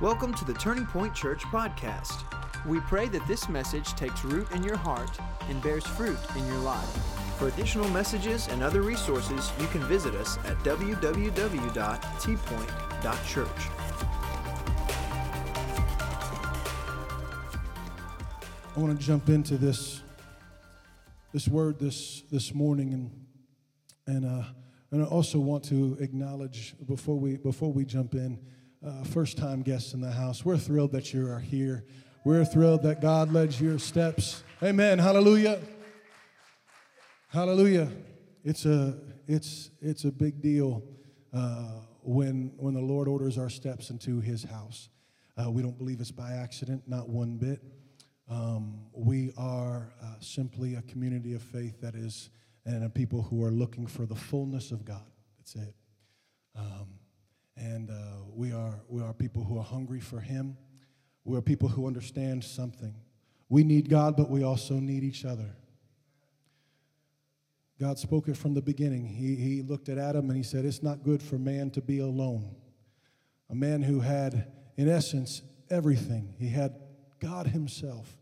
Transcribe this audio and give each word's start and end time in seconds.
Welcome 0.00 0.34
to 0.34 0.44
the 0.44 0.54
Turning 0.54 0.86
Point 0.86 1.14
Church 1.14 1.44
podcast. 1.44 2.24
We 2.66 2.80
pray 2.80 3.06
that 3.10 3.24
this 3.28 3.48
message 3.48 3.94
takes 3.94 4.24
root 4.24 4.50
in 4.50 4.64
your 4.64 4.76
heart 4.76 5.16
and 5.48 5.62
bears 5.62 5.86
fruit 5.86 6.18
in 6.36 6.44
your 6.48 6.58
life. 6.58 6.84
For 7.38 7.46
additional 7.46 7.88
messages 7.90 8.48
and 8.48 8.60
other 8.60 8.82
resources, 8.82 9.52
you 9.60 9.68
can 9.68 9.82
visit 9.82 10.16
us 10.16 10.36
at 10.38 10.58
www.tpoint.church. 10.58 11.70
I 18.76 18.80
want 18.80 18.98
to 18.98 19.06
jump 19.06 19.28
into 19.28 19.56
this 19.56 20.02
this 21.32 21.46
word 21.46 21.78
this 21.78 22.24
this 22.32 22.52
morning 22.52 22.94
and 22.94 23.12
and 24.08 24.26
uh, 24.26 24.44
and 24.90 25.04
I 25.04 25.06
also 25.06 25.38
want 25.38 25.62
to 25.66 25.96
acknowledge 26.00 26.74
before 26.84 27.16
we 27.16 27.36
before 27.36 27.72
we 27.72 27.84
jump 27.84 28.14
in 28.14 28.40
uh, 28.84 29.02
first 29.04 29.38
time 29.38 29.62
guests 29.62 29.94
in 29.94 30.00
the 30.00 30.10
house. 30.10 30.44
We're 30.44 30.58
thrilled 30.58 30.92
that 30.92 31.12
you 31.14 31.30
are 31.30 31.38
here. 31.38 31.84
We're 32.24 32.44
thrilled 32.44 32.82
that 32.82 33.00
God 33.00 33.32
led 33.32 33.58
your 33.58 33.78
steps. 33.78 34.42
Amen. 34.62 34.98
Hallelujah. 34.98 35.60
Hallelujah. 37.28 37.90
It's 38.44 38.66
a 38.66 38.98
it's 39.26 39.70
it's 39.80 40.04
a 40.04 40.12
big 40.12 40.40
deal 40.40 40.82
uh, 41.32 41.80
when 42.02 42.52
when 42.56 42.74
the 42.74 42.80
Lord 42.80 43.08
orders 43.08 43.38
our 43.38 43.48
steps 43.48 43.90
into 43.90 44.20
His 44.20 44.44
house. 44.44 44.88
Uh, 45.36 45.50
we 45.50 45.62
don't 45.62 45.76
believe 45.76 46.00
it's 46.00 46.10
by 46.10 46.32
accident, 46.32 46.82
not 46.86 47.08
one 47.08 47.36
bit. 47.36 47.60
Um, 48.30 48.86
we 48.92 49.32
are 49.36 49.92
uh, 50.02 50.14
simply 50.20 50.76
a 50.76 50.82
community 50.82 51.34
of 51.34 51.42
faith 51.42 51.80
that 51.80 51.94
is, 51.94 52.30
and 52.64 52.84
a 52.84 52.88
people 52.88 53.22
who 53.22 53.42
are 53.44 53.50
looking 53.50 53.86
for 53.86 54.06
the 54.06 54.14
fullness 54.14 54.70
of 54.70 54.84
God. 54.84 55.04
That's 55.38 55.56
it. 55.56 55.74
Um, 56.56 56.86
and 57.56 57.90
uh, 57.90 57.94
we, 58.34 58.52
are, 58.52 58.80
we 58.88 59.02
are 59.02 59.12
people 59.12 59.44
who 59.44 59.58
are 59.58 59.64
hungry 59.64 60.00
for 60.00 60.20
Him. 60.20 60.56
We 61.24 61.36
are 61.38 61.42
people 61.42 61.68
who 61.68 61.86
understand 61.86 62.44
something. 62.44 62.94
We 63.48 63.64
need 63.64 63.88
God, 63.88 64.16
but 64.16 64.30
we 64.30 64.42
also 64.42 64.74
need 64.74 65.04
each 65.04 65.24
other. 65.24 65.56
God 67.80 67.98
spoke 67.98 68.28
it 68.28 68.36
from 68.36 68.54
the 68.54 68.62
beginning. 68.62 69.06
He, 69.06 69.34
he 69.34 69.62
looked 69.62 69.88
at 69.88 69.98
Adam 69.98 70.28
and 70.28 70.36
he 70.36 70.42
said, 70.42 70.64
It's 70.64 70.82
not 70.82 71.02
good 71.02 71.22
for 71.22 71.38
man 71.38 71.70
to 71.72 71.82
be 71.82 71.98
alone. 71.98 72.54
A 73.50 73.54
man 73.54 73.82
who 73.82 74.00
had, 74.00 74.50
in 74.76 74.88
essence, 74.88 75.42
everything. 75.70 76.34
He 76.38 76.48
had 76.48 76.74
God 77.20 77.48
Himself 77.48 78.16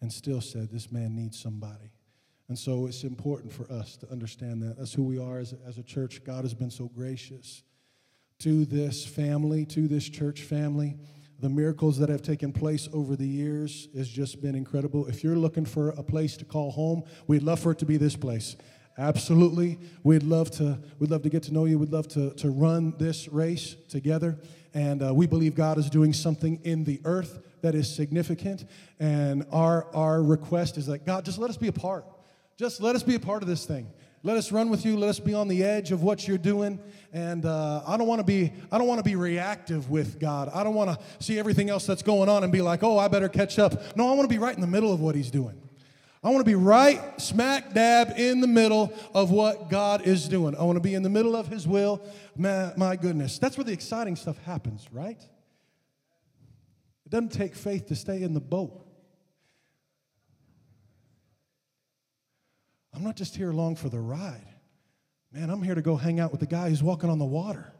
and 0.00 0.12
still 0.12 0.40
said, 0.40 0.70
This 0.70 0.90
man 0.92 1.16
needs 1.16 1.40
somebody. 1.40 1.92
And 2.48 2.58
so 2.58 2.86
it's 2.86 3.02
important 3.02 3.52
for 3.52 3.70
us 3.72 3.96
to 3.98 4.10
understand 4.10 4.62
that. 4.62 4.78
That's 4.78 4.92
who 4.92 5.04
we 5.04 5.18
are 5.18 5.38
as 5.38 5.54
as 5.66 5.78
a 5.78 5.82
church. 5.82 6.22
God 6.24 6.44
has 6.44 6.54
been 6.54 6.70
so 6.70 6.86
gracious 6.86 7.62
to 8.42 8.64
this 8.64 9.06
family, 9.06 9.64
to 9.66 9.86
this 9.86 10.08
church 10.08 10.42
family. 10.42 10.96
The 11.38 11.48
miracles 11.48 11.98
that 11.98 12.08
have 12.08 12.22
taken 12.22 12.52
place 12.52 12.88
over 12.92 13.14
the 13.14 13.26
years 13.26 13.88
has 13.96 14.08
just 14.08 14.42
been 14.42 14.56
incredible. 14.56 15.06
If 15.06 15.22
you're 15.22 15.36
looking 15.36 15.64
for 15.64 15.90
a 15.90 16.02
place 16.02 16.36
to 16.38 16.44
call 16.44 16.72
home, 16.72 17.04
we'd 17.28 17.44
love 17.44 17.60
for 17.60 17.70
it 17.70 17.78
to 17.78 17.86
be 17.86 17.96
this 17.96 18.16
place. 18.16 18.56
Absolutely. 18.98 19.78
We'd 20.02 20.24
love 20.24 20.50
to, 20.52 20.78
we'd 20.98 21.10
love 21.10 21.22
to 21.22 21.28
get 21.28 21.44
to 21.44 21.54
know 21.54 21.66
you. 21.66 21.78
We'd 21.78 21.92
love 21.92 22.08
to, 22.08 22.30
to 22.34 22.50
run 22.50 22.94
this 22.98 23.28
race 23.28 23.76
together. 23.88 24.38
And 24.74 25.04
uh, 25.04 25.14
we 25.14 25.26
believe 25.26 25.54
God 25.54 25.78
is 25.78 25.88
doing 25.88 26.12
something 26.12 26.60
in 26.64 26.82
the 26.82 27.00
earth 27.04 27.38
that 27.62 27.76
is 27.76 27.92
significant. 27.92 28.64
And 28.98 29.46
our, 29.52 29.86
our 29.94 30.20
request 30.20 30.78
is 30.78 30.86
that 30.86 31.06
God, 31.06 31.24
just 31.24 31.38
let 31.38 31.48
us 31.48 31.56
be 31.56 31.68
a 31.68 31.72
part. 31.72 32.04
Just 32.56 32.80
let 32.80 32.96
us 32.96 33.04
be 33.04 33.14
a 33.14 33.20
part 33.20 33.42
of 33.42 33.48
this 33.48 33.66
thing. 33.66 33.88
Let 34.24 34.36
us 34.36 34.52
run 34.52 34.70
with 34.70 34.84
you. 34.84 34.96
Let 34.96 35.10
us 35.10 35.18
be 35.18 35.34
on 35.34 35.48
the 35.48 35.64
edge 35.64 35.90
of 35.90 36.04
what 36.04 36.28
you're 36.28 36.38
doing. 36.38 36.78
And 37.12 37.44
uh, 37.44 37.82
I 37.84 37.96
don't 37.96 38.06
want 38.06 38.20
to 38.20 38.24
be 38.24 38.52
I 38.70 38.78
don't 38.78 38.86
want 38.86 38.98
to 38.98 39.04
be 39.04 39.16
reactive 39.16 39.90
with 39.90 40.20
God. 40.20 40.48
I 40.54 40.62
don't 40.62 40.74
want 40.74 40.90
to 40.90 41.04
see 41.24 41.40
everything 41.40 41.70
else 41.70 41.86
that's 41.86 42.02
going 42.02 42.28
on 42.28 42.44
and 42.44 42.52
be 42.52 42.62
like, 42.62 42.84
oh, 42.84 42.98
I 42.98 43.08
better 43.08 43.28
catch 43.28 43.58
up. 43.58 43.96
No, 43.96 44.08
I 44.08 44.14
want 44.14 44.22
to 44.22 44.32
be 44.34 44.38
right 44.38 44.54
in 44.54 44.60
the 44.60 44.66
middle 44.68 44.92
of 44.92 45.00
what 45.00 45.16
He's 45.16 45.30
doing. 45.30 45.60
I 46.22 46.28
want 46.28 46.38
to 46.38 46.48
be 46.48 46.54
right 46.54 47.20
smack 47.20 47.74
dab 47.74 48.12
in 48.16 48.40
the 48.40 48.46
middle 48.46 48.92
of 49.12 49.32
what 49.32 49.68
God 49.68 50.06
is 50.06 50.28
doing. 50.28 50.54
I 50.54 50.62
want 50.62 50.76
to 50.76 50.80
be 50.80 50.94
in 50.94 51.02
the 51.02 51.10
middle 51.10 51.34
of 51.34 51.48
His 51.48 51.66
will. 51.66 52.00
My, 52.36 52.72
my 52.76 52.94
goodness, 52.94 53.40
that's 53.40 53.56
where 53.56 53.64
the 53.64 53.72
exciting 53.72 54.14
stuff 54.14 54.38
happens, 54.44 54.86
right? 54.92 55.20
It 57.04 57.10
doesn't 57.10 57.32
take 57.32 57.56
faith 57.56 57.88
to 57.88 57.96
stay 57.96 58.22
in 58.22 58.34
the 58.34 58.40
boat. 58.40 58.86
I'm 62.94 63.02
not 63.02 63.16
just 63.16 63.36
here 63.36 63.50
along 63.50 63.76
for 63.76 63.88
the 63.88 64.00
ride. 64.00 64.46
Man, 65.32 65.48
I'm 65.48 65.62
here 65.62 65.74
to 65.74 65.82
go 65.82 65.96
hang 65.96 66.20
out 66.20 66.30
with 66.30 66.40
the 66.40 66.46
guy 66.46 66.68
who's 66.68 66.82
walking 66.82 67.08
on 67.08 67.18
the 67.18 67.24
water. 67.24 67.72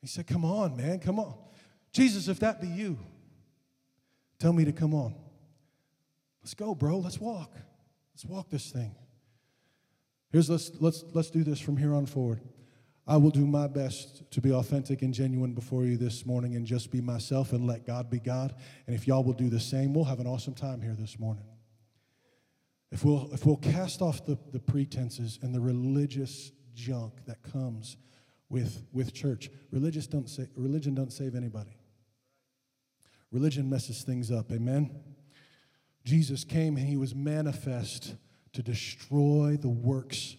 He 0.00 0.06
said, 0.06 0.26
Come 0.26 0.44
on, 0.44 0.76
man, 0.76 0.98
come 0.98 1.18
on. 1.18 1.34
Jesus, 1.92 2.28
if 2.28 2.40
that 2.40 2.60
be 2.60 2.68
you, 2.68 2.98
tell 4.38 4.52
me 4.52 4.64
to 4.64 4.72
come 4.72 4.94
on. 4.94 5.14
Let's 6.42 6.54
go, 6.54 6.74
bro. 6.74 6.98
Let's 6.98 7.20
walk. 7.20 7.52
Let's 8.14 8.24
walk 8.24 8.50
this 8.50 8.70
thing. 8.70 8.94
Here's 10.30 10.50
let's 10.50 10.70
let's 10.80 11.04
let's 11.14 11.30
do 11.30 11.44
this 11.44 11.60
from 11.60 11.76
here 11.76 11.94
on 11.94 12.06
forward. 12.06 12.40
I 13.06 13.16
will 13.16 13.30
do 13.30 13.46
my 13.46 13.66
best 13.66 14.30
to 14.32 14.40
be 14.42 14.52
authentic 14.52 15.00
and 15.00 15.14
genuine 15.14 15.54
before 15.54 15.84
you 15.84 15.96
this 15.96 16.26
morning 16.26 16.56
and 16.56 16.66
just 16.66 16.90
be 16.90 17.00
myself 17.00 17.54
and 17.54 17.66
let 17.66 17.86
God 17.86 18.10
be 18.10 18.18
God. 18.18 18.54
And 18.86 18.94
if 18.94 19.06
y'all 19.06 19.24
will 19.24 19.32
do 19.32 19.48
the 19.48 19.60
same, 19.60 19.94
we'll 19.94 20.04
have 20.04 20.20
an 20.20 20.26
awesome 20.26 20.52
time 20.54 20.82
here 20.82 20.94
this 20.98 21.18
morning. 21.18 21.44
If 22.90 23.04
we'll, 23.04 23.28
if 23.32 23.44
we'll 23.44 23.56
cast 23.56 24.00
off 24.00 24.24
the, 24.24 24.38
the 24.52 24.60
pretenses 24.60 25.38
and 25.42 25.54
the 25.54 25.60
religious 25.60 26.52
junk 26.74 27.24
that 27.26 27.42
comes 27.42 27.96
with, 28.48 28.82
with 28.92 29.12
church, 29.12 29.50
religious 29.70 30.06
don't 30.06 30.28
say, 30.28 30.46
religion 30.56 30.94
don't 30.94 31.12
save 31.12 31.34
anybody. 31.34 31.76
Religion 33.30 33.68
messes 33.68 34.02
things 34.02 34.30
up, 34.30 34.50
amen? 34.50 34.90
Jesus 36.04 36.44
came 36.44 36.78
and 36.78 36.88
he 36.88 36.96
was 36.96 37.14
manifest 37.14 38.14
to 38.54 38.62
destroy 38.62 39.58
the 39.60 39.68
works 39.68 40.36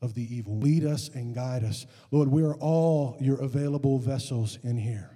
of 0.00 0.14
the 0.14 0.34
evil. 0.34 0.58
Lead 0.58 0.84
us 0.84 1.08
and 1.10 1.32
guide 1.32 1.62
us. 1.62 1.86
Lord, 2.10 2.28
we 2.28 2.42
are 2.42 2.56
all 2.56 3.16
your 3.20 3.40
available 3.40 4.00
vessels 4.00 4.58
in 4.64 4.76
here. 4.76 5.11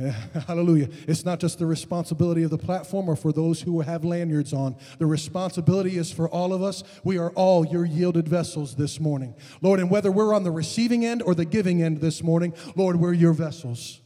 Hallelujah. 0.46 0.88
It's 1.06 1.24
not 1.24 1.40
just 1.40 1.58
the 1.58 1.66
responsibility 1.66 2.42
of 2.42 2.50
the 2.50 2.58
platform 2.58 3.08
or 3.08 3.16
for 3.16 3.32
those 3.32 3.60
who 3.60 3.80
have 3.80 4.04
lanyards 4.04 4.52
on. 4.52 4.76
The 4.98 5.06
responsibility 5.06 5.98
is 5.98 6.10
for 6.10 6.28
all 6.28 6.52
of 6.52 6.62
us. 6.62 6.82
We 7.04 7.18
are 7.18 7.30
all 7.30 7.66
your 7.66 7.84
yielded 7.84 8.28
vessels 8.28 8.76
this 8.76 8.98
morning. 8.98 9.34
Lord, 9.60 9.78
and 9.78 9.90
whether 9.90 10.10
we're 10.10 10.34
on 10.34 10.44
the 10.44 10.50
receiving 10.50 11.04
end 11.04 11.22
or 11.22 11.34
the 11.34 11.44
giving 11.44 11.82
end 11.82 12.00
this 12.00 12.22
morning, 12.22 12.54
Lord, 12.76 12.96
we're 12.96 13.12
your 13.12 13.32
vessels. 13.32 14.00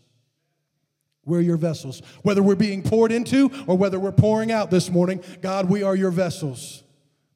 We're 1.24 1.40
your 1.40 1.56
vessels. 1.56 2.02
Whether 2.22 2.42
we're 2.42 2.56
being 2.56 2.82
poured 2.82 3.12
into 3.12 3.50
or 3.66 3.76
whether 3.76 4.00
we're 4.00 4.12
pouring 4.12 4.50
out 4.50 4.70
this 4.70 4.90
morning, 4.90 5.22
God, 5.42 5.70
we 5.70 5.82
are 5.82 5.94
your 5.94 6.10
vessels. 6.10 6.82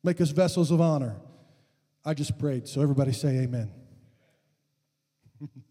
Make 0.02 0.20
us 0.20 0.30
vessels 0.30 0.70
of 0.70 0.80
honor. 0.80 1.16
I 2.04 2.14
just 2.14 2.38
prayed, 2.38 2.66
so 2.66 2.82
everybody 2.82 3.12
say 3.12 3.40
amen. 3.40 3.70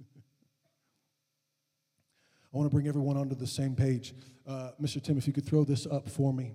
I 2.58 2.60
want 2.60 2.72
to 2.72 2.76
bring 2.76 2.88
everyone 2.88 3.18
onto 3.18 3.36
the 3.36 3.46
same 3.46 3.76
page. 3.76 4.16
Uh, 4.48 4.72
Mr. 4.82 5.00
Tim, 5.00 5.16
if 5.16 5.28
you 5.28 5.34
could 5.34 5.46
throw 5.46 5.64
this 5.64 5.86
up 5.86 6.10
for 6.10 6.34
me. 6.34 6.54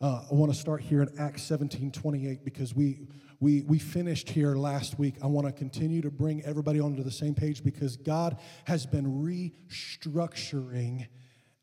Uh, 0.00 0.24
I 0.28 0.34
want 0.34 0.52
to 0.52 0.58
start 0.58 0.80
here 0.80 1.02
in 1.02 1.08
Acts 1.20 1.44
17 1.44 1.92
28 1.92 2.44
because 2.44 2.74
we, 2.74 3.06
we, 3.38 3.62
we 3.62 3.78
finished 3.78 4.28
here 4.28 4.56
last 4.56 4.98
week. 4.98 5.14
I 5.22 5.28
want 5.28 5.46
to 5.46 5.52
continue 5.52 6.02
to 6.02 6.10
bring 6.10 6.42
everybody 6.42 6.80
onto 6.80 7.04
the 7.04 7.12
same 7.12 7.36
page 7.36 7.62
because 7.62 7.96
God 7.96 8.40
has 8.64 8.86
been 8.86 9.06
restructuring 9.06 11.06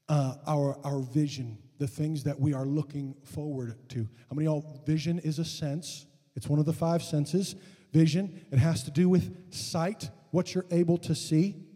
uh, 0.07 0.35
our, 0.47 0.79
our 0.85 0.99
vision, 0.99 1.57
the 1.77 1.87
things 1.87 2.23
that 2.23 2.39
we 2.39 2.53
are 2.53 2.65
looking 2.65 3.15
forward 3.25 3.75
to. 3.89 4.07
How 4.29 4.35
many 4.35 4.45
y'all, 4.45 4.81
vision 4.85 5.19
is 5.19 5.39
a 5.39 5.45
sense? 5.45 6.05
It's 6.37 6.47
one 6.47 6.59
of 6.59 6.65
the 6.65 6.71
five 6.71 7.03
senses. 7.03 7.57
Vision, 7.91 8.45
it 8.49 8.59
has 8.59 8.83
to 8.83 8.91
do 8.91 9.09
with 9.09 9.53
sight, 9.53 10.09
what 10.31 10.55
you're 10.55 10.67
able 10.71 10.97
to 10.99 11.13
see. 11.13 11.66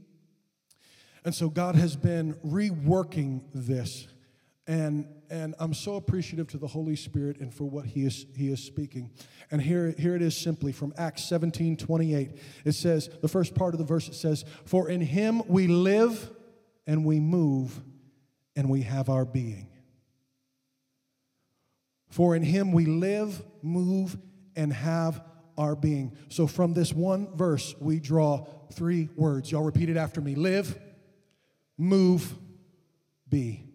And 1.24 1.36
so 1.36 1.50
God 1.50 1.76
has 1.76 1.96
been 1.96 2.34
reworking 2.46 3.42
this. 3.54 4.08
And, 4.68 5.08
and 5.30 5.54
I'm 5.60 5.74
so 5.74 5.96
appreciative 5.96 6.48
to 6.50 6.58
the 6.58 6.68
Holy 6.68 6.96
Spirit 6.96 7.40
and 7.40 7.54
for 7.54 7.66
what 7.66 7.86
he 7.86 8.06
is, 8.06 8.26
he 8.36 8.52
is 8.52 8.64
speaking. 8.64 9.12
And 9.52 9.62
here, 9.62 9.94
here 9.98 10.16
it 10.16 10.22
is 10.22 10.36
simply 10.36 10.72
from 10.72 10.94
Acts 10.98 11.24
17 11.26 11.78
28. 11.78 12.38
It 12.66 12.72
says, 12.72 13.10
the 13.22 13.28
first 13.28 13.54
part 13.54 13.74
of 13.74 13.80
the 13.80 13.86
verse, 13.86 14.08
it 14.08 14.16
says, 14.16 14.46
For 14.66 14.90
in 14.90 15.02
him 15.02 15.44
we 15.48 15.68
live 15.68 16.32
and 16.88 17.06
we 17.06 17.20
move 17.20 17.82
and 18.56 18.70
we 18.70 18.82
have 18.82 19.10
our 19.10 19.26
being. 19.26 19.68
For 22.10 22.36
in 22.36 22.44
him 22.44 22.72
we 22.72 22.86
live, 22.86 23.44
move, 23.62 24.18
and 24.56 24.74
have 24.74 25.24
our 25.58 25.76
being. 25.76 26.18
So 26.30 26.46
from 26.48 26.74
this 26.74 26.94
one 26.94 27.36
verse, 27.36 27.76
we 27.80 28.00
draw 28.00 28.48
three 28.74 29.10
words. 29.16 29.52
Y'all 29.52 29.64
repeat 29.64 29.90
it 29.90 29.98
after 29.98 30.20
me 30.20 30.36
live 30.36 30.78
move, 31.82 32.36
be. 33.28 33.66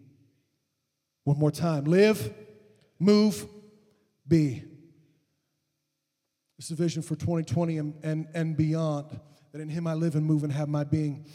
One 1.23 1.37
more 1.37 1.51
time 1.51 1.83
live, 1.83 2.33
move, 2.99 3.45
be. 4.27 4.63
It's 6.57 6.71
a 6.71 6.75
vision 6.75 7.01
for 7.03 7.15
2020 7.15 7.77
and, 7.77 7.93
and, 8.03 8.27
and 8.33 8.57
beyond 8.57 9.19
that 9.51 9.61
in 9.61 9.69
Him 9.69 9.87
I 9.87 9.93
live 9.93 10.15
and 10.15 10.25
move 10.25 10.43
and 10.43 10.53
have 10.53 10.69
my 10.69 10.83
being. 10.83 11.25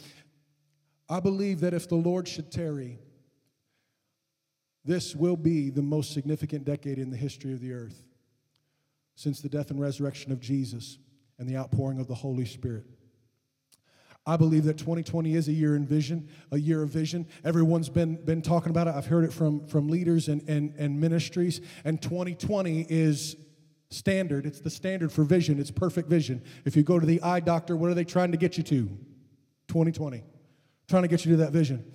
I 1.07 1.19
believe 1.19 1.59
that 1.59 1.73
if 1.73 1.87
the 1.87 1.95
Lord 1.95 2.27
should 2.27 2.51
tarry, 2.51 2.99
this 4.83 5.15
will 5.15 5.37
be 5.37 5.69
the 5.69 5.81
most 5.81 6.11
significant 6.11 6.65
decade 6.65 6.97
in 6.97 7.09
the 7.09 7.17
history 7.17 7.53
of 7.53 7.61
the 7.61 7.73
earth 7.73 8.03
since 9.15 9.41
the 9.41 9.49
death 9.49 9.69
and 9.69 9.79
resurrection 9.79 10.31
of 10.31 10.39
Jesus 10.39 10.97
and 11.37 11.47
the 11.47 11.55
outpouring 11.55 11.99
of 11.99 12.07
the 12.07 12.15
Holy 12.15 12.45
Spirit. 12.45 12.85
I 14.25 14.37
believe 14.37 14.63
that 14.65 14.77
2020 14.77 15.35
is 15.35 15.49
a 15.49 15.51
year 15.51 15.75
in 15.75 15.85
vision, 15.85 16.29
a 16.51 16.57
year 16.57 16.81
of 16.81 16.89
vision. 16.89 17.27
Everyone's 17.43 17.89
been, 17.89 18.15
been 18.23 18.41
talking 18.41 18.69
about 18.69 18.87
it. 18.87 18.95
I've 18.95 19.05
heard 19.05 19.25
it 19.25 19.33
from, 19.33 19.67
from 19.67 19.89
leaders 19.89 20.29
and, 20.29 20.47
and, 20.47 20.73
and 20.77 20.99
ministries. 20.99 21.59
And 21.83 22.01
2020 22.01 22.85
is 22.89 23.35
standard. 23.89 24.45
It's 24.45 24.61
the 24.61 24.69
standard 24.69 25.11
for 25.11 25.23
vision. 25.23 25.59
It's 25.59 25.71
perfect 25.71 26.09
vision. 26.09 26.41
If 26.63 26.77
you 26.77 26.83
go 26.83 26.99
to 26.99 27.05
the 27.05 27.21
eye 27.21 27.41
doctor, 27.41 27.75
what 27.75 27.91
are 27.91 27.93
they 27.93 28.05
trying 28.05 28.31
to 28.31 28.37
get 28.37 28.57
you 28.57 28.63
to? 28.63 28.85
2020. 29.67 30.23
Trying 30.87 31.01
to 31.01 31.07
get 31.09 31.25
you 31.25 31.31
to 31.31 31.37
that 31.37 31.51
vision. 31.51 31.91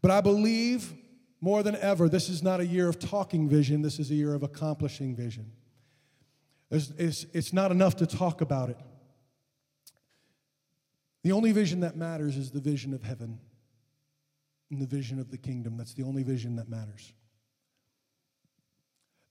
But 0.00 0.10
I 0.10 0.22
believe 0.22 0.94
more 1.40 1.62
than 1.62 1.76
ever, 1.76 2.08
this 2.08 2.30
is 2.30 2.42
not 2.42 2.60
a 2.60 2.66
year 2.66 2.88
of 2.88 2.98
talking 2.98 3.48
vision, 3.48 3.82
this 3.82 3.98
is 3.98 4.10
a 4.10 4.14
year 4.14 4.34
of 4.34 4.42
accomplishing 4.42 5.14
vision. 5.14 5.52
It's, 6.70 7.24
it's 7.32 7.52
not 7.52 7.70
enough 7.70 7.96
to 7.96 8.06
talk 8.06 8.40
about 8.40 8.70
it. 8.70 8.78
The 11.24 11.32
only 11.32 11.52
vision 11.52 11.80
that 11.80 11.96
matters 11.96 12.36
is 12.36 12.50
the 12.50 12.60
vision 12.60 12.94
of 12.94 13.02
heaven 13.02 13.40
and 14.70 14.80
the 14.80 14.86
vision 14.86 15.18
of 15.18 15.30
the 15.30 15.38
kingdom. 15.38 15.76
That's 15.76 15.94
the 15.94 16.04
only 16.04 16.22
vision 16.22 16.56
that 16.56 16.68
matters. 16.68 17.12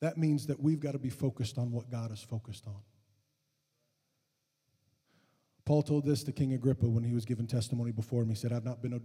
That 0.02 0.18
means 0.18 0.48
that 0.48 0.60
we've 0.60 0.80
got 0.80 0.92
to 0.92 1.00
be 1.00 1.10
focused 1.10 1.58
on 1.58 1.72
what 1.72 1.90
God 1.90 2.12
is 2.12 2.22
focused 2.22 2.68
on. 2.68 2.82
Paul 5.66 5.82
told 5.82 6.06
this 6.06 6.24
to 6.24 6.32
King 6.32 6.54
Agrippa 6.54 6.88
when 6.88 7.04
he 7.04 7.14
was 7.14 7.26
giving 7.26 7.46
testimony 7.46 7.92
before 7.92 8.22
him. 8.22 8.30
He 8.30 8.36
said, 8.36 8.54
I've 8.54 8.64
not 8.64 8.82
been 8.82 8.98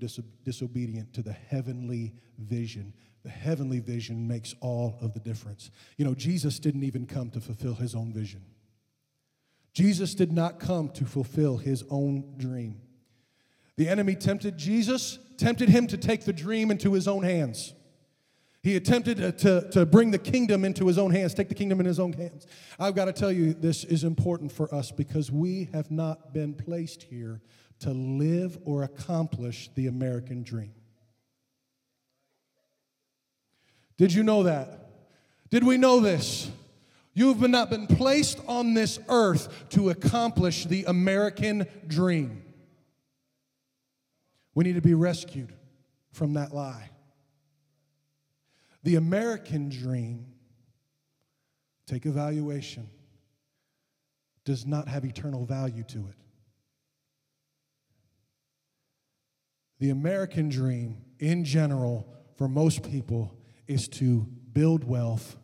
disobedient 0.45 1.13
to 1.15 1.23
the 1.23 1.33
heavenly 1.33 2.15
vision. 2.39 2.93
The 3.25 3.31
heavenly 3.31 3.81
vision 3.81 4.29
makes 4.29 4.55
all 4.61 4.97
of 5.01 5.13
the 5.13 5.19
difference. 5.19 5.71
You 5.97 6.05
know, 6.05 6.15
Jesus 6.15 6.61
didn't 6.61 6.85
even 6.85 7.07
come 7.07 7.31
to 7.31 7.41
fulfill 7.41 7.75
his 7.75 7.97
own 7.97 8.13
vision. 8.13 8.45
Jesus 9.73 10.15
did 10.15 10.33
not 10.33 10.61
come 10.61 10.89
to 10.91 11.05
fulfill 11.05 11.57
his 11.57 11.85
own 11.91 12.35
dream. 12.37 12.81
The 13.77 13.89
enemy 13.89 14.15
tempted 14.15 14.59
Jesus, 14.59 15.19
tempted 15.39 15.69
him 15.69 15.87
to 15.87 15.97
take 15.97 16.25
the 16.25 16.33
dream 16.33 16.71
into 16.71 16.93
his 16.93 17.09
own 17.09 17.23
hands. 17.23 17.73
He 18.63 18.77
attempted 18.77 19.39
to, 19.39 19.71
to, 19.71 19.85
bring 19.85 20.13
the 20.13 20.19
kingdom 20.19 20.65
into 20.65 20.87
his 20.87 20.97
own 20.97 21.11
hands, 21.11 21.35
take 21.35 21.49
the 21.49 21.55
kingdom 21.55 21.81
in 21.81 21.87
his 21.87 21.99
own 21.99 22.13
hands. 22.13 22.47
I've 22.79 22.95
got 22.95 23.07
to 23.07 23.13
tell 23.13 23.33
you, 23.33 23.55
this 23.55 23.83
is 23.83 24.05
important 24.05 24.53
for 24.53 24.73
us 24.73 24.93
because 24.93 25.33
we 25.33 25.69
have 25.73 25.91
not 25.91 26.33
been 26.33 26.55
placed 26.55 27.03
here 27.03 27.41
to 27.81 27.91
live 27.91 28.59
or 28.65 28.85
accomplish 28.85 29.69
the 29.75 29.89
American 29.89 30.45
dream. 30.45 30.75
Did 33.97 34.13
you 34.13 34.23
know 34.23 34.45
that? 34.45 34.91
Did 35.51 35.65
we 35.65 35.77
know 35.77 35.99
this? 35.99 36.49
You 37.15 37.29
have 37.29 37.49
not 37.51 37.69
been 37.69 37.87
placed 37.87 38.41
on 38.47 38.75
this 38.75 38.99
earth 39.09 39.69
to 39.71 39.91
accomplish 39.91 40.65
the 40.65 40.85
American 40.85 41.67
dream. 41.87 42.43
We 44.55 44.65
need 44.65 44.75
to 44.75 44.81
be 44.81 44.95
rescued 44.95 45.53
from 46.13 46.35
that 46.35 46.55
lie. 46.55 46.91
The 48.83 48.97
American 48.97 49.69
dream, 49.69 50.27
take 51.87 52.07
evaluation, 52.07 52.89
does 54.45 54.67
not 54.67 54.89
have 54.89 55.05
eternal 55.05 55.45
value 55.45 55.85
to 55.85 55.99
it. 55.99 56.17
The 59.79 59.91
American 59.91 60.49
dream, 60.49 61.03
in 61.19 61.45
general, 61.45 62.07
for 62.37 62.49
most 62.49 62.83
people, 62.83 63.37
is 63.67 63.89
to 63.89 64.27
build 64.53 64.85
wealth 64.85 65.37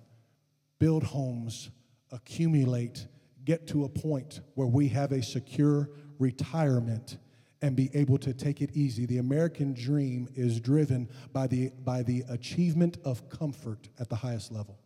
build 0.78 1.02
homes, 1.02 1.70
accumulate, 2.12 3.06
get 3.44 3.66
to 3.68 3.84
a 3.84 3.88
point 3.88 4.40
where 4.54 4.66
we 4.66 4.88
have 4.88 5.12
a 5.12 5.22
secure 5.22 5.90
retirement 6.18 7.18
and 7.60 7.74
be 7.74 7.90
able 7.94 8.18
to 8.18 8.32
take 8.32 8.60
it 8.60 8.70
easy. 8.74 9.06
The 9.06 9.18
American 9.18 9.74
dream 9.74 10.28
is 10.34 10.60
driven 10.60 11.08
by 11.32 11.46
the, 11.46 11.72
by 11.84 12.02
the 12.02 12.24
achievement 12.28 12.98
of 13.04 13.28
comfort 13.28 13.88
at 13.98 14.08
the 14.08 14.16
highest 14.16 14.52
level. 14.52 14.78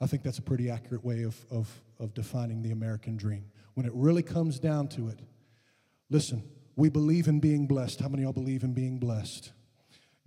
I 0.00 0.06
think 0.06 0.22
that's 0.22 0.38
a 0.38 0.42
pretty 0.42 0.70
accurate 0.70 1.04
way 1.04 1.22
of, 1.22 1.36
of, 1.50 1.82
of 1.98 2.14
defining 2.14 2.62
the 2.62 2.72
American 2.72 3.16
dream. 3.16 3.44
When 3.74 3.86
it 3.86 3.92
really 3.94 4.22
comes 4.22 4.58
down 4.58 4.88
to 4.88 5.08
it, 5.08 5.20
listen, 6.10 6.42
we 6.76 6.88
believe 6.88 7.28
in 7.28 7.40
being 7.40 7.66
blessed. 7.66 8.00
How 8.00 8.08
many 8.08 8.22
of 8.22 8.26
y'all 8.26 8.44
believe 8.44 8.64
in 8.64 8.74
being 8.74 8.98
blessed? 8.98 9.52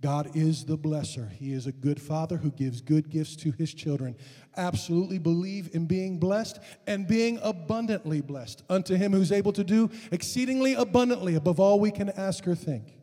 God 0.00 0.30
is 0.36 0.64
the 0.64 0.78
blesser. 0.78 1.30
He 1.32 1.52
is 1.52 1.66
a 1.66 1.72
good 1.72 2.00
father 2.00 2.36
who 2.36 2.52
gives 2.52 2.80
good 2.80 3.10
gifts 3.10 3.34
to 3.36 3.50
his 3.50 3.74
children. 3.74 4.16
Absolutely 4.56 5.18
believe 5.18 5.70
in 5.74 5.86
being 5.86 6.20
blessed 6.20 6.60
and 6.86 7.08
being 7.08 7.40
abundantly 7.42 8.20
blessed 8.20 8.62
unto 8.70 8.94
him 8.94 9.12
who's 9.12 9.32
able 9.32 9.52
to 9.52 9.64
do 9.64 9.90
exceedingly 10.12 10.74
abundantly 10.74 11.34
above 11.34 11.58
all 11.58 11.80
we 11.80 11.90
can 11.90 12.10
ask 12.10 12.46
or 12.46 12.54
think. 12.54 12.94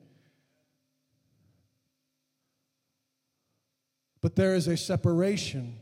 But 4.22 4.38
there 4.38 4.56
is 4.56 4.68
a 4.68 4.78
separation 4.78 5.78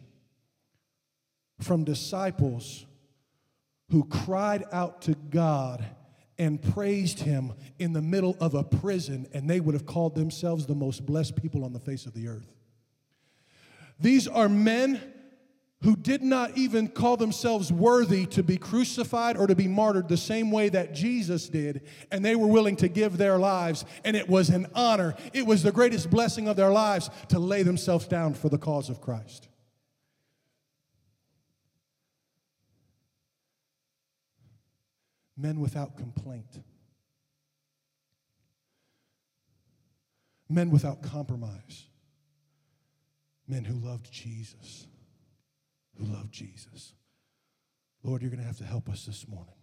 from 1.62 1.84
disciples 1.84 2.88
who 3.92 4.04
cried 4.06 4.64
out 4.72 5.04
to 5.04 5.14
God 5.14 5.86
and 6.38 6.62
praised 6.62 7.20
him 7.20 7.54
in 7.80 7.94
the 7.94 8.02
middle 8.02 8.36
of 8.40 8.54
a 8.54 8.64
prison, 8.64 9.28
and 9.34 9.50
they 9.50 9.60
would 9.60 9.74
have 9.74 9.86
called 9.86 10.16
themselves 10.16 10.66
the 10.66 10.76
most 10.76 11.06
blessed 11.06 11.36
people 11.36 11.64
on 11.64 11.74
the 11.74 11.80
face 11.80 12.06
of 12.06 12.14
the 12.14 12.28
earth. 12.28 12.54
These 14.00 14.28
are 14.28 14.50
men 14.50 15.02
who 15.84 15.96
did 15.98 16.24
not 16.24 16.58
even 16.58 16.88
call 16.88 17.18
themselves 17.18 17.72
worthy 17.72 18.26
to 18.26 18.42
be 18.42 18.58
crucified 18.58 19.36
or 19.36 19.48
to 19.48 19.56
be 19.56 19.68
martyred 19.68 20.08
the 20.08 20.16
same 20.18 20.50
way 20.50 20.70
that 20.70 20.94
Jesus 20.94 21.50
did, 21.50 21.82
and 22.10 22.24
they 22.24 22.36
were 22.36 22.48
willing 22.48 22.78
to 22.78 22.88
give 22.88 23.18
their 23.18 23.38
lives, 23.38 23.84
and 24.06 24.16
it 24.16 24.28
was 24.30 24.50
an 24.50 24.66
honor. 24.74 25.14
It 25.34 25.46
was 25.46 25.62
the 25.62 25.74
greatest 25.74 26.10
blessing 26.10 26.48
of 26.48 26.56
their 26.56 26.72
lives 26.72 27.10
to 27.30 27.38
lay 27.38 27.64
themselves 27.64 28.08
down 28.08 28.34
for 28.34 28.48
the 28.48 28.58
cause 28.58 28.90
of 28.90 29.02
Christ. 29.02 29.50
Men 35.38 35.60
without 35.60 35.98
complaint, 35.98 36.60
men 40.50 40.70
without 40.70 41.02
compromise, 41.02 41.88
men 43.48 43.64
who 43.64 43.76
loved 43.76 44.12
Jesus, 44.12 44.88
who 45.98 46.06
loved 46.06 46.32
Jesus. 46.32 46.94
Lord, 48.04 48.22
you're 48.22 48.32
going 48.32 48.42
to 48.42 48.48
have 48.48 48.58
to 48.58 48.66
help 48.66 48.90
us 48.90 49.06
this 49.06 49.28
morning. 49.28 49.56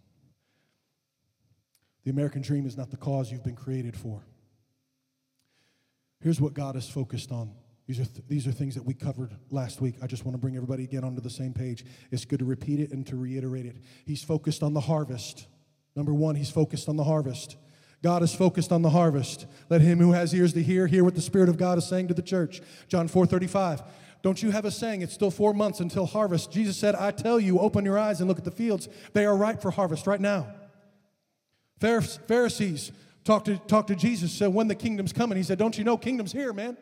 The 2.03 2.11
American 2.11 2.41
dream 2.41 2.65
is 2.65 2.77
not 2.77 2.89
the 2.89 2.97
cause 2.97 3.31
you've 3.31 3.43
been 3.43 3.55
created 3.55 3.95
for. 3.95 4.25
Here's 6.19 6.41
what 6.41 6.53
God 6.53 6.75
is 6.75 6.89
focused 6.89 7.31
on 7.31 7.51
these 7.87 7.99
are, 7.99 8.05
th- 8.05 8.27
these 8.29 8.47
are 8.47 8.51
things 8.53 8.75
that 8.75 8.85
we 8.85 8.93
covered 8.93 9.35
last 9.49 9.81
week. 9.81 9.95
I 10.01 10.07
just 10.07 10.23
want 10.23 10.35
to 10.35 10.39
bring 10.39 10.55
everybody 10.55 10.85
again 10.85 11.03
onto 11.03 11.19
the 11.19 11.29
same 11.29 11.53
page. 11.53 11.83
It's 12.09 12.23
good 12.23 12.39
to 12.39 12.45
repeat 12.45 12.79
it 12.79 12.91
and 12.91 13.05
to 13.07 13.17
reiterate 13.17 13.65
it. 13.65 13.75
He's 14.05 14.23
focused 14.23 14.63
on 14.63 14.73
the 14.73 14.79
harvest. 14.79 15.47
Number 15.95 16.13
one, 16.13 16.35
he's 16.35 16.49
focused 16.49 16.87
on 16.87 16.95
the 16.95 17.03
harvest. 17.03 17.57
God 18.03 18.23
is 18.23 18.33
focused 18.33 18.71
on 18.71 18.81
the 18.81 18.89
harvest. 18.89 19.45
Let 19.69 19.81
him 19.81 19.99
who 19.99 20.13
has 20.13 20.33
ears 20.33 20.53
to 20.53 20.63
hear 20.63 20.87
hear 20.87 21.03
what 21.03 21.15
the 21.15 21.21
Spirit 21.21 21.49
of 21.49 21.57
God 21.57 21.77
is 21.77 21.85
saying 21.85 22.07
to 22.07 22.13
the 22.13 22.21
church. 22.21 22.61
John 22.87 23.07
4 23.07 23.25
35. 23.25 23.83
Don't 24.23 24.41
you 24.41 24.51
have 24.51 24.65
a 24.65 24.71
saying? 24.71 25.01
It's 25.01 25.13
still 25.13 25.31
four 25.31 25.53
months 25.53 25.79
until 25.79 26.05
harvest. 26.05 26.51
Jesus 26.51 26.77
said, 26.77 26.93
I 26.95 27.11
tell 27.11 27.39
you, 27.39 27.59
open 27.59 27.85
your 27.85 27.97
eyes 27.97 28.19
and 28.19 28.27
look 28.27 28.37
at 28.37 28.43
the 28.43 28.51
fields. 28.51 28.87
They 29.13 29.25
are 29.25 29.35
ripe 29.35 29.61
for 29.61 29.71
harvest 29.71 30.05
right 30.05 30.21
now. 30.21 30.47
Pharisees 31.79 32.91
talked 33.23 33.47
to, 33.47 33.57
talked 33.57 33.87
to 33.87 33.95
Jesus, 33.95 34.31
said, 34.31 34.53
When 34.53 34.67
the 34.67 34.75
kingdom's 34.75 35.11
coming, 35.11 35.37
he 35.37 35.43
said, 35.43 35.57
Don't 35.57 35.77
you 35.77 35.83
know 35.83 35.97
kingdom's 35.97 36.31
here, 36.31 36.53
man? 36.53 36.77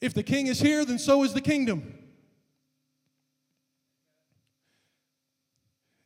If 0.00 0.12
the 0.12 0.22
king 0.22 0.46
is 0.46 0.60
here, 0.60 0.84
then 0.84 0.98
so 0.98 1.24
is 1.24 1.32
the 1.32 1.40
kingdom. 1.40 1.94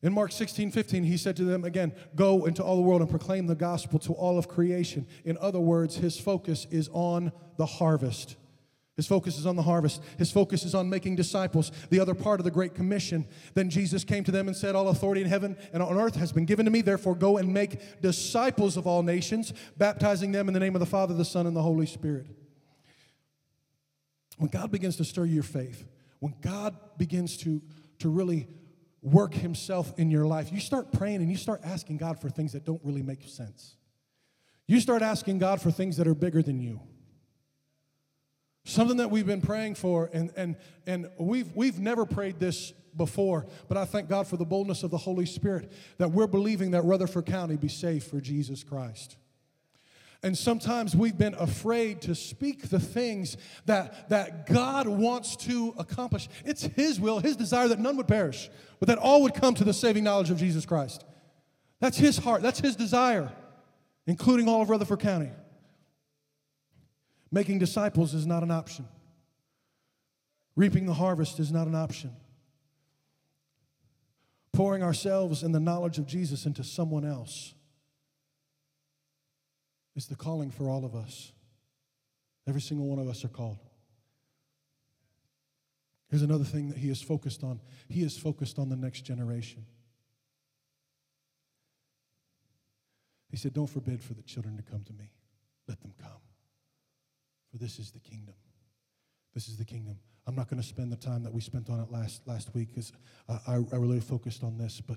In 0.02 0.14
Mark 0.14 0.33
16, 0.33 0.71
15, 0.71 1.04
he 1.04 1.16
said 1.19 1.37
to 1.37 1.45
them 1.45 1.64
again, 1.64 1.92
Go 2.14 2.47
into 2.47 2.64
all 2.64 2.76
the 2.76 2.83
world 2.83 3.02
and 3.02 3.11
proclaim 3.11 3.47
the 3.47 3.54
gospel 3.54 3.99
to 4.00 4.12
all 4.14 4.38
of 4.38 4.49
creation. 4.49 5.07
In 5.25 5.37
other 5.38 5.61
words, 5.61 5.97
his 5.97 6.19
focus 6.19 6.66
is 6.71 6.88
on 6.92 7.33
the 7.59 7.66
harvest. 7.66 8.37
His 8.97 9.07
focus 9.07 9.38
is 9.38 9.47
on 9.47 9.57
the 9.57 9.62
harvest. 9.62 10.02
His 10.19 10.30
focus 10.30 10.64
is 10.64 10.75
on 10.75 10.90
making 10.90 11.16
disciples. 11.16 11.71
The 11.90 12.00
other 12.00 12.14
part 12.14 12.40
of 12.40 12.45
the 12.45 12.50
Great 12.50 12.75
Commission. 12.75 13.26
Then 13.54 13.71
Jesus 13.71 14.04
came 14.04 14.25
to 14.25 14.30
them 14.30 14.47
and 14.47 14.57
said, 14.57 14.75
All 14.75 14.88
authority 14.88 15.21
in 15.23 15.28
heaven 15.28 15.57
and 15.73 15.83
on 15.83 15.99
earth 15.99 16.16
has 16.16 16.33
been 16.33 16.47
given 16.47 16.64
to 16.64 16.71
me. 16.71 16.80
Therefore, 16.80 17.14
go 17.14 17.37
and 17.37 17.52
make 17.52 18.00
disciples 18.00 18.78
of 18.78 18.87
all 18.87 19.02
nations, 19.02 19.52
baptizing 19.76 20.33
them 20.33 20.49
in 20.49 20.54
the 20.54 20.61
name 20.61 20.75
of 20.75 20.80
the 20.80 20.87
Father, 20.87 21.14
the 21.14 21.25
Son, 21.25 21.47
and 21.47 21.54
the 21.54 21.62
Holy 21.62 21.87
Spirit. 21.87 22.26
When 24.38 24.50
God 24.50 24.71
begins 24.71 24.97
to 24.97 25.04
stir 25.04 25.26
your 25.26 25.42
faith, 25.42 25.87
when 26.19 26.35
God 26.40 26.76
begins 26.97 27.37
to, 27.38 27.61
to 27.99 28.09
really 28.09 28.49
work 29.02 29.35
himself 29.35 29.92
in 29.99 30.11
your 30.11 30.26
life, 30.26 30.52
you 30.52 30.61
start 30.61 30.92
praying 30.92 31.16
and 31.16 31.30
you 31.30 31.37
start 31.37 31.61
asking 31.64 31.97
God 31.97 32.21
for 32.21 32.28
things 32.28 32.52
that 32.52 32.64
don't 32.64 32.80
really 32.85 33.02
make 33.02 33.23
sense. 33.28 33.76
You 34.66 34.80
start 34.80 35.02
asking 35.02 35.38
God 35.38 35.61
for 35.61 35.71
things 35.71 35.97
that 35.97 36.07
are 36.07 36.14
bigger 36.14 36.42
than 36.42 36.61
you. 36.61 36.80
Something 38.64 38.99
that 38.99 39.11
we've 39.11 39.26
been 39.26 39.40
praying 39.40 39.75
for, 39.75 40.11
and, 40.12 40.30
and, 40.37 40.57
and 40.87 41.09
we've, 41.19 41.50
we've 41.57 41.80
never 41.80 42.04
prayed 42.04 42.38
this 42.38 42.73
before, 42.97 43.47
but 43.69 43.76
I 43.76 43.85
thank 43.85 44.09
God 44.09 44.26
for 44.26 44.37
the 44.37 44.45
boldness 44.45 44.83
of 44.83 44.90
the 44.90 44.99
Holy 44.99 45.26
Spirit 45.26 45.73
that 45.99 46.11
we're 46.11 46.26
believing 46.26 46.73
that 46.73 46.83
Rutherford 46.83 47.26
County 47.26 47.57
be 47.57 47.69
safe 47.69 48.04
for 48.04 48.21
Jesus 48.21 48.62
Christ. 48.62 49.16
And 50.22 50.36
sometimes 50.36 50.94
we've 50.94 51.16
been 51.16 51.34
afraid 51.34 52.02
to 52.02 52.14
speak 52.14 52.68
the 52.68 52.80
things 52.80 53.38
that, 53.64 54.10
that 54.10 54.46
God 54.46 54.86
wants 54.86 55.34
to 55.36 55.74
accomplish. 55.78 56.28
It's 56.44 56.64
His 56.64 57.00
will, 57.00 57.20
His 57.20 57.36
desire 57.36 57.68
that 57.68 57.78
none 57.78 57.96
would 57.96 58.08
perish, 58.08 58.50
but 58.78 58.88
that 58.88 58.98
all 58.98 59.22
would 59.22 59.32
come 59.32 59.54
to 59.54 59.64
the 59.64 59.72
saving 59.72 60.04
knowledge 60.04 60.30
of 60.30 60.36
Jesus 60.36 60.66
Christ. 60.66 61.04
That's 61.80 61.96
His 61.96 62.18
heart, 62.18 62.42
that's 62.42 62.60
His 62.60 62.76
desire, 62.76 63.32
including 64.06 64.46
all 64.46 64.60
of 64.60 64.68
Rutherford 64.68 65.00
County. 65.00 65.30
Making 67.32 67.58
disciples 67.58 68.12
is 68.12 68.26
not 68.26 68.42
an 68.42 68.50
option, 68.50 68.86
reaping 70.54 70.84
the 70.84 70.94
harvest 70.94 71.40
is 71.40 71.50
not 71.50 71.66
an 71.66 71.74
option. 71.74 72.14
Pouring 74.52 74.82
ourselves 74.82 75.42
in 75.42 75.52
the 75.52 75.60
knowledge 75.60 75.96
of 75.96 76.06
Jesus 76.06 76.44
into 76.44 76.64
someone 76.64 77.04
else 77.04 77.54
is 80.00 80.07
the 80.07 80.16
calling 80.16 80.50
for 80.50 80.71
all 80.71 80.87
of 80.87 80.95
us. 80.95 81.30
Every 82.49 82.62
single 82.62 82.87
one 82.87 82.99
of 82.99 83.07
us 83.07 83.23
are 83.23 83.28
called. 83.28 83.59
Here's 86.09 86.23
another 86.23 86.45
thing 86.45 86.71
that 86.71 86.78
he 86.78 86.88
is 86.88 87.02
focused 87.02 87.45
on 87.45 87.61
he 87.87 88.02
is 88.02 88.16
focused 88.16 88.59
on 88.59 88.71
the 88.71 88.76
next 88.76 89.02
generation. 89.02 89.66
He 93.30 93.37
said, 93.37 93.52
Don't 93.52 93.66
forbid 93.66 94.02
for 94.02 94.14
the 94.14 94.23
children 94.23 94.57
to 94.57 94.62
come 94.62 94.83
to 94.85 94.92
me, 94.95 95.12
let 95.69 95.83
them 95.83 95.92
come. 96.00 96.23
For 97.50 97.59
this 97.59 97.78
is 97.78 97.90
the 97.90 98.00
kingdom. 98.00 98.35
This 99.35 99.49
is 99.49 99.59
the 99.59 99.66
kingdom. 99.66 99.99
I'm 100.26 100.35
not 100.35 100.49
going 100.49 100.62
to 100.62 100.66
spend 100.66 100.90
the 100.90 100.97
time 100.97 101.25
that 101.25 101.33
we 101.33 101.42
spent 101.42 101.69
on 101.69 101.78
it 101.78 101.92
last, 101.92 102.26
last 102.26 102.54
week 102.54 102.69
because 102.69 102.92
I, 103.28 103.57
I 103.71 103.76
really 103.76 104.00
focused 104.00 104.42
on 104.45 104.57
this, 104.57 104.80
but, 104.80 104.97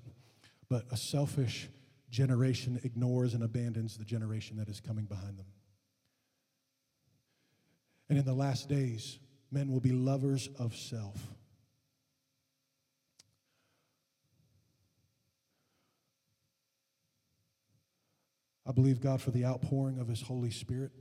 but 0.69 0.85
a 0.91 0.97
selfish, 0.97 1.67
generation 2.13 2.79
ignores 2.83 3.33
and 3.33 3.43
abandons 3.43 3.97
the 3.97 4.05
generation 4.05 4.55
that 4.57 4.69
is 4.69 4.79
coming 4.79 5.05
behind 5.05 5.35
them. 5.35 5.47
And 8.07 8.19
in 8.19 8.23
the 8.23 8.35
last 8.35 8.69
days, 8.69 9.17
men 9.51 9.71
will 9.71 9.79
be 9.79 9.91
lovers 9.91 10.47
of 10.59 10.75
self. 10.75 11.17
I 18.65 18.71
believe 18.71 19.01
God 19.01 19.19
for 19.19 19.31
the 19.31 19.43
outpouring 19.43 19.97
of 19.97 20.07
His 20.07 20.21
Holy 20.21 20.51
Spirit. 20.51 20.91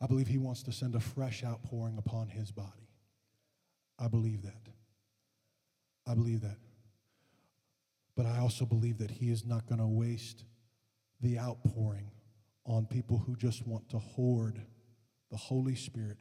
I 0.00 0.06
believe 0.06 0.28
He 0.28 0.38
wants 0.38 0.62
to 0.62 0.72
send 0.72 0.94
a 0.94 1.00
fresh 1.00 1.42
outpouring 1.42 1.98
upon 1.98 2.28
His 2.28 2.52
body. 2.52 2.88
I 3.98 4.06
believe 4.06 4.42
that. 4.42 4.68
I 6.06 6.14
believe 6.14 6.42
that. 6.42 6.58
But 8.16 8.26
I 8.26 8.38
also 8.38 8.64
believe 8.66 8.98
that 8.98 9.10
He 9.10 9.30
is 9.30 9.44
not 9.44 9.66
going 9.66 9.80
to 9.80 9.86
waste 9.86 10.44
the 11.20 11.38
outpouring 11.38 12.10
on 12.64 12.86
people 12.86 13.18
who 13.18 13.36
just 13.36 13.66
want 13.66 13.88
to 13.90 13.98
hoard 13.98 14.60
the 15.30 15.36
Holy 15.36 15.74
Spirit 15.74 16.18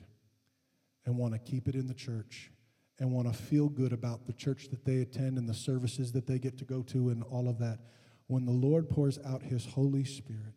and 1.06 1.18
want 1.18 1.34
to 1.34 1.40
keep 1.40 1.68
it 1.68 1.76
in 1.76 1.88
the 1.88 1.94
church 1.94 2.52
and 3.00 3.12
want 3.12 3.28
to 3.28 3.34
feel 3.34 3.68
good 3.68 3.94
about 3.94 4.28
the 4.28 4.34
church 4.34 4.70
that 4.70 4.86
they 4.86 5.02
attend 5.02 5.38
and 5.38 5.50
the 5.50 5.54
services 5.54 6.12
that 6.12 6.28
they 6.28 6.40
get 6.40 6.58
to 6.60 6.66
go 6.66 6.84
to 6.84 7.10
and 7.10 7.24
all 7.24 7.50
of 7.50 7.58
that. 7.60 7.80
When 8.28 8.46
the 8.46 8.52
Lord 8.52 8.90
pours 8.90 9.20
out 9.26 9.42
His 9.42 9.66
Holy 9.66 10.06
Spirit, 10.06 10.56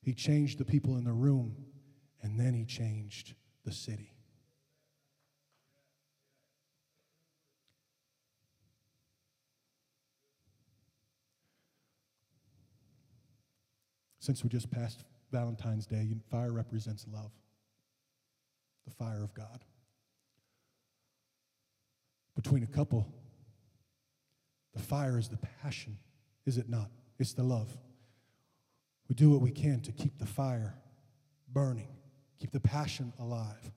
He 0.00 0.14
changed 0.14 0.58
the 0.58 0.64
people 0.64 0.96
in 0.96 1.04
the 1.04 1.12
room 1.12 1.56
and 2.22 2.40
then 2.40 2.54
He 2.54 2.64
changed 2.64 3.34
the 3.64 3.72
city. 3.72 4.13
Since 14.24 14.42
we 14.42 14.48
just 14.48 14.70
passed 14.70 15.04
Valentine's 15.32 15.84
Day, 15.84 16.08
fire 16.30 16.50
represents 16.50 17.04
love, 17.12 17.30
the 18.86 18.90
fire 18.90 19.22
of 19.22 19.34
God. 19.34 19.66
Between 22.34 22.62
a 22.62 22.66
couple, 22.66 23.06
the 24.72 24.80
fire 24.80 25.18
is 25.18 25.28
the 25.28 25.36
passion, 25.60 25.98
is 26.46 26.56
it 26.56 26.70
not? 26.70 26.90
It's 27.18 27.34
the 27.34 27.42
love. 27.42 27.76
We 29.10 29.14
do 29.14 29.28
what 29.28 29.42
we 29.42 29.50
can 29.50 29.82
to 29.82 29.92
keep 29.92 30.16
the 30.16 30.24
fire 30.24 30.74
burning, 31.52 31.88
keep 32.40 32.50
the 32.50 32.60
passion 32.60 33.12
alive. 33.20 33.72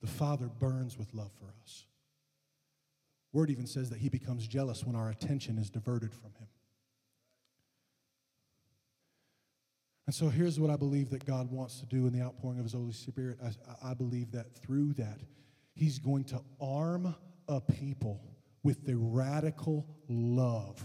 The 0.00 0.06
Father 0.06 0.46
burns 0.46 0.96
with 0.98 1.12
love 1.12 1.32
for 1.38 1.52
us. 1.62 1.84
Word 3.30 3.50
even 3.50 3.66
says 3.66 3.90
that 3.90 3.98
he 3.98 4.08
becomes 4.08 4.46
jealous 4.46 4.86
when 4.86 4.96
our 4.96 5.10
attention 5.10 5.58
is 5.58 5.68
diverted 5.68 6.14
from 6.14 6.32
him. 6.38 6.48
And 10.06 10.14
so 10.14 10.28
here's 10.28 10.58
what 10.58 10.70
I 10.70 10.76
believe 10.76 11.10
that 11.10 11.24
God 11.24 11.50
wants 11.50 11.80
to 11.80 11.86
do 11.86 12.06
in 12.06 12.12
the 12.12 12.22
outpouring 12.22 12.58
of 12.58 12.64
His 12.64 12.72
Holy 12.72 12.92
Spirit. 12.92 13.38
I, 13.44 13.90
I 13.90 13.94
believe 13.94 14.32
that 14.32 14.54
through 14.56 14.94
that, 14.94 15.20
He's 15.74 15.98
going 15.98 16.24
to 16.24 16.40
arm 16.60 17.14
a 17.48 17.60
people 17.60 18.20
with 18.62 18.84
the 18.84 18.96
radical 18.96 19.86
love 20.08 20.82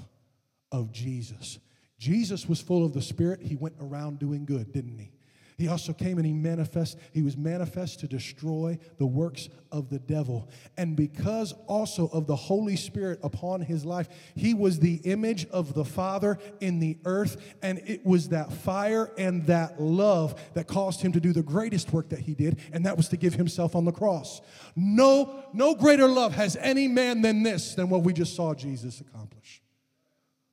of 0.71 0.91
Jesus. 0.91 1.59
Jesus 1.99 2.47
was 2.47 2.61
full 2.61 2.85
of 2.85 2.93
the 2.93 3.01
Spirit. 3.01 3.41
He 3.41 3.55
went 3.55 3.75
around 3.79 4.19
doing 4.19 4.45
good, 4.45 4.71
didn't 4.71 4.97
he? 4.97 5.11
He 5.57 5.67
also 5.67 5.91
came 5.91 6.17
and 6.17 6.25
he 6.25 6.33
manifest, 6.33 6.99
he 7.13 7.23
was 7.23 7.35
manifest 7.35 7.99
to 8.01 8.07
destroy 8.07 8.77
the 8.99 9.07
works 9.07 9.49
of 9.71 9.89
the 9.89 9.97
devil. 9.97 10.51
And 10.77 10.95
because 10.95 11.51
also 11.65 12.09
of 12.09 12.27
the 12.27 12.35
Holy 12.35 12.75
Spirit 12.75 13.19
upon 13.23 13.61
his 13.61 13.83
life, 13.83 14.07
he 14.35 14.53
was 14.53 14.77
the 14.77 14.97
image 14.97 15.47
of 15.47 15.73
the 15.73 15.83
Father 15.83 16.37
in 16.59 16.77
the 16.79 16.99
earth. 17.05 17.55
And 17.63 17.79
it 17.87 18.05
was 18.05 18.29
that 18.29 18.53
fire 18.53 19.11
and 19.17 19.47
that 19.47 19.81
love 19.81 20.39
that 20.53 20.67
caused 20.67 21.01
him 21.01 21.11
to 21.13 21.19
do 21.19 21.33
the 21.33 21.41
greatest 21.41 21.91
work 21.91 22.09
that 22.09 22.19
he 22.19 22.35
did, 22.35 22.59
and 22.71 22.85
that 22.85 22.95
was 22.95 23.09
to 23.09 23.17
give 23.17 23.33
himself 23.33 23.75
on 23.75 23.83
the 23.83 23.91
cross. 23.91 24.41
No, 24.75 25.43
no 25.53 25.73
greater 25.73 26.07
love 26.07 26.35
has 26.35 26.55
any 26.57 26.87
man 26.87 27.23
than 27.23 27.41
this, 27.41 27.73
than 27.73 27.89
what 27.89 28.03
we 28.03 28.13
just 28.13 28.35
saw 28.35 28.53
Jesus 28.53 29.01
accomplish. 29.01 29.63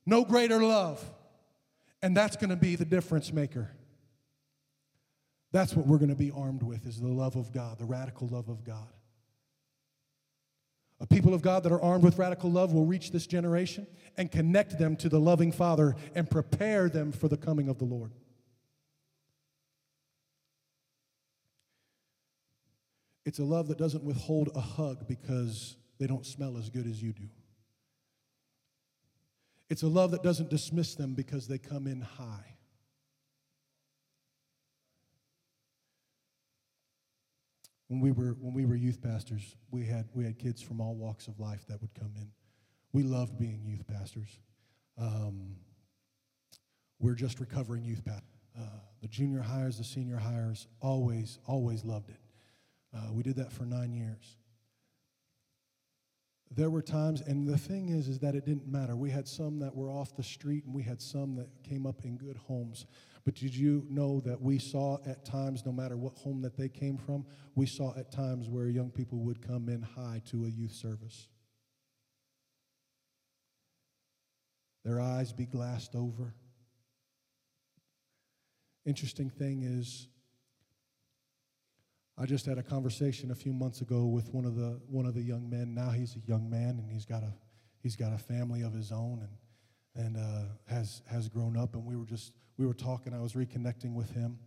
No 0.03 0.25
greater 0.25 0.63
love. 0.63 1.03
And 2.01 2.17
that's 2.17 2.35
going 2.35 2.49
to 2.49 2.55
be 2.55 2.75
the 2.75 2.85
difference 2.85 3.31
maker. 3.31 3.69
That's 5.55 5.73
what 5.73 5.87
we're 5.87 5.99
going 5.99 6.09
to 6.09 6.15
be 6.15 6.31
armed 6.31 6.63
with 6.63 6.85
is 6.85 6.99
the 6.99 7.07
love 7.07 7.37
of 7.37 7.53
God, 7.53 7.79
the 7.79 7.85
radical 7.85 8.27
love 8.27 8.49
of 8.49 8.65
God. 8.65 8.91
A 10.99 11.07
people 11.07 11.33
of 11.33 11.41
God 11.41 11.63
that 11.63 11.71
are 11.71 11.81
armed 11.81 12.03
with 12.03 12.17
radical 12.17 12.51
love 12.51 12.73
will 12.73 12.85
reach 12.85 13.11
this 13.11 13.25
generation 13.25 13.87
and 14.17 14.29
connect 14.29 14.77
them 14.77 14.97
to 14.97 15.07
the 15.07 15.17
loving 15.17 15.53
Father 15.53 15.95
and 16.13 16.29
prepare 16.29 16.89
them 16.89 17.13
for 17.13 17.29
the 17.29 17.37
coming 17.37 17.69
of 17.69 17.77
the 17.77 17.85
Lord. 17.85 18.11
It's 23.25 23.39
a 23.39 23.45
love 23.45 23.69
that 23.69 23.77
doesn't 23.77 24.03
withhold 24.03 24.49
a 24.55 24.59
hug 24.59 25.07
because 25.07 25.77
they 25.99 26.05
don't 26.05 26.25
smell 26.25 26.57
as 26.57 26.69
good 26.69 26.85
as 26.85 27.01
you 27.01 27.13
do. 27.13 27.29
It's 29.69 29.83
a 29.83 29.87
love 29.87 30.11
that 30.11 30.21
doesn't 30.21 30.49
dismiss 30.49 30.95
them 30.95 31.13
because 31.13 31.47
they 31.47 31.59
come 31.59 31.87
in 31.87 32.01
high. 32.01 32.54
When 37.87 37.99
we 37.99 38.11
were 38.11 38.35
when 38.39 38.53
we 38.53 38.65
were 38.65 38.75
youth 38.75 39.01
pastors, 39.01 39.55
we 39.69 39.85
had 39.85 40.07
we 40.13 40.23
had 40.23 40.39
kids 40.39 40.61
from 40.61 40.81
all 40.81 40.95
walks 40.95 41.27
of 41.27 41.39
life 41.39 41.65
that 41.67 41.81
would 41.81 41.93
come 41.93 42.13
in. 42.15 42.29
We 42.93 43.03
loved 43.03 43.37
being 43.37 43.61
youth 43.65 43.85
pastors. 43.87 44.39
Um, 44.97 45.57
we're 46.99 47.15
just 47.15 47.39
recovering 47.39 47.83
youth 47.83 48.03
pastors. 48.03 48.23
Uh, 48.57 48.79
the 49.01 49.07
junior 49.07 49.41
hires, 49.41 49.77
the 49.77 49.83
senior 49.83 50.17
hires, 50.17 50.67
always 50.81 51.39
always 51.45 51.83
loved 51.83 52.09
it. 52.09 52.19
Uh, 52.95 53.11
we 53.11 53.21
did 53.21 53.35
that 53.35 53.51
for 53.51 53.65
nine 53.65 53.93
years. 53.93 54.37
There 56.51 56.69
were 56.69 56.81
times, 56.81 57.21
and 57.21 57.45
the 57.47 57.57
thing 57.57 57.89
is, 57.89 58.07
is 58.07 58.19
that 58.19 58.33
it 58.33 58.45
didn't 58.45 58.67
matter. 58.67 58.95
We 58.95 59.09
had 59.09 59.27
some 59.27 59.59
that 59.59 59.75
were 59.75 59.89
off 59.89 60.15
the 60.15 60.23
street, 60.23 60.63
and 60.65 60.73
we 60.73 60.83
had 60.83 61.01
some 61.01 61.35
that 61.35 61.49
came 61.63 61.85
up 61.85 62.05
in 62.05 62.17
good 62.17 62.37
homes. 62.37 62.85
But 63.25 63.33
did 63.33 63.55
you 63.55 63.85
know 63.89 64.21
that 64.21 64.39
we 64.39 64.59
saw 64.59 64.99
at 65.07 65.25
times, 65.25 65.65
no 65.65 65.71
matter 65.71 65.97
what 65.97 66.13
home 66.13 66.43
that 66.43 66.55
they 66.55 66.69
came 66.69 66.97
from, 66.97 67.25
we 67.55 67.65
saw 67.65 67.97
at 67.97 68.11
times 68.11 68.47
where 68.47 68.67
young 68.67 68.91
people 68.91 69.17
would 69.19 69.41
come 69.41 69.67
in 69.67 69.81
high 69.81 70.21
to 70.25 70.45
a 70.45 70.47
youth 70.47 70.71
service? 70.73 71.27
Their 74.83 75.01
eyes 75.01 75.33
be 75.33 75.47
glassed 75.47 75.95
over. 75.95 76.35
Interesting 78.85 79.31
thing 79.31 79.63
is, 79.63 80.07
I 82.17 82.27
just 82.27 82.45
had 82.45 82.59
a 82.59 82.63
conversation 82.63 83.31
a 83.31 83.35
few 83.35 83.51
months 83.51 83.81
ago 83.81 84.05
with 84.05 84.31
one 84.31 84.45
of 84.45 84.55
the 84.55 84.79
one 84.87 85.07
of 85.07 85.15
the 85.15 85.23
young 85.23 85.49
men. 85.49 85.73
Now 85.73 85.89
he's 85.89 86.15
a 86.15 86.19
young 86.27 86.47
man 86.47 86.79
and 86.79 86.91
he's 86.91 87.05
got 87.05 87.23
a 87.23 87.33
he's 87.81 87.95
got 87.95 88.13
a 88.13 88.17
family 88.19 88.61
of 88.61 88.73
his 88.73 88.91
own 88.91 89.27
and 89.95 90.05
and 90.05 90.17
uh, 90.17 90.45
has 90.67 91.01
has 91.09 91.27
grown 91.27 91.57
up. 91.57 91.73
And 91.73 91.83
we 91.83 91.97
were 91.97 92.05
just 92.05 92.31
we 92.57 92.65
were 92.65 92.73
talking. 92.73 93.13
I 93.13 93.21
was 93.21 93.33
reconnecting 93.33 93.93
with 93.93 94.09
him, 94.11 94.39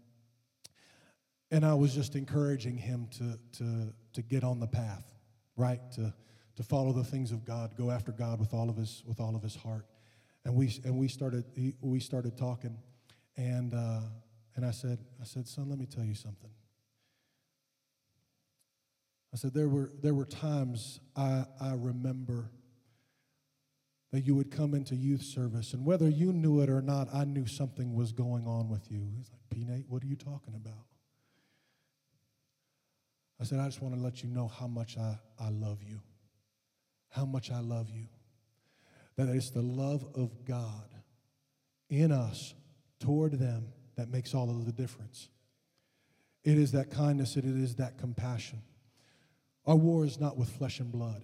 and 1.50 1.64
I 1.64 1.74
was 1.74 1.94
just 1.94 2.16
encouraging 2.16 2.76
him 2.76 3.08
to 3.18 3.38
to 3.58 3.92
to 4.14 4.22
get 4.22 4.44
on 4.44 4.60
the 4.60 4.66
path, 4.66 5.12
right? 5.56 5.80
To 5.92 6.12
to 6.56 6.62
follow 6.62 6.92
the 6.92 7.04
things 7.04 7.30
of 7.32 7.44
God, 7.44 7.76
go 7.76 7.90
after 7.90 8.12
God 8.12 8.40
with 8.40 8.52
all 8.52 8.68
of 8.68 8.76
his 8.76 9.02
with 9.06 9.20
all 9.20 9.36
of 9.36 9.42
his 9.42 9.54
heart. 9.54 9.86
And 10.44 10.54
we 10.54 10.72
and 10.84 10.96
we 10.98 11.08
started 11.08 11.44
we 11.80 12.00
started 12.00 12.36
talking, 12.36 12.78
and 13.36 13.74
uh, 13.74 14.00
and 14.56 14.64
I 14.64 14.70
said 14.70 14.98
I 15.20 15.24
said, 15.24 15.46
son, 15.46 15.68
let 15.68 15.78
me 15.78 15.86
tell 15.86 16.04
you 16.04 16.14
something. 16.14 16.50
I 19.32 19.36
said, 19.36 19.52
there 19.52 19.68
were, 19.68 19.92
there 20.02 20.14
were 20.14 20.24
times 20.24 21.00
I, 21.14 21.44
I 21.60 21.74
remember 21.74 22.50
that 24.10 24.24
you 24.24 24.34
would 24.34 24.50
come 24.50 24.74
into 24.74 24.94
youth 24.94 25.22
service, 25.22 25.74
and 25.74 25.84
whether 25.84 26.08
you 26.08 26.32
knew 26.32 26.60
it 26.60 26.70
or 26.70 26.80
not, 26.80 27.08
I 27.12 27.24
knew 27.24 27.46
something 27.46 27.94
was 27.94 28.12
going 28.12 28.46
on 28.46 28.68
with 28.68 28.90
you. 28.90 29.06
He's 29.16 29.30
like, 29.30 29.42
P. 29.50 29.64
Nate, 29.64 29.84
what 29.88 30.02
are 30.02 30.06
you 30.06 30.16
talking 30.16 30.54
about? 30.54 30.86
I 33.40 33.44
said, 33.44 33.60
I 33.60 33.66
just 33.66 33.82
want 33.82 33.94
to 33.94 34.00
let 34.00 34.22
you 34.22 34.30
know 34.30 34.48
how 34.48 34.66
much 34.66 34.96
I, 34.96 35.18
I 35.38 35.50
love 35.50 35.82
you. 35.82 36.00
How 37.10 37.24
much 37.24 37.50
I 37.50 37.60
love 37.60 37.88
you. 37.90 38.06
That 39.16 39.28
it's 39.28 39.50
the 39.50 39.62
love 39.62 40.04
of 40.14 40.44
God 40.44 40.88
in 41.90 42.10
us 42.12 42.54
toward 42.98 43.38
them 43.38 43.68
that 43.96 44.08
makes 44.08 44.34
all 44.34 44.50
of 44.50 44.66
the 44.66 44.72
difference. 44.72 45.28
It 46.44 46.58
is 46.58 46.72
that 46.72 46.90
kindness, 46.90 47.36
it 47.36 47.44
is 47.44 47.76
that 47.76 47.98
compassion. 47.98 48.62
Our 49.66 49.76
war 49.76 50.04
is 50.04 50.18
not 50.18 50.36
with 50.36 50.48
flesh 50.48 50.80
and 50.80 50.90
blood. 50.90 51.22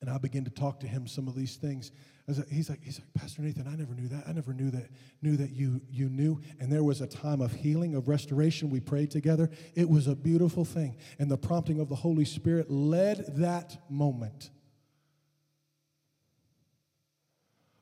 And 0.00 0.10
I 0.10 0.18
begin 0.18 0.44
to 0.44 0.50
talk 0.50 0.80
to 0.80 0.86
him 0.86 1.06
some 1.06 1.26
of 1.28 1.34
these 1.34 1.56
things. 1.56 1.90
He's 2.26 2.68
like, 2.68 2.82
he's 2.82 2.98
like, 2.98 3.14
Pastor 3.14 3.42
Nathan, 3.42 3.68
I 3.68 3.76
never 3.76 3.94
knew 3.94 4.08
that. 4.08 4.24
I 4.26 4.32
never 4.32 4.52
knew 4.52 4.70
that, 4.72 4.90
knew 5.22 5.36
that 5.36 5.50
you, 5.50 5.80
you 5.88 6.08
knew. 6.08 6.40
And 6.58 6.72
there 6.72 6.82
was 6.82 7.00
a 7.00 7.06
time 7.06 7.40
of 7.40 7.52
healing, 7.52 7.94
of 7.94 8.08
restoration. 8.08 8.68
We 8.68 8.80
prayed 8.80 9.10
together. 9.10 9.48
It 9.74 9.88
was 9.88 10.08
a 10.08 10.16
beautiful 10.16 10.64
thing. 10.64 10.96
And 11.18 11.30
the 11.30 11.38
prompting 11.38 11.78
of 11.78 11.88
the 11.88 11.94
Holy 11.94 12.24
Spirit 12.24 12.70
led 12.70 13.24
that 13.36 13.78
moment. 13.88 14.50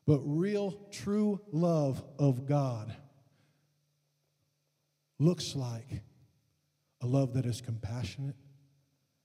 But 0.05 0.19
real, 0.23 0.73
true 0.91 1.41
love 1.51 2.03
of 2.19 2.45
God 2.45 2.95
looks 5.17 5.55
like 5.55 6.03
a 7.01 7.07
love 7.07 7.33
that 7.33 7.45
is 7.45 7.61
compassionate, 7.61 8.35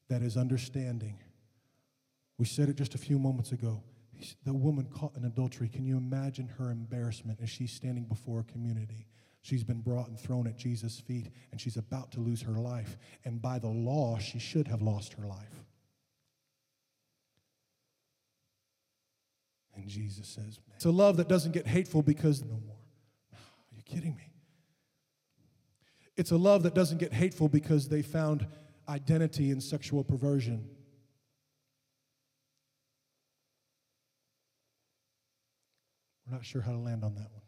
that 0.09 0.23
is 0.23 0.37
understanding. 0.37 1.19
We 2.41 2.47
said 2.47 2.71
it 2.71 2.77
just 2.77 2.95
a 2.95 2.99
few 2.99 3.19
moments 3.19 3.53
ago. 3.53 3.83
The 4.47 4.55
woman 4.55 4.87
caught 4.87 5.15
in 5.15 5.27
adultery, 5.27 5.69
can 5.69 5.85
you 5.85 5.99
imagine 5.99 6.49
her 6.57 6.71
embarrassment 6.71 7.39
as 7.43 7.51
she's 7.51 7.71
standing 7.71 8.05
before 8.05 8.41
a 8.41 8.45
community? 8.45 9.07
She's 9.43 9.63
been 9.63 9.83
brought 9.83 10.09
and 10.09 10.19
thrown 10.19 10.47
at 10.47 10.57
Jesus' 10.57 10.99
feet, 11.01 11.29
and 11.53 11.61
she's 11.61 11.77
about 11.77 12.13
to 12.13 12.21
lose 12.21 12.41
her 12.41 12.55
life. 12.55 12.97
And 13.27 13.43
by 13.43 13.59
the 13.59 13.69
law, 13.69 14.17
she 14.17 14.39
should 14.39 14.69
have 14.69 14.81
lost 14.81 15.13
her 15.15 15.27
life. 15.27 15.67
And 19.77 19.87
Jesus 19.87 20.27
says, 20.27 20.61
It's 20.77 20.87
a 20.87 20.91
love 20.91 21.19
that 21.19 21.29
doesn't 21.29 21.53
get 21.53 21.67
hateful 21.67 22.01
because 22.01 22.41
no 22.43 22.59
more. 22.67 22.79
Are 23.35 23.77
you 23.77 23.83
kidding 23.83 24.17
me? 24.17 24.33
It's 26.17 26.31
a 26.31 26.39
love 26.39 26.63
that 26.63 26.75
doesn't 26.75 26.99
get 26.99 27.13
hateful 27.13 27.51
because 27.51 27.91
they 27.91 28.01
found 28.01 28.47
identity 28.89 29.51
in 29.51 29.61
sexual 29.61 30.03
perversion. 30.03 30.71
We're 36.31 36.37
not 36.37 36.45
sure 36.45 36.63
how 36.63 36.73
to 36.73 36.79
land 36.79 37.03
on 37.03 37.15
that 37.15 37.31
one. 37.33 37.43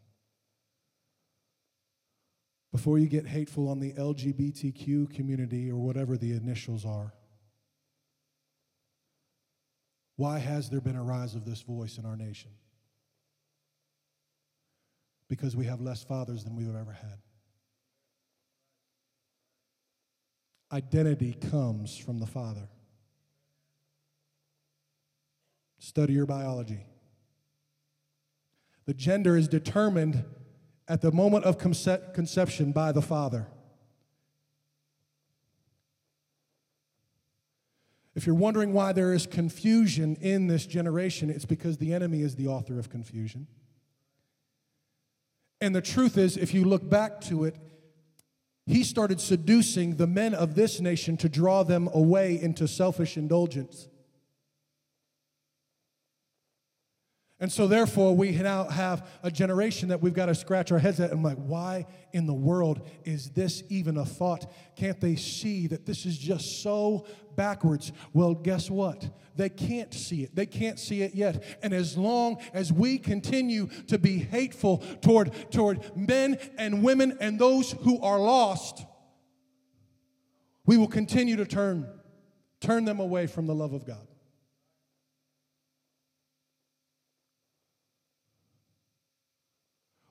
Before 2.73 2.99
you 2.99 3.07
get 3.07 3.27
hateful 3.27 3.68
on 3.68 3.79
the 3.79 3.92
LGBTQ 3.92 5.14
community 5.14 5.71
or 5.71 5.77
whatever 5.77 6.16
the 6.16 6.33
initials 6.33 6.85
are, 6.85 7.12
why 10.16 10.38
has 10.38 10.71
there 10.71 10.81
been 10.81 10.97
a 10.97 11.03
rise 11.03 11.35
of 11.35 11.45
this 11.45 11.62
voice 11.62 11.99
in 11.99 12.07
our 12.07 12.16
nation? 12.16 12.51
Because 15.29 15.55
we 15.55 15.66
have 15.66 15.81
less 15.81 16.03
fathers 16.03 16.45
than 16.45 16.57
we've 16.57 16.75
ever 16.75 16.92
had. 16.92 17.18
identity 20.73 21.35
comes 21.35 21.97
from 21.97 22.18
the 22.18 22.27
Father. 22.27 22.68
Study 25.79 26.14
your 26.14 26.27
biology. 26.27 26.81
The 28.87 28.95
gender 28.95 29.37
is 29.37 29.49
determined 29.49 30.25
at 30.88 31.01
the 31.01 31.12
moment 31.12 31.45
of 31.45 31.59
conce- 31.59 32.12
conception 32.14 32.73
by 32.73 32.92
the 32.92 33.03
Father. 33.03 33.49
If 38.14 38.27
you're 38.27 38.35
wondering 38.35 38.73
why 38.73 38.92
there 38.92 39.14
is 39.14 39.27
confusion 39.27 40.16
in 40.21 40.47
this 40.47 40.66
generation, 40.66 41.31
it's 41.31 41.47
because 41.47 41.79
the 41.79 41.95
enemy 41.95 42.23
is 42.23 42.37
the 42.37 42.49
author 42.49 42.79
of 42.79 42.90
confusion. 42.90 43.47
And 45.61 45.75
the 45.75 45.81
truth 45.81 46.18
is, 46.18 46.37
if 46.37 46.53
you 46.53 46.64
look 46.64 46.88
back 46.90 47.21
to 47.23 47.45
it, 47.45 47.57
he 48.66 48.85
started 48.85 49.21
seducing 49.21 49.97
the 49.97 50.07
men 50.07 50.35
of 50.35 50.55
this 50.55 50.81
nation 50.81 51.16
to 51.18 51.29
draw 51.29 51.62
them 51.62 51.88
away 51.95 52.40
into 52.40 52.68
selfish 52.68 53.16
indulgence. 53.16 53.88
And 57.42 57.50
so, 57.50 57.66
therefore, 57.66 58.14
we 58.14 58.31
now 58.31 58.68
have 58.68 59.05
a 59.24 59.28
generation 59.28 59.88
that 59.88 60.00
we've 60.00 60.14
got 60.14 60.26
to 60.26 60.35
scratch 60.35 60.70
our 60.70 60.78
heads 60.78 61.00
at. 61.00 61.11
And 61.11 61.18
I'm 61.18 61.24
like, 61.24 61.38
why 61.38 61.87
in 62.12 62.24
the 62.24 62.33
world 62.33 62.87
is 63.02 63.31
this 63.31 63.64
even 63.68 63.96
a 63.96 64.05
thought? 64.05 64.48
Can't 64.76 65.00
they 65.00 65.16
see 65.16 65.66
that 65.66 65.85
this 65.85 66.07
is 66.07 66.16
just 66.16 66.62
so 66.62 67.05
backwards? 67.35 67.90
Well, 68.12 68.35
guess 68.35 68.70
what? 68.70 69.11
They 69.35 69.48
can't 69.48 69.92
see 69.92 70.22
it. 70.22 70.37
They 70.37 70.46
can't 70.46 70.78
see 70.78 71.02
it 71.02 71.16
yet. 71.16 71.59
And 71.64 71.74
as 71.74 71.98
long 71.98 72.40
as 72.55 72.72
we 72.72 72.96
continue 72.96 73.66
to 73.88 73.98
be 73.98 74.18
hateful 74.18 74.78
toward, 75.00 75.50
toward 75.50 75.81
men 75.96 76.38
and 76.57 76.85
women 76.85 77.16
and 77.20 77.40
those 77.40 77.72
who 77.72 78.00
are 78.02 78.20
lost, 78.20 78.87
we 80.64 80.76
will 80.76 80.87
continue 80.87 81.35
to 81.35 81.44
turn, 81.44 81.88
turn 82.61 82.85
them 82.85 83.00
away 83.00 83.26
from 83.26 83.48
the 83.48 83.55
love 83.55 83.72
of 83.72 83.85
God. 83.85 84.07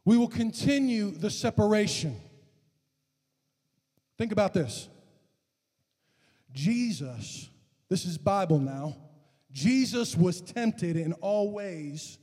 We 0.06 0.18
will 0.18 0.28
continue 0.28 1.12
the 1.12 1.30
separation. 1.30 2.20
Think 4.18 4.32
about 4.32 4.54
this 4.54 4.90
Jesus, 6.54 7.50
this 7.90 8.06
is 8.06 8.18
Bible 8.18 8.60
now, 8.60 8.96
Jesus 9.52 10.16
was 10.16 10.42
tempted 10.42 10.96
in 10.96 11.14
all 11.14 11.52
ways, 11.52 12.18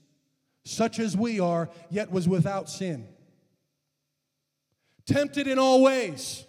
such 0.64 0.98
as 0.98 1.16
we 1.16 1.40
are, 1.40 1.70
yet 1.90 2.10
was 2.10 2.28
without 2.28 2.68
sin. 2.68 3.06
Tempted 5.06 5.46
in 5.46 5.58
all 5.58 5.82
ways. 5.82 6.44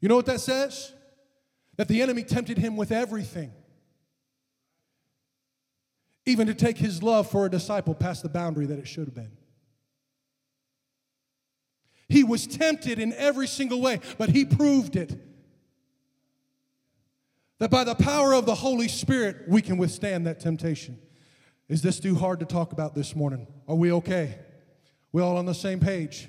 You 0.00 0.08
know 0.08 0.16
what 0.16 0.26
that 0.26 0.40
says? 0.40 0.92
That 1.76 1.86
the 1.86 2.02
enemy 2.02 2.24
tempted 2.24 2.58
him 2.58 2.76
with 2.76 2.90
everything 2.90 3.52
even 6.26 6.46
to 6.46 6.54
take 6.54 6.78
his 6.78 7.02
love 7.02 7.30
for 7.30 7.46
a 7.46 7.50
disciple 7.50 7.94
past 7.94 8.22
the 8.22 8.28
boundary 8.28 8.66
that 8.66 8.78
it 8.78 8.86
should 8.86 9.06
have 9.06 9.14
been. 9.14 9.32
He 12.08 12.24
was 12.24 12.46
tempted 12.46 12.98
in 12.98 13.12
every 13.14 13.46
single 13.46 13.80
way, 13.80 14.00
but 14.18 14.28
he 14.28 14.44
proved 14.44 14.96
it. 14.96 15.18
That 17.58 17.70
by 17.70 17.84
the 17.84 17.94
power 17.94 18.34
of 18.34 18.44
the 18.44 18.56
Holy 18.56 18.88
Spirit, 18.88 19.44
we 19.48 19.62
can 19.62 19.78
withstand 19.78 20.26
that 20.26 20.40
temptation. 20.40 20.98
Is 21.68 21.80
this 21.80 21.98
too 22.00 22.14
hard 22.14 22.40
to 22.40 22.46
talk 22.46 22.72
about 22.72 22.94
this 22.94 23.16
morning? 23.16 23.46
Are 23.66 23.76
we 23.76 23.92
okay? 23.92 24.38
We 25.12 25.22
all 25.22 25.36
on 25.36 25.46
the 25.46 25.54
same 25.54 25.80
page? 25.80 26.28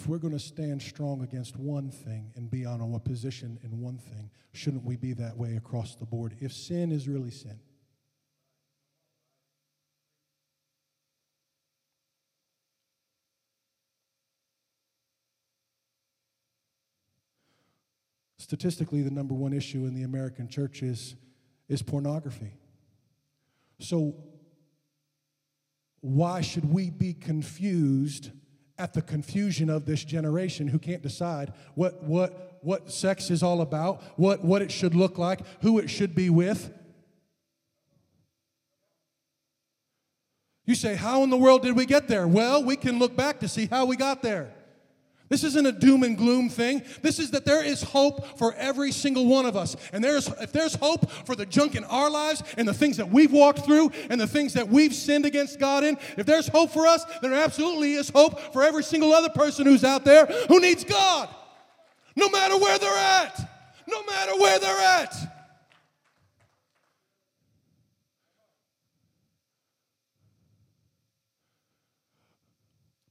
If 0.00 0.06
we're 0.06 0.16
going 0.16 0.32
to 0.32 0.38
stand 0.38 0.80
strong 0.80 1.22
against 1.22 1.58
one 1.58 1.90
thing 1.90 2.32
and 2.34 2.50
be 2.50 2.64
on 2.64 2.80
a 2.80 2.98
position 2.98 3.58
in 3.62 3.80
one 3.80 3.98
thing, 3.98 4.30
shouldn't 4.54 4.82
we 4.82 4.96
be 4.96 5.12
that 5.12 5.36
way 5.36 5.56
across 5.56 5.94
the 5.94 6.06
board? 6.06 6.34
If 6.40 6.54
sin 6.54 6.90
is 6.90 7.06
really 7.06 7.30
sin, 7.30 7.60
Statistically, 18.38 19.02
the 19.02 19.10
number 19.10 19.34
one 19.34 19.52
issue 19.52 19.84
in 19.84 19.94
the 19.94 20.02
American 20.02 20.48
church 20.48 20.82
is, 20.82 21.14
is 21.68 21.82
pornography. 21.82 22.54
So, 23.78 24.16
why 26.00 26.40
should 26.40 26.64
we 26.64 26.90
be 26.90 27.12
confused 27.12 28.30
at 28.80 28.94
the 28.94 29.02
confusion 29.02 29.68
of 29.68 29.84
this 29.84 30.02
generation 30.02 30.66
who 30.66 30.78
can't 30.78 31.02
decide 31.02 31.52
what, 31.74 32.02
what, 32.02 32.58
what 32.62 32.90
sex 32.90 33.30
is 33.30 33.42
all 33.42 33.60
about, 33.60 34.02
what, 34.16 34.42
what 34.42 34.62
it 34.62 34.72
should 34.72 34.94
look 34.94 35.18
like, 35.18 35.40
who 35.60 35.78
it 35.78 35.90
should 35.90 36.14
be 36.14 36.30
with? 36.30 36.72
You 40.64 40.74
say, 40.74 40.94
How 40.94 41.22
in 41.24 41.30
the 41.30 41.36
world 41.36 41.62
did 41.62 41.76
we 41.76 41.84
get 41.84 42.08
there? 42.08 42.26
Well, 42.26 42.64
we 42.64 42.76
can 42.76 42.98
look 42.98 43.14
back 43.14 43.40
to 43.40 43.48
see 43.48 43.66
how 43.66 43.84
we 43.84 43.96
got 43.96 44.22
there. 44.22 44.50
This 45.30 45.44
isn't 45.44 45.64
a 45.64 45.70
doom 45.70 46.02
and 46.02 46.18
gloom 46.18 46.48
thing. 46.48 46.82
This 47.02 47.20
is 47.20 47.30
that 47.30 47.44
there 47.44 47.64
is 47.64 47.84
hope 47.84 48.36
for 48.36 48.52
every 48.54 48.90
single 48.90 49.26
one 49.26 49.46
of 49.46 49.56
us. 49.56 49.76
And 49.92 50.02
there's, 50.02 50.26
if 50.26 50.50
there's 50.50 50.74
hope 50.74 51.08
for 51.24 51.36
the 51.36 51.46
junk 51.46 51.76
in 51.76 51.84
our 51.84 52.10
lives 52.10 52.42
and 52.58 52.66
the 52.66 52.74
things 52.74 52.96
that 52.96 53.08
we've 53.08 53.32
walked 53.32 53.64
through 53.64 53.92
and 54.10 54.20
the 54.20 54.26
things 54.26 54.54
that 54.54 54.68
we've 54.68 54.92
sinned 54.92 55.24
against 55.24 55.60
God 55.60 55.84
in, 55.84 55.96
if 56.16 56.26
there's 56.26 56.48
hope 56.48 56.72
for 56.72 56.84
us, 56.84 57.04
there 57.22 57.32
absolutely 57.32 57.94
is 57.94 58.10
hope 58.10 58.40
for 58.52 58.64
every 58.64 58.82
single 58.82 59.12
other 59.12 59.28
person 59.28 59.66
who's 59.66 59.84
out 59.84 60.04
there 60.04 60.26
who 60.48 60.58
needs 60.58 60.82
God. 60.82 61.28
No 62.16 62.28
matter 62.28 62.58
where 62.58 62.78
they're 62.80 62.90
at. 62.90 63.38
No 63.86 64.02
matter 64.04 64.36
where 64.36 64.58
they're 64.58 65.02
at. 65.02 65.14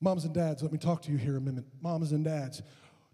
Moms 0.02 0.26
and 0.26 0.34
dads, 0.34 0.64
let 0.64 0.72
me 0.72 0.78
talk 0.78 1.02
to 1.04 1.12
you 1.12 1.18
here 1.18 1.38
a 1.38 1.42
minute. 1.42 1.66
Moms 1.82 2.12
and 2.12 2.24
dads, 2.24 2.62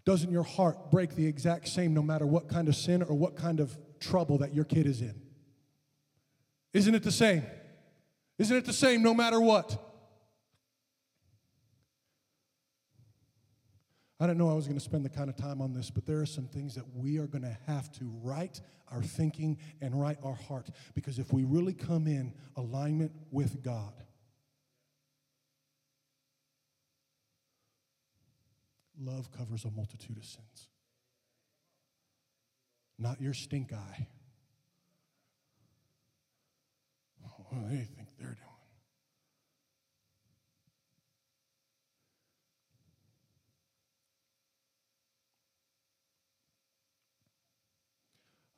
doesn't 0.04 0.30
your 0.30 0.44
heart 0.44 0.90
break 0.90 1.16
the 1.16 1.26
exact 1.26 1.68
same 1.68 1.92
no 1.92 2.02
matter 2.02 2.26
what 2.26 2.48
kind 2.48 2.68
of 2.68 2.76
sin 2.76 3.02
or 3.02 3.14
what 3.14 3.36
kind 3.36 3.58
of 3.58 3.76
trouble 3.98 4.38
that 4.38 4.54
your 4.54 4.64
kid 4.64 4.86
is 4.86 5.00
in? 5.00 5.20
Isn't 6.72 6.94
it 6.94 7.02
the 7.02 7.10
same? 7.10 7.44
Isn't 8.38 8.56
it 8.56 8.64
the 8.64 8.72
same 8.72 9.02
no 9.02 9.14
matter 9.14 9.40
what? 9.40 9.82
I 14.18 14.26
didn't 14.26 14.38
know 14.38 14.48
I 14.48 14.54
was 14.54 14.66
going 14.66 14.78
to 14.78 14.84
spend 14.84 15.04
the 15.04 15.10
kind 15.10 15.28
of 15.28 15.36
time 15.36 15.60
on 15.60 15.74
this, 15.74 15.90
but 15.90 16.06
there 16.06 16.20
are 16.20 16.26
some 16.26 16.46
things 16.46 16.74
that 16.74 16.84
we 16.94 17.18
are 17.18 17.26
going 17.26 17.42
to 17.42 17.56
have 17.66 17.92
to 17.98 18.04
right 18.22 18.58
our 18.90 19.02
thinking 19.02 19.58
and 19.82 20.00
right 20.00 20.16
our 20.22 20.34
heart. 20.34 20.70
Because 20.94 21.18
if 21.18 21.32
we 21.32 21.44
really 21.44 21.74
come 21.74 22.06
in 22.06 22.32
alignment 22.56 23.12
with 23.30 23.62
God, 23.62 23.92
Love 28.98 29.30
covers 29.30 29.64
a 29.64 29.70
multitude 29.70 30.16
of 30.16 30.24
sins. 30.24 30.68
Not 32.98 33.20
your 33.20 33.34
stink 33.34 33.72
eye. 33.72 34.06
What 37.48 37.68
do 37.68 37.76
they 37.76 37.84
think 37.84 38.08
they're 38.18 38.28
doing? 38.28 38.38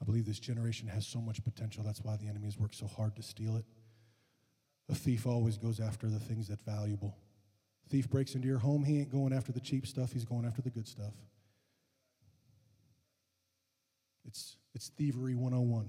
I 0.01 0.05
believe 0.05 0.25
this 0.25 0.39
generation 0.39 0.89
has 0.89 1.07
so 1.07 1.21
much 1.21 1.43
potential. 1.45 1.83
That's 1.85 2.01
why 2.03 2.17
the 2.17 2.29
enemy 2.29 2.47
has 2.47 2.57
worked 2.57 2.77
so 2.77 2.87
hard 2.87 3.17
to 3.17 3.23
steal 3.23 3.57
it. 3.57 3.65
A 4.89 4.95
thief 4.95 5.27
always 5.27 5.59
goes 5.59 5.81
after 5.81 6.09
the 6.09 6.21
things 6.21 6.49
that 6.49 6.61
valuable. 6.63 7.19
Thief 7.89 8.11
breaks 8.11 8.35
into 8.35 8.47
your 8.47 8.59
home, 8.59 8.85
he 8.85 8.99
ain't 8.99 9.11
going 9.11 9.33
after 9.33 9.53
the 9.53 9.61
cheap 9.61 9.87
stuff, 9.87 10.13
he's 10.13 10.25
going 10.25 10.45
after 10.45 10.61
the 10.61 10.71
good 10.71 10.87
stuff. 10.87 11.15
It's, 14.27 14.57
it's 14.75 14.89
thievery 14.89 15.35
101. 15.35 15.89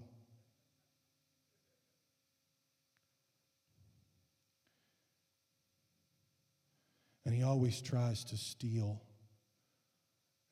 And 7.25 7.35
he 7.35 7.43
always 7.43 7.81
tries 7.81 8.23
to 8.25 8.37
steal 8.37 9.01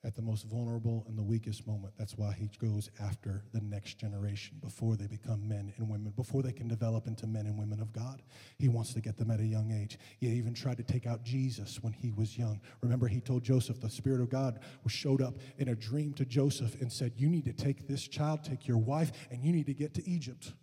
at 0.08 0.16
the 0.16 0.22
most 0.22 0.46
vulnerable 0.46 1.04
and 1.06 1.18
the 1.18 1.22
weakest 1.22 1.66
moment. 1.66 1.92
That's 1.98 2.16
why 2.16 2.32
he 2.32 2.50
goes 2.58 2.90
after 2.98 3.44
the 3.52 3.60
next 3.60 3.98
generation 3.98 4.56
before 4.62 4.96
they 4.96 5.06
become 5.06 5.46
men 5.46 5.70
and 5.76 5.86
women, 5.86 6.14
before 6.16 6.42
they 6.42 6.50
can 6.50 6.66
develop 6.66 7.06
into 7.06 7.26
men 7.26 7.44
and 7.44 7.58
women 7.58 7.78
of 7.78 7.92
God. 7.92 8.22
He 8.58 8.70
wants 8.70 8.94
to 8.94 9.02
get 9.02 9.18
them 9.18 9.30
at 9.30 9.38
a 9.38 9.44
young 9.44 9.70
age. 9.70 9.98
He 10.18 10.28
even 10.28 10.54
tried 10.54 10.78
to 10.78 10.82
take 10.82 11.06
out 11.06 11.24
Jesus 11.24 11.82
when 11.82 11.92
he 11.92 12.10
was 12.10 12.38
young. 12.38 12.58
Remember, 12.80 13.06
he 13.06 13.20
told 13.20 13.44
Joseph, 13.44 13.82
the 13.82 13.90
Spirit 13.90 14.22
of 14.22 14.30
God 14.30 14.60
showed 14.86 15.20
up 15.20 15.34
in 15.58 15.68
a 15.68 15.74
dream 15.74 16.14
to 16.14 16.24
Joseph 16.24 16.80
and 16.80 16.90
said, 16.90 17.12
You 17.16 17.28
need 17.28 17.44
to 17.44 17.52
take 17.52 17.86
this 17.86 18.08
child, 18.08 18.42
take 18.42 18.66
your 18.66 18.78
wife, 18.78 19.12
and 19.30 19.44
you 19.44 19.52
need 19.52 19.66
to 19.66 19.74
get 19.74 19.92
to 19.94 20.08
Egypt. 20.08 20.54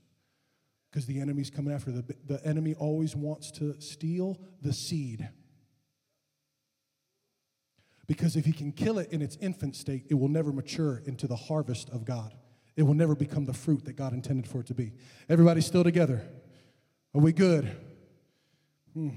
Because 0.91 1.05
the 1.05 1.19
enemy's 1.19 1.51
coming 1.51 1.71
after 1.71 1.91
the, 1.91 2.15
the 2.25 2.43
enemy 2.43 2.73
always 2.73 3.15
wants 3.15 3.51
to 3.51 3.79
steal 3.79 4.39
the 4.63 4.73
seed. 4.73 5.29
Because 8.07 8.35
if 8.35 8.45
he 8.45 8.51
can 8.51 8.71
kill 8.71 8.99
it 8.99 9.11
in 9.11 9.21
its 9.21 9.37
infant 9.41 9.75
state, 9.75 10.05
it 10.09 10.13
will 10.15 10.29
never 10.29 10.51
mature 10.51 11.01
into 11.05 11.27
the 11.27 11.35
harvest 11.35 11.89
of 11.89 12.05
God. 12.05 12.33
It 12.75 12.83
will 12.83 12.93
never 12.93 13.15
become 13.15 13.45
the 13.45 13.53
fruit 13.53 13.85
that 13.85 13.93
God 13.93 14.13
intended 14.13 14.47
for 14.47 14.59
it 14.59 14.67
to 14.67 14.73
be. 14.73 14.93
Everybody 15.29 15.61
still 15.61 15.83
together? 15.83 16.21
Are 17.13 17.21
we 17.21 17.31
good? 17.31 17.75
Hmm. 18.93 19.09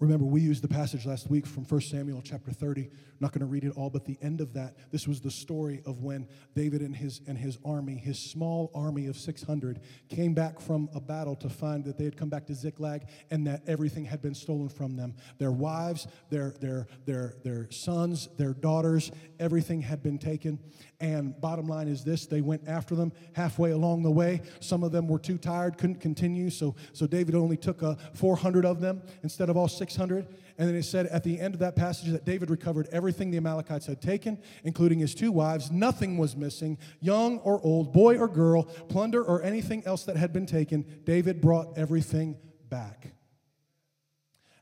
Remember, 0.00 0.24
we 0.24 0.40
used 0.40 0.62
the 0.62 0.68
passage 0.68 1.04
last 1.04 1.28
week 1.28 1.44
from 1.44 1.64
1 1.64 1.80
Samuel 1.82 2.22
chapter 2.24 2.50
30. 2.50 2.84
I'm 2.84 2.90
not 3.20 3.32
going 3.32 3.40
to 3.40 3.46
read 3.46 3.64
it 3.64 3.74
all, 3.76 3.90
but 3.90 4.06
the 4.06 4.16
end 4.22 4.40
of 4.40 4.54
that, 4.54 4.74
this 4.90 5.06
was 5.06 5.20
the 5.20 5.30
story 5.30 5.82
of 5.84 6.00
when 6.00 6.26
David 6.54 6.80
and 6.80 6.96
his, 6.96 7.20
and 7.26 7.36
his 7.36 7.58
army, 7.66 7.96
his 7.96 8.18
small 8.18 8.70
army 8.74 9.08
of 9.08 9.16
600, 9.18 9.78
came 10.08 10.32
back 10.32 10.58
from 10.58 10.88
a 10.94 11.00
battle 11.00 11.36
to 11.36 11.50
find 11.50 11.84
that 11.84 11.98
they 11.98 12.04
had 12.04 12.16
come 12.16 12.30
back 12.30 12.46
to 12.46 12.54
Ziklag 12.54 13.08
and 13.30 13.46
that 13.46 13.62
everything 13.66 14.06
had 14.06 14.22
been 14.22 14.34
stolen 14.34 14.70
from 14.70 14.96
them. 14.96 15.14
Their 15.36 15.52
wives, 15.52 16.06
their, 16.30 16.54
their, 16.60 16.86
their, 17.04 17.34
their 17.44 17.70
sons, 17.70 18.30
their 18.38 18.54
daughters, 18.54 19.12
everything 19.38 19.82
had 19.82 20.02
been 20.02 20.18
taken. 20.18 20.60
And 21.00 21.40
bottom 21.40 21.66
line 21.66 21.88
is 21.88 22.04
this 22.04 22.26
they 22.26 22.42
went 22.42 22.68
after 22.68 22.94
them 22.94 23.12
halfway 23.32 23.70
along 23.70 24.02
the 24.02 24.10
way. 24.10 24.42
Some 24.60 24.82
of 24.82 24.92
them 24.92 25.08
were 25.08 25.18
too 25.18 25.38
tired, 25.38 25.78
couldn't 25.78 26.00
continue. 26.00 26.50
So, 26.50 26.74
so 26.92 27.06
David 27.06 27.34
only 27.34 27.56
took 27.56 27.82
uh, 27.82 27.94
400 28.12 28.66
of 28.66 28.80
them 28.80 29.02
instead 29.22 29.48
of 29.48 29.56
all 29.56 29.68
600. 29.68 30.28
And 30.58 30.68
then 30.68 30.76
it 30.76 30.82
said 30.82 31.06
at 31.06 31.24
the 31.24 31.40
end 31.40 31.54
of 31.54 31.60
that 31.60 31.74
passage 31.74 32.10
that 32.10 32.26
David 32.26 32.50
recovered 32.50 32.86
everything 32.92 33.30
the 33.30 33.38
Amalekites 33.38 33.86
had 33.86 34.02
taken, 34.02 34.38
including 34.62 34.98
his 34.98 35.14
two 35.14 35.32
wives. 35.32 35.70
Nothing 35.70 36.18
was 36.18 36.36
missing, 36.36 36.76
young 37.00 37.38
or 37.38 37.62
old, 37.62 37.94
boy 37.94 38.18
or 38.18 38.28
girl, 38.28 38.64
plunder 38.64 39.24
or 39.24 39.42
anything 39.42 39.82
else 39.86 40.04
that 40.04 40.18
had 40.18 40.34
been 40.34 40.44
taken. 40.44 40.84
David 41.04 41.40
brought 41.40 41.78
everything 41.78 42.36
back. 42.68 43.14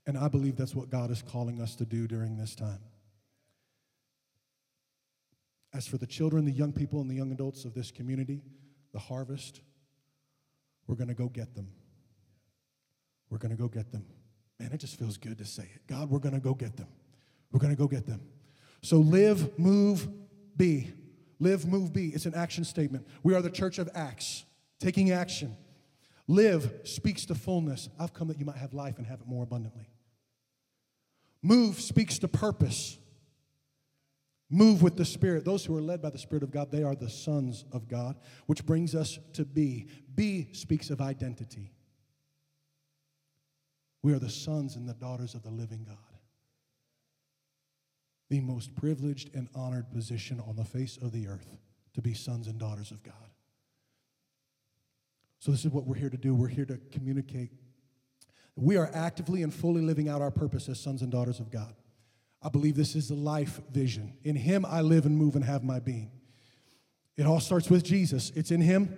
And 0.07 0.17
I 0.17 0.29
believe 0.29 0.57
that's 0.57 0.75
what 0.75 0.89
God 0.89 1.11
is 1.11 1.21
calling 1.21 1.61
us 1.61 1.75
to 1.77 1.85
do 1.85 2.07
during 2.07 2.37
this 2.37 2.55
time. 2.55 2.79
As 5.79 5.87
for 5.87 5.97
the 5.97 6.09
children, 6.09 6.45
the 6.45 6.51
young 6.51 6.73
people, 6.73 7.01
and 7.01 7.09
the 7.09 7.15
young 7.15 7.31
adults 7.31 7.65
of 7.65 7.73
this 7.73 7.93
community, 7.93 8.43
the 8.93 8.99
harvest, 8.99 9.61
we're 10.89 10.97
going 10.97 11.07
to 11.07 11.15
go 11.15 11.29
get 11.29 11.55
them. 11.55 11.69
We're 13.31 13.39
going 13.39 13.53
to 13.53 13.57
go 13.57 13.69
get 13.69 13.93
them. 13.93 14.05
Man, 14.59 14.73
it 14.73 14.79
just 14.79 14.99
feels 14.99 15.17
good 15.17 15.39
to 15.39 15.45
say 15.45 15.71
it. 15.73 15.87
God, 15.87 16.11
we're 16.11 16.19
going 16.19 16.35
to 16.35 16.41
go 16.41 16.53
get 16.53 16.77
them. 16.77 16.89
We're 17.53 17.61
going 17.61 17.73
to 17.73 17.79
go 17.79 17.87
get 17.87 18.09
them. 18.09 18.23
So 18.83 18.97
live, 18.97 19.57
move, 19.57 20.09
be. 20.57 20.93
Live, 21.39 21.65
move, 21.65 21.93
be. 21.93 22.09
It's 22.09 22.27
an 22.27 22.35
action 22.35 22.65
statement. 22.65 23.07
We 23.23 23.37
are 23.37 23.41
the 23.41 23.49
church 23.49 23.79
of 23.79 23.89
Acts, 23.95 24.47
taking 24.81 25.13
action. 25.13 25.57
Live 26.27 26.73
speaks 26.83 27.25
to 27.27 27.37
fullness. 27.37 27.89
I've 28.01 28.13
come 28.13 28.27
that 28.29 28.41
you 28.41 28.45
might 28.45 28.57
have 28.57 28.75
life 28.75 28.99
and 28.99 29.07
have 29.07 29.21
it 29.21 29.29
more 29.29 29.45
abundantly. 29.45 29.89
Move 31.41 31.81
speaks 31.81 32.19
to 32.19 32.27
purpose. 32.27 32.99
Move 34.51 34.83
with 34.83 34.97
the 34.97 35.05
Spirit. 35.05 35.45
Those 35.45 35.65
who 35.65 35.77
are 35.77 35.83
led 35.83 36.01
by 36.01 36.11
the 36.11 36.19
Spirit 36.19 36.43
of 36.43 36.51
God, 36.51 36.71
they 36.71 36.83
are 36.83 36.95
the 36.95 37.11
sons 37.11 37.65
of 37.73 37.87
God, 37.87 38.17
which 38.47 38.65
brings 38.65 38.95
us 38.95 39.19
to 39.35 39.45
be. 39.45 39.89
Be 40.15 40.49
speaks 40.53 40.91
of 40.91 41.01
identity. 41.01 41.73
We 44.03 44.15
are 44.15 44.19
the 44.19 44.31
sons 44.31 44.77
and 44.77 44.89
the 44.89 44.95
daughters 44.95 45.35
of 45.35 45.43
the 45.43 45.51
living 45.51 45.85
God. 45.85 45.97
The 48.31 48.41
most 48.41 48.75
privileged 48.75 49.35
and 49.35 49.49
honored 49.55 49.91
position 49.91 50.41
on 50.47 50.57
the 50.57 50.65
face 50.65 50.97
of 50.97 51.13
the 51.13 51.29
earth 51.29 51.57
to 51.95 52.03
be 52.03 52.15
sons 52.15 52.47
and 52.47 52.59
daughters 52.59 52.91
of 52.91 53.03
God. 53.03 53.15
So, 55.41 55.51
this 55.51 55.65
is 55.65 55.71
what 55.71 55.87
we're 55.87 55.97
here 55.97 56.11
to 56.11 56.17
do. 56.17 56.35
We're 56.35 56.49
here 56.49 56.65
to 56.65 56.79
communicate. 56.91 57.51
We 58.57 58.77
are 58.77 58.91
actively 58.93 59.43
and 59.43 59.55
fully 59.55 59.83
living 59.83 60.09
out 60.09 60.21
our 60.21 60.31
purpose 60.31 60.69
as 60.69 60.81
sons 60.81 61.03
and 61.03 61.13
daughters 61.13 61.39
of 61.39 61.51
God. 61.51 61.75
I 62.41 62.49
believe 62.49 62.77
this 62.77 62.95
is 62.95 63.09
the 63.09 63.15
life 63.15 63.61
vision. 63.71 64.17
In 64.23 64.37
Him 64.37 64.65
I 64.65 64.81
live 64.81 65.07
and 65.07 65.17
move 65.17 65.35
and 65.35 65.45
have 65.45 65.65
my 65.65 65.81
being. 65.81 66.11
It 67.17 67.27
all 67.27 67.41
starts 67.41 67.69
with 67.69 67.83
Jesus, 67.83 68.31
it's 68.35 68.51
in 68.51 68.61
Him. 68.61 68.97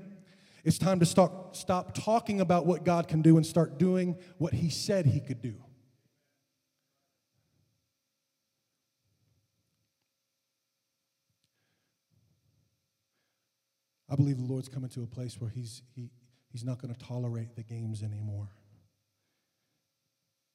It's 0.63 0.77
time 0.77 1.01
to 1.01 1.07
stop, 1.07 1.57
stop 1.57 1.95
talking 1.95 2.43
about 2.43 2.67
what 2.67 2.85
God 2.85 3.09
can 3.09 3.23
do 3.23 3.39
and 3.39 3.47
start 3.47 3.79
doing 3.79 4.19
what 4.37 4.53
He 4.53 4.69
said 4.69 5.07
He 5.07 5.21
could 5.21 5.41
do. 5.41 5.55
I 14.07 14.17
believe 14.17 14.37
the 14.37 14.45
Lord's 14.45 14.69
coming 14.69 14.91
to 14.91 15.03
a 15.03 15.07
place 15.07 15.41
where 15.41 15.49
He's, 15.49 15.81
he, 15.95 16.11
he's 16.53 16.65
not 16.65 16.83
going 16.83 16.93
to 16.93 17.01
tolerate 17.01 17.57
the 17.57 17.63
games 17.63 18.03
anymore. 18.03 18.51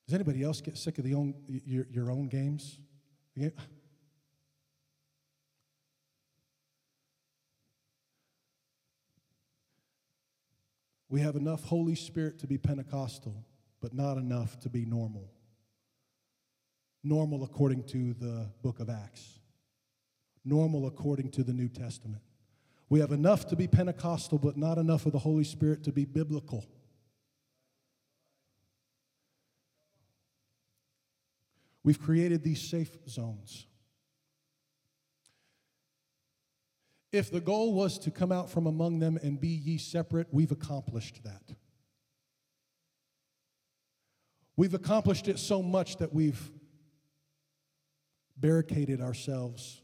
Does 0.06 0.14
anybody 0.14 0.44
else 0.44 0.62
get 0.62 0.78
sick 0.78 0.98
of 1.00 1.04
the 1.04 1.16
own, 1.16 1.34
your, 1.48 1.88
your 1.92 2.12
own 2.12 2.28
games? 2.28 2.78
We 11.10 11.22
have 11.22 11.36
enough 11.36 11.64
Holy 11.64 11.96
Spirit 11.96 12.40
to 12.40 12.48
be 12.48 12.58
Pentecostal, 12.58 13.46
but 13.82 13.94
not 13.94 14.18
enough 14.18 14.60
to 14.60 14.70
be 14.70 14.86
normal. 14.86 15.32
Normal 17.04 17.44
according 17.44 17.84
to 17.86 18.14
the 18.14 18.50
book 18.62 18.80
of 18.80 18.90
Acts, 18.90 19.40
normal 20.44 20.88
according 20.88 21.30
to 21.32 21.44
the 21.44 21.54
New 21.54 21.70
Testament. 21.70 22.22
We 22.90 23.00
have 23.00 23.12
enough 23.12 23.48
to 23.48 23.56
be 23.56 23.68
Pentecostal, 23.68 24.38
but 24.38 24.58
not 24.58 24.78
enough 24.78 25.06
of 25.06 25.12
the 25.12 25.20
Holy 25.20 25.44
Spirit 25.44 25.84
to 25.84 25.92
be 25.92 26.06
biblical. 26.06 26.66
We've 31.86 32.02
created 32.02 32.44
these 32.44 32.62
safe 32.62 32.98
zones. 33.08 33.68
If 37.12 37.30
the 37.30 37.40
goal 37.40 37.76
was 37.76 38.00
to 38.00 38.12
come 38.12 38.32
out 38.32 38.50
from 38.50 38.66
among 38.66 38.98
them 38.98 39.20
and 39.22 39.40
be 39.40 39.50
ye 39.50 39.78
separate, 39.78 40.28
we've 40.32 40.52
accomplished 40.52 41.24
that. 41.26 41.56
We've 44.58 44.74
accomplished 44.74 45.28
it 45.28 45.38
so 45.38 45.62
much 45.62 45.98
that 45.98 46.12
we've 46.12 46.52
barricaded 48.36 49.00
ourselves. 49.00 49.80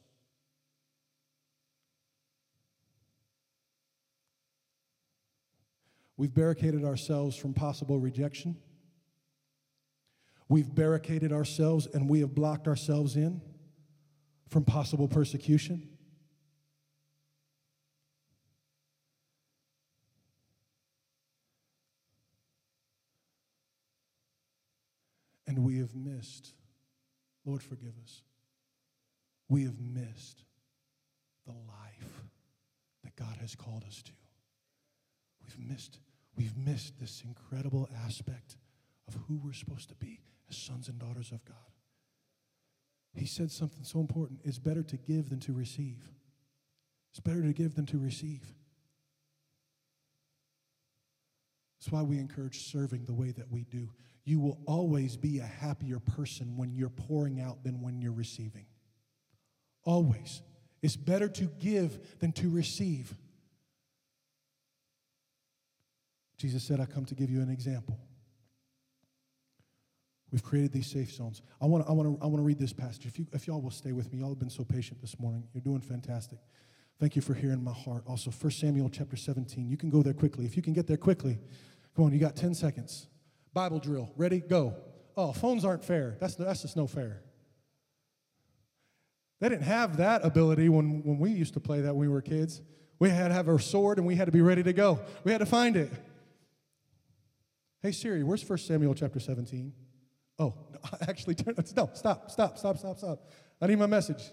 We've 6.17 6.33
barricaded 6.33 6.83
ourselves 6.83 7.35
from 7.35 7.53
possible 7.53 7.99
rejection. 7.99 8.57
We've 10.51 10.75
barricaded 10.75 11.31
ourselves 11.31 11.87
and 11.93 12.09
we 12.09 12.19
have 12.19 12.35
blocked 12.35 12.67
ourselves 12.67 13.15
in 13.15 13.39
from 14.49 14.65
possible 14.65 15.07
persecution. 15.07 15.87
And 25.47 25.59
we 25.59 25.77
have 25.77 25.95
missed, 25.95 26.51
Lord, 27.45 27.63
forgive 27.63 27.93
us. 28.03 28.21
We 29.47 29.63
have 29.63 29.79
missed 29.79 30.43
the 31.45 31.53
life 31.53 32.25
that 33.05 33.15
God 33.15 33.37
has 33.39 33.55
called 33.55 33.85
us 33.87 34.01
to. 34.01 34.11
We've 35.43 35.69
missed, 35.69 35.99
we've 36.35 36.57
missed 36.57 36.99
this 36.99 37.23
incredible 37.25 37.87
aspect 38.05 38.57
of 39.07 39.15
who 39.29 39.39
we're 39.41 39.53
supposed 39.53 39.87
to 39.87 39.95
be 39.95 40.19
as 40.51 40.57
sons 40.57 40.87
and 40.87 40.99
daughters 40.99 41.31
of 41.31 41.43
God. 41.45 41.55
He 43.13 43.25
said 43.25 43.51
something 43.51 43.83
so 43.83 43.99
important. 43.99 44.39
It's 44.43 44.59
better 44.59 44.83
to 44.83 44.97
give 44.97 45.29
than 45.29 45.39
to 45.41 45.53
receive. 45.53 45.97
It's 47.11 47.19
better 47.19 47.41
to 47.41 47.53
give 47.53 47.75
than 47.75 47.85
to 47.87 47.97
receive. 47.97 48.45
That's 51.79 51.91
why 51.91 52.03
we 52.03 52.19
encourage 52.19 52.71
serving 52.71 53.05
the 53.05 53.13
way 53.13 53.31
that 53.31 53.51
we 53.51 53.63
do. 53.63 53.89
You 54.23 54.39
will 54.39 54.59
always 54.67 55.17
be 55.17 55.39
a 55.39 55.45
happier 55.45 55.99
person 55.99 56.55
when 56.55 56.73
you're 56.73 56.89
pouring 56.89 57.41
out 57.41 57.63
than 57.63 57.81
when 57.81 57.99
you're 58.01 58.11
receiving. 58.11 58.65
Always. 59.83 60.41
It's 60.81 60.95
better 60.95 61.27
to 61.27 61.45
give 61.59 62.19
than 62.19 62.31
to 62.33 62.49
receive. 62.49 63.13
Jesus 66.37 66.63
said, 66.63 66.79
I 66.79 66.85
come 66.85 67.05
to 67.05 67.15
give 67.15 67.29
you 67.29 67.41
an 67.41 67.49
example. 67.49 67.99
We've 70.31 70.43
created 70.43 70.71
these 70.71 70.87
safe 70.87 71.11
zones. 71.11 71.41
I 71.61 71.65
want 71.65 71.85
to 71.85 71.89
I 71.89 71.93
wanna, 71.93 72.15
I 72.21 72.25
wanna 72.25 72.43
read 72.43 72.57
this 72.57 72.71
passage. 72.71 73.05
If, 73.05 73.19
you, 73.19 73.27
if 73.33 73.47
y'all 73.47 73.61
will 73.61 73.71
stay 73.71 73.91
with 73.91 74.11
me, 74.13 74.19
y'all 74.19 74.29
have 74.29 74.39
been 74.39 74.49
so 74.49 74.63
patient 74.63 75.01
this 75.01 75.19
morning. 75.19 75.43
You're 75.53 75.61
doing 75.61 75.81
fantastic. 75.81 76.39
Thank 76.99 77.15
you 77.15 77.21
for 77.21 77.33
hearing 77.33 77.63
my 77.63 77.73
heart. 77.73 78.03
Also, 78.07 78.31
1 78.31 78.51
Samuel 78.51 78.89
chapter 78.89 79.17
17. 79.17 79.69
You 79.69 79.75
can 79.75 79.89
go 79.89 80.01
there 80.01 80.13
quickly. 80.13 80.45
If 80.45 80.55
you 80.55 80.61
can 80.61 80.73
get 80.73 80.87
there 80.87 80.97
quickly, 80.97 81.39
come 81.95 82.05
on, 82.05 82.13
you 82.13 82.19
got 82.19 82.35
10 82.35 82.53
seconds. 82.53 83.07
Bible 83.53 83.79
drill. 83.79 84.11
Ready? 84.15 84.39
Go. 84.39 84.75
Oh, 85.17 85.33
phones 85.33 85.65
aren't 85.65 85.83
fair. 85.83 86.15
That's, 86.19 86.35
that's 86.35 86.61
just 86.61 86.77
no 86.77 86.87
fair. 86.87 87.21
They 89.41 89.49
didn't 89.49 89.63
have 89.63 89.97
that 89.97 90.23
ability 90.23 90.69
when, 90.69 91.03
when 91.03 91.17
we 91.17 91.31
used 91.31 91.55
to 91.55 91.59
play 91.59 91.81
that 91.81 91.95
when 91.95 92.07
we 92.07 92.13
were 92.13 92.21
kids. 92.21 92.61
We 92.99 93.09
had 93.09 93.29
to 93.29 93.33
have 93.33 93.49
our 93.49 93.59
sword 93.59 93.97
and 93.97 94.05
we 94.05 94.15
had 94.15 94.25
to 94.25 94.31
be 94.31 94.41
ready 94.41 94.61
to 94.61 94.71
go. 94.71 94.99
We 95.23 95.31
had 95.31 95.39
to 95.39 95.47
find 95.47 95.75
it. 95.75 95.91
Hey 97.81 97.91
Siri, 97.91 98.23
where's 98.23 98.47
1 98.47 98.59
Samuel 98.59 98.93
chapter 98.93 99.19
17? 99.19 99.73
Oh, 100.41 100.55
no, 100.73 100.79
actually, 101.07 101.35
turn, 101.35 101.53
no, 101.55 101.63
stop, 101.63 102.31
stop, 102.31 102.57
stop, 102.57 102.57
stop, 102.57 102.97
stop. 102.97 103.29
I 103.61 103.67
need 103.67 103.77
my 103.77 103.85
message. 103.85 104.23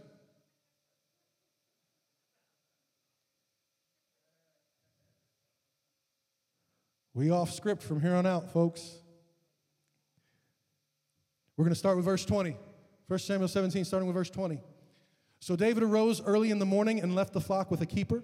We 7.12 7.30
off 7.30 7.52
script 7.52 7.82
from 7.82 8.00
here 8.00 8.14
on 8.14 8.24
out, 8.24 8.50
folks. 8.52 8.90
We're 11.56 11.64
going 11.64 11.74
to 11.74 11.78
start 11.78 11.96
with 11.96 12.06
verse 12.06 12.24
20. 12.24 12.56
1 13.08 13.18
Samuel 13.18 13.48
17, 13.48 13.84
starting 13.84 14.06
with 14.06 14.14
verse 14.14 14.30
20. 14.30 14.60
So 15.40 15.56
David 15.56 15.82
arose 15.82 16.22
early 16.22 16.50
in 16.50 16.58
the 16.58 16.66
morning 16.66 17.00
and 17.00 17.14
left 17.14 17.34
the 17.34 17.40
flock 17.40 17.70
with 17.70 17.82
a 17.82 17.86
keeper 17.86 18.22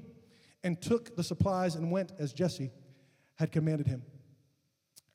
and 0.63 0.81
took 0.81 1.17
the 1.17 1.25
supplies 1.25 1.75
and 1.75 1.91
went 1.91 2.13
as 2.19 2.33
Jesse 2.33 2.71
had 3.35 3.53
commanded 3.53 3.87
him. 3.89 4.03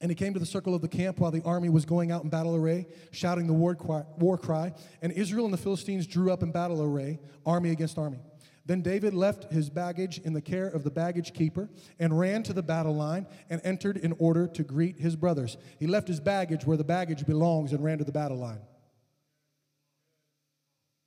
And 0.02 0.10
he 0.10 0.16
came 0.16 0.34
to 0.34 0.40
the 0.40 0.46
circle 0.46 0.74
of 0.74 0.82
the 0.82 0.88
camp 0.88 1.20
while 1.20 1.32
the 1.32 1.44
army 1.44 1.68
was 1.68 1.84
going 1.86 2.12
out 2.12 2.24
in 2.24 2.30
battle 2.30 2.56
array, 2.56 2.88
shouting 3.12 3.48
the 3.48 3.54
war 3.54 3.76
cry, 3.76 4.04
war 4.18 4.38
cry. 4.38 4.72
And 5.02 5.12
Israel 5.12 5.46
and 5.46 5.54
the 5.54 5.58
Philistines 5.58 6.08
drew 6.08 6.32
up 6.32 6.42
in 6.42 6.52
battle 6.52 6.82
array, 6.82 7.20
army 7.46 7.72
against 7.72 7.98
army. 7.98 8.20
Then 8.66 8.82
David 8.82 9.14
left 9.14 9.52
his 9.52 9.70
baggage 9.70 10.20
in 10.20 10.34
the 10.34 10.42
care 10.42 10.68
of 10.68 10.84
the 10.84 10.92
baggage 10.92 11.34
keeper 11.34 11.70
and 11.98 12.18
ran 12.18 12.44
to 12.44 12.54
the 12.54 12.62
battle 12.62 12.96
line 12.96 13.26
and 13.50 13.60
entered 13.64 13.98
in 13.98 14.14
order 14.20 14.48
to 14.48 14.64
greet 14.64 15.00
his 15.00 15.16
brothers. 15.16 15.58
He 15.80 15.88
left 15.88 16.08
his 16.08 16.20
baggage 16.20 16.66
where 16.66 16.78
the 16.78 16.84
baggage 16.84 17.26
belongs 17.26 17.74
and 17.74 17.84
ran 17.84 17.98
to 17.98 18.04
the 18.04 18.12
battle 18.12 18.38
line. 18.38 18.62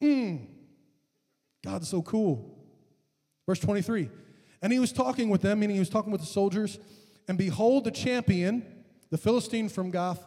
Mmm. 0.03 0.47
God's 1.65 1.89
so 1.89 2.03
cool. 2.03 2.59
Verse 3.47 3.61
23. 3.61 4.11
And 4.61 4.73
he 4.73 4.79
was 4.79 4.93
talking 4.93 5.31
with 5.31 5.43
them, 5.43 5.61
meaning 5.61 5.77
he 5.77 5.81
was 5.81 5.89
talking 5.89 6.11
with 6.11 6.21
the 6.21 6.27
soldiers, 6.27 6.79
and 7.29 7.39
behold, 7.39 7.85
the 7.85 7.91
champion 7.91 8.82
the 9.13 9.19
Philistine 9.19 9.69
from 9.69 9.91
Gath, 9.91 10.27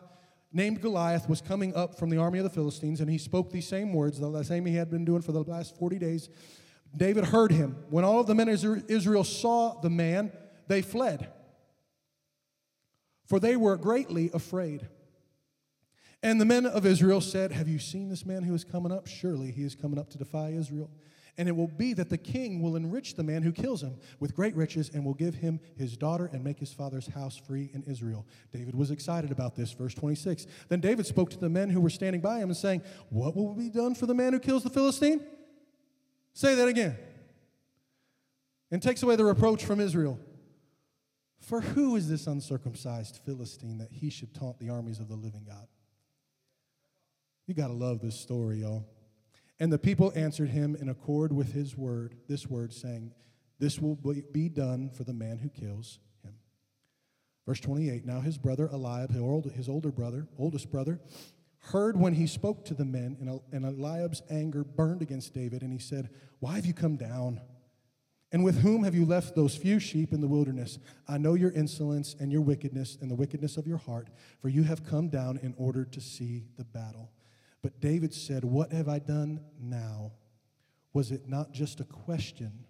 named 0.54 0.80
Goliath, 0.80 1.28
was 1.28 1.42
coming 1.42 1.76
up 1.76 1.98
from 1.98 2.12
the 2.12 2.18
army 2.18 2.38
of 2.38 2.44
the 2.44 2.52
Philistines, 2.52 3.02
and 3.02 3.10
he 3.10 3.18
spoke 3.18 3.50
these 3.50 3.68
same 3.68 3.92
words, 3.92 4.20
the 4.20 4.44
same 4.44 4.64
he 4.64 4.76
had 4.76 4.92
been 4.92 5.04
doing 5.04 5.24
for 5.24 5.32
the 5.32 5.42
last 5.42 5.76
40 5.76 5.98
days. 5.98 6.30
David 6.96 7.26
heard 7.26 7.52
him. 7.52 7.78
When 7.90 8.06
all 8.06 8.20
of 8.20 8.28
the 8.28 8.36
men 8.36 8.48
of 8.48 8.64
Israel 8.88 9.24
saw 9.24 9.82
the 9.82 9.90
man, 9.90 10.32
they 10.68 10.84
fled, 10.84 11.34
for 13.26 13.40
they 13.40 13.56
were 13.56 13.76
greatly 13.76 14.30
afraid. 14.36 14.88
And 16.22 16.40
the 16.40 16.46
men 16.46 16.68
of 16.68 16.86
Israel 16.86 17.22
said, 17.22 17.54
Have 17.54 17.68
you 17.68 17.80
seen 17.80 18.10
this 18.10 18.24
man 18.24 18.44
who 18.44 18.54
is 18.54 18.64
coming 18.64 18.92
up? 18.92 19.08
Surely 19.08 19.50
he 19.50 19.64
is 19.64 19.74
coming 19.74 19.98
up 19.98 20.12
to 20.12 20.20
defy 20.20 20.50
Israel. 20.50 20.92
And 21.38 21.50
it 21.50 21.56
will 21.56 21.68
be 21.68 21.94
that 21.94 22.10
the 22.10 22.18
king 22.18 22.62
will 22.62 22.78
enrich 22.78 23.16
the 23.16 23.24
man 23.24 23.44
who 23.44 23.52
kills 23.52 23.84
him 23.84 23.98
with 24.20 24.36
great 24.36 24.56
riches 24.56 24.90
and 24.94 25.04
will 25.04 25.14
give 25.14 25.36
him 25.36 25.60
his 25.76 25.98
daughter 25.98 26.30
and 26.32 26.44
make 26.44 26.60
his 26.60 26.72
father's 26.72 27.08
house 27.08 27.36
free 27.36 27.70
in 27.74 27.84
Israel. 27.84 28.26
David 28.54 28.74
was 28.74 28.90
excited 28.90 29.32
about 29.32 29.54
this. 29.56 29.74
Verse 29.74 29.94
26. 29.94 30.48
Then 30.70 30.80
David 30.80 31.06
spoke 31.06 31.30
to 31.32 31.38
the 31.38 31.50
men 31.50 31.70
who 31.70 31.82
were 31.82 31.90
standing 31.90 32.22
by 32.22 32.38
him 32.40 32.50
and 32.50 32.58
saying, 32.58 32.84
What 33.10 33.36
will 33.36 33.54
be 33.54 33.70
done 33.70 33.96
for 33.96 34.06
the 34.06 34.14
man 34.14 34.32
who 34.32 34.40
kills 34.40 34.64
the 34.64 34.70
Philistine? 34.70 35.22
Say 36.34 36.56
that 36.56 36.70
again. 36.70 36.98
And 38.72 38.82
takes 38.82 39.04
away 39.04 39.18
the 39.18 39.26
reproach 39.26 39.66
from 39.66 39.82
Israel. 39.82 40.20
For 41.40 41.62
who 41.62 41.96
is 41.96 42.10
this 42.10 42.28
uncircumcised 42.28 43.20
Philistine 43.26 43.78
that 43.78 43.92
he 43.92 44.10
should 44.10 44.34
taunt 44.34 44.58
the 44.58 44.70
armies 44.70 45.00
of 45.00 45.10
the 45.10 45.16
living 45.16 45.44
God? 45.46 45.68
You 47.46 47.54
got 47.54 47.68
to 47.68 47.74
love 47.74 48.00
this 48.00 48.20
story, 48.20 48.62
y'all. 48.62 48.86
And 49.60 49.72
the 49.72 49.80
people 49.80 50.12
answered 50.16 50.50
him 50.50 50.76
in 50.76 50.90
accord 50.90 51.32
with 51.32 51.54
his 51.54 51.78
word, 51.78 52.16
this 52.28 52.48
word, 52.48 52.74
saying, 52.74 53.14
This 53.60 53.80
will 53.80 53.96
be 53.96 54.50
done 54.50 54.90
for 54.90 55.04
the 55.04 55.14
man 55.14 55.38
who 55.38 55.50
kills 55.50 56.00
him. 56.24 56.34
Verse 57.46 57.60
28 57.62 58.06
Now 58.06 58.20
his 58.20 58.38
brother 58.38 58.70
Eliab, 58.72 59.12
his 59.54 59.70
older 59.70 59.92
brother, 59.92 60.28
oldest 60.38 60.70
brother, 60.70 61.00
heard 61.60 61.98
when 61.98 62.14
he 62.14 62.28
spoke 62.28 62.66
to 62.66 62.74
the 62.74 62.86
men, 62.86 63.18
and 63.52 63.66
Eliab's 63.66 64.22
anger 64.30 64.64
burned 64.64 65.02
against 65.02 65.34
David, 65.34 65.62
and 65.62 65.72
he 65.72 65.80
said, 65.80 66.10
Why 66.40 66.56
have 66.56 66.66
you 66.66 66.74
come 66.74 66.98
down? 66.98 67.42
And 68.32 68.44
with 68.44 68.60
whom 68.60 68.84
have 68.84 68.96
you 68.96 69.06
left 69.06 69.36
those 69.36 69.56
few 69.56 69.80
sheep 69.80 70.12
in 70.12 70.20
the 70.20 70.28
wilderness? 70.28 70.78
I 71.08 71.18
know 71.18 71.36
your 71.36 71.52
insolence 71.52 72.16
and 72.20 72.32
your 72.32 72.42
wickedness 72.42 72.98
and 73.00 73.10
the 73.10 73.16
wickedness 73.16 73.56
of 73.56 73.66
your 73.66 73.78
heart, 73.78 74.10
for 74.42 74.50
you 74.50 74.64
have 74.64 74.84
come 74.84 75.08
down 75.08 75.40
in 75.42 75.54
order 75.58 75.86
to 75.86 76.02
see 76.02 76.44
the 76.58 76.66
battle. 76.66 77.12
But 77.66 77.82
David 77.82 78.14
said, 78.14 78.46
What 78.46 78.72
have 78.74 78.88
I 78.88 79.00
done 79.00 79.40
now? 79.60 80.12
Was 80.94 81.10
it 81.10 81.28
not 81.28 81.52
just 81.52 81.80
a 81.80 81.84
question 81.84 82.64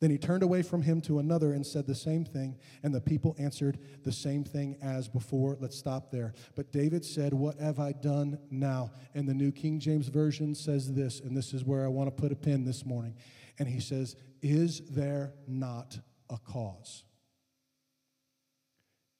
Then 0.00 0.10
he 0.10 0.18
turned 0.18 0.42
away 0.42 0.60
from 0.60 0.82
him 0.82 1.00
to 1.02 1.18
another 1.18 1.54
and 1.54 1.66
said 1.66 1.86
the 1.86 1.94
same 1.94 2.26
thing, 2.26 2.58
and 2.82 2.94
the 2.94 3.00
people 3.00 3.34
answered 3.38 3.78
the 4.02 4.12
same 4.12 4.44
thing 4.44 4.76
as 4.82 5.08
before. 5.08 5.56
Let's 5.58 5.78
stop 5.78 6.10
there. 6.10 6.34
But 6.56 6.72
David 6.72 7.06
said, 7.06 7.32
What 7.32 7.58
have 7.58 7.78
I 7.78 7.92
done 7.92 8.38
now? 8.50 8.92
And 9.14 9.26
the 9.26 9.32
New 9.32 9.50
King 9.50 9.80
James 9.80 10.08
Version 10.08 10.54
says 10.54 10.92
this, 10.92 11.20
and 11.20 11.34
this 11.34 11.54
is 11.54 11.64
where 11.64 11.82
I 11.82 11.88
want 11.88 12.14
to 12.14 12.22
put 12.22 12.30
a 12.30 12.36
pin 12.36 12.66
this 12.66 12.84
morning. 12.84 13.16
And 13.58 13.66
he 13.66 13.80
says, 13.80 14.14
Is 14.42 14.82
there 14.90 15.32
not 15.48 15.98
a 16.28 16.36
cause? 16.36 17.04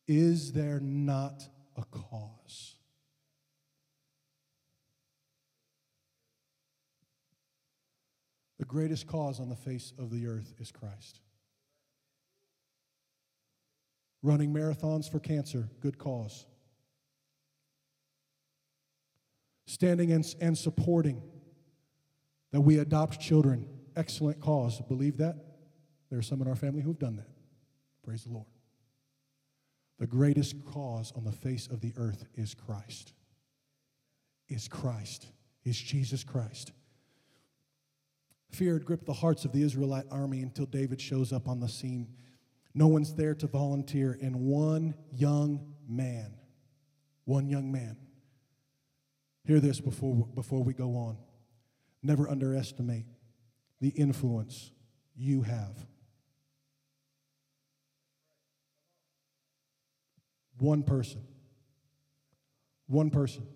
Is 0.07 0.53
there 0.53 0.81
not 0.81 1.49
a 1.77 1.85
cause? 1.87 2.74
The 8.59 8.65
greatest 8.65 9.07
cause 9.07 9.41
on 9.41 9.49
the 9.49 9.57
face 9.57 9.93
of 9.99 10.11
the 10.11 10.27
earth 10.27 10.55
is 10.59 10.71
Christ. 10.71 11.21
Running 14.23 14.55
marathons 14.55 15.11
for 15.11 15.19
cancer, 15.19 15.69
good 15.81 15.99
cause. 15.99 16.47
Standing 19.67 20.13
and, 20.13 20.25
and 20.41 20.57
supporting 20.57 21.23
that 22.53 22.61
we 22.61 22.79
adopt 22.79 23.21
children, 23.21 23.67
excellent 23.97 24.41
cause. 24.41 24.81
Believe 24.89 25.17
that? 25.19 25.37
There 26.11 26.19
are 26.19 26.23
some 26.23 26.41
in 26.41 26.49
our 26.49 26.55
family 26.55 26.81
who 26.81 26.91
have 26.91 26.99
done 26.99 27.17
that. 27.17 27.29
Praise 28.05 28.25
the 28.25 28.33
Lord. 28.33 28.47
The 29.99 30.07
greatest 30.07 30.65
cause 30.65 31.13
on 31.17 31.25
the 31.25 31.33
face 31.33 31.67
of 31.67 31.81
the 31.81 31.93
earth 31.97 32.25
is 32.35 32.55
Christ. 32.55 33.13
Is 34.49 34.69
Christ. 34.69 35.27
Is 35.65 35.79
Jesus 35.79 36.25
Christ. 36.25 36.73
Fear 38.55 38.75
had 38.75 38.85
gripped 38.85 39.07
the 39.07 39.13
hearts 39.13 39.45
of 39.45 39.51
the 39.51 39.65
Israelite 39.65 40.07
army 40.13 40.41
until 40.41 40.67
David 40.67 41.01
shows 41.01 41.33
up 41.33 41.49
on 41.49 41.59
the 41.59 41.69
scene. 41.69 42.07
No 42.73 42.87
one's 42.87 43.13
there 43.13 43.35
to 43.35 43.49
volunteer, 43.49 44.17
and 44.23 44.37
one 44.37 44.95
young 45.13 45.75
man, 45.89 46.37
one 47.25 47.49
young 47.49 47.73
man. 47.73 47.97
Hear 49.45 49.59
this 49.59 49.81
before, 49.81 50.29
before 50.37 50.63
we 50.63 50.73
go 50.73 50.95
on. 50.95 51.19
Never 52.01 52.29
underestimate 52.29 53.07
the 53.81 53.89
influence 53.89 54.71
you 55.17 55.43
have. 55.43 55.75
One 60.59 60.85
person. 60.85 61.25
One 62.87 63.11
person. 63.11 63.49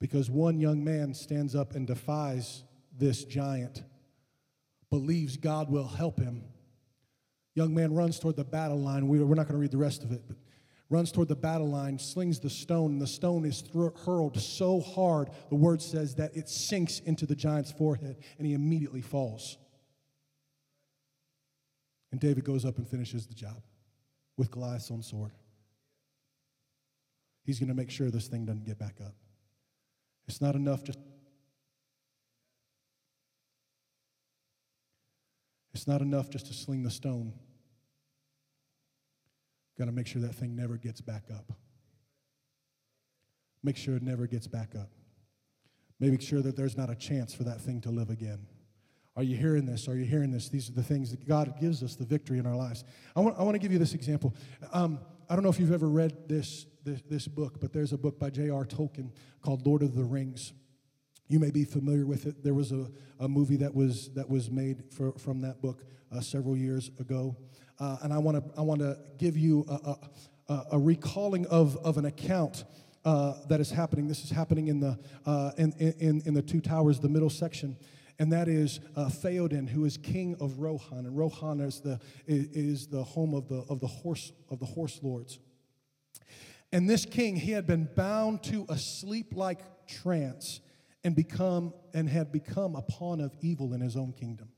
Because 0.00 0.28
one 0.28 0.58
young 0.58 0.82
man 0.82 1.14
stands 1.14 1.54
up 1.54 1.76
and 1.76 1.86
defies 1.86 2.64
this 2.96 3.24
giant 3.24 3.84
believes 4.90 5.36
God 5.36 5.70
will 5.70 5.88
help 5.88 6.18
him. 6.18 6.44
Young 7.54 7.74
man 7.74 7.94
runs 7.94 8.18
toward 8.18 8.36
the 8.36 8.44
battle 8.44 8.78
line. 8.78 9.08
We're 9.08 9.18
not 9.34 9.48
going 9.48 9.54
to 9.54 9.58
read 9.58 9.70
the 9.70 9.78
rest 9.78 10.04
of 10.04 10.12
it, 10.12 10.22
but 10.26 10.36
runs 10.90 11.12
toward 11.12 11.28
the 11.28 11.36
battle 11.36 11.68
line, 11.68 11.98
slings 11.98 12.40
the 12.40 12.48
stone, 12.48 12.92
and 12.92 13.02
the 13.02 13.06
stone 13.06 13.44
is 13.44 13.62
hurled 14.04 14.40
so 14.40 14.80
hard, 14.80 15.28
the 15.50 15.56
word 15.56 15.82
says 15.82 16.14
that 16.14 16.34
it 16.36 16.48
sinks 16.48 17.00
into 17.00 17.26
the 17.26 17.34
giant's 17.34 17.72
forehead, 17.72 18.16
and 18.38 18.46
he 18.46 18.54
immediately 18.54 19.02
falls. 19.02 19.58
And 22.10 22.20
David 22.20 22.44
goes 22.44 22.64
up 22.64 22.78
and 22.78 22.88
finishes 22.88 23.26
the 23.26 23.34
job 23.34 23.60
with 24.38 24.50
Goliath's 24.50 24.90
own 24.90 25.02
sword. 25.02 25.32
He's 27.44 27.58
going 27.58 27.68
to 27.68 27.74
make 27.74 27.90
sure 27.90 28.10
this 28.10 28.28
thing 28.28 28.46
doesn't 28.46 28.64
get 28.64 28.78
back 28.78 28.96
up. 29.04 29.14
It's 30.26 30.40
not 30.40 30.54
enough 30.54 30.84
just 30.84 30.98
It's 35.78 35.86
not 35.86 36.00
enough 36.00 36.28
just 36.28 36.46
to 36.46 36.52
sling 36.52 36.82
the 36.82 36.90
stone. 36.90 37.32
Got 39.78 39.84
to 39.84 39.92
make 39.92 40.08
sure 40.08 40.20
that 40.22 40.34
thing 40.34 40.56
never 40.56 40.76
gets 40.76 41.00
back 41.00 41.22
up. 41.32 41.52
Make 43.62 43.76
sure 43.76 43.94
it 43.94 44.02
never 44.02 44.26
gets 44.26 44.48
back 44.48 44.74
up. 44.74 44.90
Make 46.00 46.20
sure 46.20 46.42
that 46.42 46.56
there's 46.56 46.76
not 46.76 46.90
a 46.90 46.96
chance 46.96 47.32
for 47.32 47.44
that 47.44 47.60
thing 47.60 47.80
to 47.82 47.90
live 47.90 48.10
again. 48.10 48.44
Are 49.14 49.22
you 49.22 49.36
hearing 49.36 49.66
this? 49.66 49.86
Are 49.86 49.94
you 49.94 50.04
hearing 50.04 50.32
this? 50.32 50.48
These 50.48 50.68
are 50.68 50.72
the 50.72 50.82
things 50.82 51.12
that 51.12 51.28
God 51.28 51.54
gives 51.60 51.80
us 51.84 51.94
the 51.94 52.04
victory 52.04 52.40
in 52.40 52.46
our 52.46 52.56
lives. 52.56 52.82
I 53.14 53.20
want, 53.20 53.38
I 53.38 53.44
want 53.44 53.54
to 53.54 53.60
give 53.60 53.70
you 53.70 53.78
this 53.78 53.94
example. 53.94 54.34
Um, 54.72 54.98
I 55.30 55.36
don't 55.36 55.44
know 55.44 55.50
if 55.50 55.60
you've 55.60 55.72
ever 55.72 55.88
read 55.88 56.28
this, 56.28 56.66
this, 56.84 57.02
this 57.08 57.28
book, 57.28 57.60
but 57.60 57.72
there's 57.72 57.92
a 57.92 57.98
book 57.98 58.18
by 58.18 58.30
J.R. 58.30 58.64
Tolkien 58.64 59.12
called 59.42 59.64
Lord 59.64 59.82
of 59.82 59.94
the 59.94 60.02
Rings. 60.02 60.54
You 61.28 61.38
may 61.38 61.50
be 61.50 61.64
familiar 61.64 62.06
with 62.06 62.26
it. 62.26 62.42
There 62.42 62.54
was 62.54 62.72
a, 62.72 62.86
a 63.20 63.28
movie 63.28 63.56
that 63.56 63.74
was, 63.74 64.08
that 64.14 64.28
was 64.28 64.50
made 64.50 64.82
for, 64.90 65.12
from 65.12 65.42
that 65.42 65.60
book 65.60 65.84
uh, 66.10 66.20
several 66.20 66.56
years 66.56 66.90
ago. 66.98 67.36
Uh, 67.78 67.98
and 68.02 68.12
I 68.12 68.18
want 68.18 68.36
to 68.38 68.58
I 68.58 68.62
wanna 68.62 68.96
give 69.18 69.36
you 69.36 69.64
a, 69.68 69.96
a, 70.48 70.62
a, 70.72 70.78
recalling 70.78 71.46
of, 71.46 71.76
of 71.84 71.98
an 71.98 72.06
account 72.06 72.64
uh, 73.04 73.34
that 73.48 73.60
is 73.60 73.70
happening. 73.70 74.08
This 74.08 74.24
is 74.24 74.30
happening 74.30 74.68
in 74.68 74.80
the, 74.80 74.98
uh, 75.26 75.52
in, 75.58 75.72
in, 75.72 76.22
in 76.24 76.34
the 76.34 76.42
Two 76.42 76.60
Towers, 76.60 76.98
the 76.98 77.08
middle 77.08 77.30
section. 77.30 77.76
And 78.18 78.32
that 78.32 78.48
is 78.48 78.80
uh, 78.96 79.06
Theoden, 79.06 79.68
who 79.68 79.84
is 79.84 79.96
king 79.96 80.34
of 80.40 80.58
Rohan. 80.58 81.06
And 81.06 81.16
Rohan 81.16 81.60
is 81.60 81.80
the, 81.80 82.00
is 82.26 82.88
the 82.88 83.04
home 83.04 83.34
of 83.34 83.48
the, 83.48 83.64
of, 83.68 83.80
the 83.80 83.86
horse, 83.86 84.32
of 84.50 84.58
the 84.58 84.66
horse 84.66 84.98
lords. 85.02 85.38
And 86.72 86.90
this 86.90 87.04
king, 87.04 87.36
he 87.36 87.52
had 87.52 87.66
been 87.66 87.88
bound 87.94 88.42
to 88.44 88.66
a 88.68 88.76
sleep 88.76 89.36
like 89.36 89.86
trance 89.86 90.60
and 91.08 91.16
become 91.16 91.72
and 91.94 92.06
had 92.06 92.30
become 92.30 92.76
a 92.76 92.82
pawn 92.82 93.18
of 93.22 93.34
evil 93.40 93.72
in 93.72 93.80
his 93.80 93.96
own 93.96 94.12
kingdom. 94.12 94.50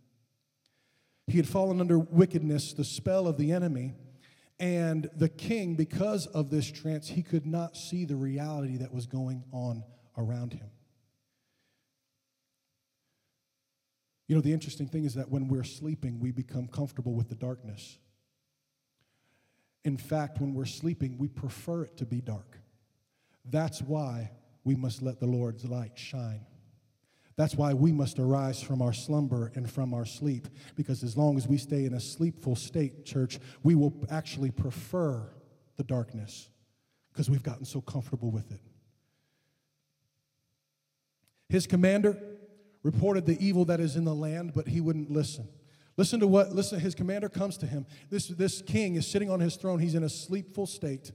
He 1.28 1.36
had 1.36 1.46
fallen 1.46 1.80
under 1.80 1.96
wickedness, 1.96 2.72
the 2.72 2.82
spell 2.82 3.28
of 3.28 3.36
the 3.36 3.52
enemy, 3.52 3.94
and 4.58 5.08
the 5.14 5.28
king, 5.28 5.76
because 5.76 6.26
of 6.26 6.50
this 6.50 6.68
trance, 6.68 7.06
he 7.06 7.22
could 7.22 7.46
not 7.46 7.76
see 7.76 8.04
the 8.04 8.16
reality 8.16 8.78
that 8.78 8.92
was 8.92 9.06
going 9.06 9.44
on 9.52 9.84
around 10.18 10.52
him. 10.52 10.66
You 14.26 14.34
know, 14.34 14.40
the 14.42 14.52
interesting 14.52 14.88
thing 14.88 15.04
is 15.04 15.14
that 15.14 15.30
when 15.30 15.46
we're 15.46 15.62
sleeping, 15.62 16.18
we 16.18 16.32
become 16.32 16.66
comfortable 16.66 17.14
with 17.14 17.28
the 17.28 17.36
darkness. 17.36 17.96
In 19.84 19.96
fact, 19.96 20.40
when 20.40 20.52
we're 20.52 20.64
sleeping, 20.64 21.16
we 21.16 21.28
prefer 21.28 21.84
it 21.84 21.96
to 21.98 22.06
be 22.06 22.20
dark. 22.20 22.58
That's 23.44 23.80
why 23.80 24.32
we 24.64 24.74
must 24.74 25.02
let 25.02 25.20
the 25.20 25.26
Lord's 25.26 25.64
light 25.64 25.98
shine. 25.98 26.46
That's 27.36 27.54
why 27.54 27.72
we 27.72 27.90
must 27.92 28.18
arise 28.18 28.60
from 28.60 28.82
our 28.82 28.92
slumber 28.92 29.50
and 29.54 29.70
from 29.70 29.94
our 29.94 30.04
sleep, 30.04 30.46
because 30.76 31.02
as 31.02 31.16
long 31.16 31.38
as 31.38 31.48
we 31.48 31.56
stay 31.56 31.86
in 31.86 31.94
a 31.94 32.00
sleepful 32.00 32.54
state, 32.54 33.06
church, 33.06 33.38
we 33.62 33.74
will 33.74 33.94
actually 34.10 34.50
prefer 34.50 35.26
the 35.76 35.84
darkness 35.84 36.50
because 37.12 37.30
we've 37.30 37.42
gotten 37.42 37.64
so 37.64 37.80
comfortable 37.80 38.30
with 38.30 38.50
it. 38.50 38.60
His 41.48 41.66
commander 41.66 42.18
reported 42.82 43.26
the 43.26 43.42
evil 43.44 43.64
that 43.66 43.80
is 43.80 43.96
in 43.96 44.04
the 44.04 44.14
land, 44.14 44.52
but 44.54 44.68
he 44.68 44.80
wouldn't 44.80 45.10
listen. 45.10 45.48
Listen 45.96 46.20
to 46.20 46.26
what, 46.26 46.52
listen, 46.52 46.78
his 46.78 46.94
commander 46.94 47.28
comes 47.28 47.56
to 47.58 47.66
him. 47.66 47.86
This, 48.08 48.28
this 48.28 48.62
king 48.62 48.96
is 48.96 49.06
sitting 49.06 49.30
on 49.30 49.40
his 49.40 49.56
throne, 49.56 49.80
he's 49.80 49.94
in 49.94 50.04
a 50.04 50.08
sleepful 50.08 50.66
state. 50.66 51.12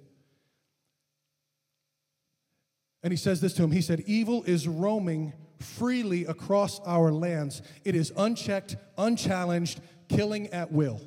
And 3.06 3.12
he 3.12 3.18
says 3.18 3.40
this 3.40 3.54
to 3.54 3.64
him 3.64 3.70
He 3.70 3.84
said, 3.84 4.04
Evil 4.08 4.44
is 4.46 4.68
roaming 4.68 5.34
freely 5.60 6.26
across 6.26 6.80
our 6.88 7.12
lands. 7.12 7.62
It 7.86 7.96
is 7.96 8.12
unchecked, 8.18 8.78
unchallenged, 8.98 9.80
killing 10.10 10.48
at 10.48 10.72
will. 10.72 11.00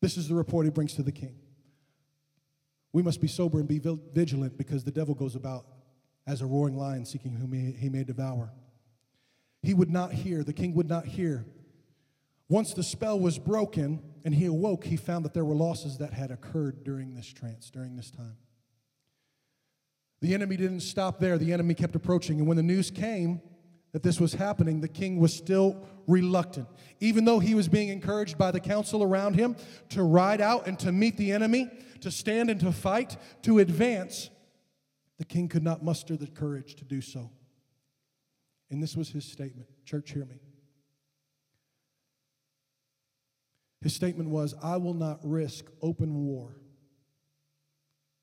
This 0.00 0.16
is 0.16 0.28
the 0.28 0.36
report 0.36 0.64
he 0.64 0.70
brings 0.70 0.94
to 0.94 1.02
the 1.02 1.10
king. 1.10 1.34
We 2.92 3.02
must 3.02 3.20
be 3.20 3.26
sober 3.26 3.58
and 3.58 3.66
be 3.66 3.80
vigilant 3.80 4.56
because 4.56 4.84
the 4.84 4.92
devil 4.92 5.12
goes 5.12 5.34
about 5.34 5.66
as 6.24 6.40
a 6.40 6.46
roaring 6.46 6.76
lion 6.76 7.04
seeking 7.04 7.34
whom 7.34 7.52
he 7.52 7.88
may 7.88 8.04
devour. 8.04 8.52
He 9.62 9.74
would 9.74 9.90
not 9.90 10.12
hear, 10.12 10.44
the 10.44 10.52
king 10.52 10.72
would 10.74 10.88
not 10.88 11.04
hear. 11.04 11.44
Once 12.48 12.74
the 12.74 12.84
spell 12.84 13.18
was 13.18 13.40
broken 13.40 14.00
and 14.24 14.36
he 14.36 14.46
awoke, 14.46 14.84
he 14.84 14.96
found 14.96 15.24
that 15.24 15.34
there 15.34 15.44
were 15.44 15.56
losses 15.56 15.98
that 15.98 16.12
had 16.12 16.30
occurred 16.30 16.84
during 16.84 17.14
this 17.14 17.26
trance, 17.26 17.70
during 17.70 17.96
this 17.96 18.12
time. 18.12 18.36
The 20.20 20.34
enemy 20.34 20.56
didn't 20.56 20.80
stop 20.80 21.20
there, 21.20 21.38
the 21.38 21.52
enemy 21.52 21.74
kept 21.74 21.94
approaching. 21.94 22.38
And 22.38 22.48
when 22.48 22.56
the 22.56 22.62
news 22.62 22.90
came 22.90 23.40
that 23.92 24.02
this 24.02 24.20
was 24.20 24.34
happening, 24.34 24.80
the 24.80 24.88
king 24.88 25.18
was 25.18 25.32
still 25.34 25.82
reluctant. 26.06 26.68
Even 27.00 27.24
though 27.24 27.38
he 27.38 27.54
was 27.54 27.68
being 27.68 27.88
encouraged 27.88 28.38
by 28.38 28.50
the 28.50 28.60
council 28.60 29.02
around 29.02 29.34
him 29.34 29.56
to 29.90 30.02
ride 30.02 30.40
out 30.40 30.66
and 30.66 30.78
to 30.80 30.92
meet 30.92 31.16
the 31.16 31.32
enemy, 31.32 31.70
to 32.00 32.10
stand 32.10 32.50
and 32.50 32.60
to 32.60 32.72
fight, 32.72 33.16
to 33.42 33.58
advance, 33.58 34.30
the 35.18 35.24
king 35.24 35.48
could 35.48 35.62
not 35.62 35.82
muster 35.82 36.16
the 36.16 36.26
courage 36.26 36.74
to 36.76 36.84
do 36.84 37.00
so. 37.00 37.30
And 38.70 38.82
this 38.82 38.96
was 38.96 39.10
his 39.10 39.24
statement. 39.24 39.68
Church, 39.84 40.12
hear 40.12 40.24
me. 40.24 40.40
His 43.82 43.94
statement 43.94 44.30
was 44.30 44.54
I 44.62 44.78
will 44.78 44.94
not 44.94 45.20
risk 45.22 45.66
open 45.80 46.26
war 46.26 46.56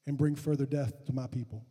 and 0.05 0.17
bring 0.17 0.35
further 0.35 0.65
death 0.65 1.05
to 1.05 1.13
my 1.13 1.27
people. 1.27 1.65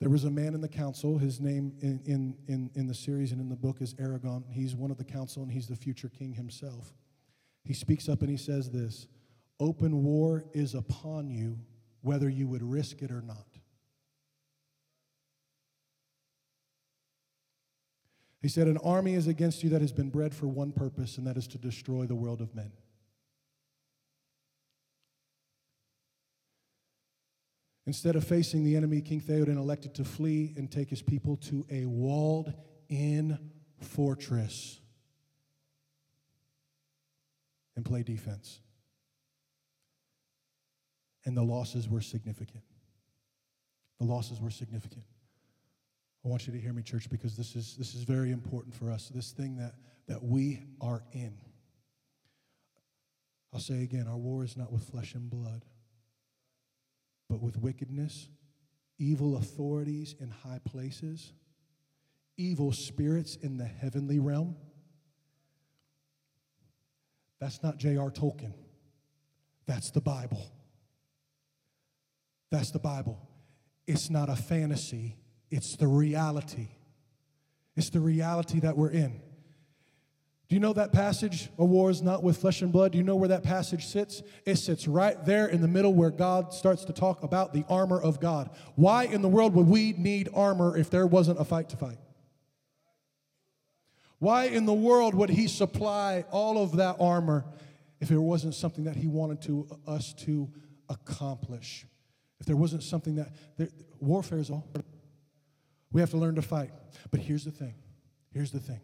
There 0.00 0.10
was 0.10 0.24
a 0.24 0.30
man 0.30 0.54
in 0.54 0.60
the 0.60 0.68
council. 0.68 1.18
His 1.18 1.40
name 1.40 1.72
in, 1.80 2.00
in, 2.04 2.36
in, 2.46 2.70
in 2.74 2.86
the 2.86 2.94
series 2.94 3.32
and 3.32 3.40
in 3.40 3.48
the 3.48 3.56
book 3.56 3.80
is 3.80 3.94
Aragorn. 3.94 4.44
He's 4.50 4.76
one 4.76 4.90
of 4.90 4.96
the 4.96 5.04
council 5.04 5.42
and 5.42 5.50
he's 5.50 5.66
the 5.66 5.76
future 5.76 6.08
king 6.08 6.34
himself. 6.34 6.92
He 7.64 7.74
speaks 7.74 8.08
up 8.08 8.20
and 8.20 8.30
he 8.30 8.36
says 8.36 8.70
this 8.70 9.08
Open 9.58 10.04
war 10.04 10.44
is 10.52 10.74
upon 10.74 11.30
you, 11.30 11.58
whether 12.02 12.28
you 12.28 12.46
would 12.46 12.62
risk 12.62 13.02
it 13.02 13.10
or 13.10 13.22
not. 13.22 13.46
He 18.40 18.48
said, 18.48 18.68
An 18.68 18.78
army 18.78 19.14
is 19.14 19.26
against 19.26 19.64
you 19.64 19.70
that 19.70 19.80
has 19.80 19.92
been 19.92 20.10
bred 20.10 20.32
for 20.32 20.46
one 20.46 20.70
purpose, 20.70 21.18
and 21.18 21.26
that 21.26 21.36
is 21.36 21.48
to 21.48 21.58
destroy 21.58 22.06
the 22.06 22.14
world 22.14 22.40
of 22.40 22.54
men. 22.54 22.70
Instead 27.88 28.16
of 28.16 28.22
facing 28.22 28.64
the 28.64 28.76
enemy, 28.76 29.00
King 29.00 29.18
Theoden 29.18 29.56
elected 29.56 29.94
to 29.94 30.04
flee 30.04 30.52
and 30.58 30.70
take 30.70 30.90
his 30.90 31.00
people 31.00 31.38
to 31.38 31.64
a 31.70 31.86
walled 31.86 32.52
in 32.90 33.38
fortress 33.80 34.78
and 37.76 37.86
play 37.86 38.02
defense. 38.02 38.60
And 41.24 41.34
the 41.34 41.42
losses 41.42 41.88
were 41.88 42.02
significant. 42.02 42.62
The 43.98 44.04
losses 44.04 44.38
were 44.38 44.50
significant. 44.50 45.04
I 46.26 46.28
want 46.28 46.46
you 46.46 46.52
to 46.52 46.60
hear 46.60 46.74
me, 46.74 46.82
church, 46.82 47.08
because 47.08 47.38
this 47.38 47.56
is, 47.56 47.74
this 47.78 47.94
is 47.94 48.02
very 48.02 48.32
important 48.32 48.74
for 48.74 48.90
us. 48.90 49.08
This 49.08 49.30
thing 49.30 49.56
that, 49.56 49.76
that 50.08 50.22
we 50.22 50.62
are 50.82 51.04
in. 51.12 51.38
I'll 53.54 53.60
say 53.60 53.82
again 53.82 54.06
our 54.06 54.18
war 54.18 54.44
is 54.44 54.58
not 54.58 54.70
with 54.70 54.82
flesh 54.82 55.14
and 55.14 55.30
blood 55.30 55.64
but 57.28 57.40
with 57.42 57.56
wickedness, 57.58 58.28
evil 58.98 59.36
authorities 59.36 60.14
in 60.20 60.30
high 60.30 60.60
places, 60.64 61.32
evil 62.36 62.72
spirits 62.72 63.36
in 63.36 63.56
the 63.58 63.66
heavenly 63.66 64.18
realm. 64.18 64.56
That's 67.40 67.62
not 67.62 67.78
J.R. 67.78 68.10
Tolkien. 68.10 68.54
That's 69.66 69.90
the 69.90 70.00
Bible. 70.00 70.50
That's 72.50 72.70
the 72.70 72.78
Bible. 72.78 73.28
It's 73.86 74.10
not 74.10 74.28
a 74.28 74.36
fantasy, 74.36 75.16
it's 75.50 75.76
the 75.76 75.88
reality. 75.88 76.68
It's 77.76 77.90
the 77.90 78.00
reality 78.00 78.58
that 78.60 78.76
we're 78.76 78.90
in. 78.90 79.20
Do 80.48 80.56
you 80.56 80.60
know 80.60 80.72
that 80.72 80.92
passage, 80.92 81.50
a 81.58 81.64
war 81.64 81.90
is 81.90 82.00
not 82.00 82.22
with 82.22 82.38
flesh 82.38 82.62
and 82.62 82.72
blood? 82.72 82.92
Do 82.92 82.98
you 82.98 83.04
know 83.04 83.16
where 83.16 83.28
that 83.28 83.42
passage 83.42 83.86
sits? 83.86 84.22
It 84.46 84.56
sits 84.56 84.88
right 84.88 85.22
there 85.26 85.46
in 85.46 85.60
the 85.60 85.68
middle 85.68 85.92
where 85.92 86.10
God 86.10 86.54
starts 86.54 86.86
to 86.86 86.94
talk 86.94 87.22
about 87.22 87.52
the 87.52 87.66
armor 87.68 88.00
of 88.00 88.18
God. 88.18 88.48
Why 88.74 89.04
in 89.04 89.20
the 89.20 89.28
world 89.28 89.54
would 89.54 89.66
we 89.66 89.92
need 89.92 90.30
armor 90.32 90.74
if 90.74 90.88
there 90.88 91.06
wasn't 91.06 91.38
a 91.38 91.44
fight 91.44 91.68
to 91.70 91.76
fight? 91.76 91.98
Why 94.20 94.44
in 94.44 94.64
the 94.64 94.72
world 94.72 95.14
would 95.14 95.28
He 95.28 95.48
supply 95.48 96.24
all 96.30 96.62
of 96.62 96.76
that 96.76 96.96
armor 96.98 97.44
if 98.00 98.10
it 98.10 98.18
wasn't 98.18 98.54
something 98.54 98.84
that 98.84 98.96
He 98.96 99.06
wanted 99.06 99.42
to, 99.42 99.68
us 99.86 100.14
to 100.24 100.48
accomplish? 100.88 101.84
If 102.40 102.46
there 102.46 102.56
wasn't 102.56 102.84
something 102.84 103.16
that 103.16 103.28
there, 103.58 103.68
warfare 104.00 104.38
is 104.38 104.48
all. 104.48 104.66
We 105.92 106.00
have 106.00 106.10
to 106.10 106.16
learn 106.16 106.36
to 106.36 106.42
fight. 106.42 106.70
But 107.10 107.20
here's 107.20 107.44
the 107.44 107.50
thing. 107.50 107.74
Here's 108.32 108.50
the 108.50 108.60
thing. 108.60 108.80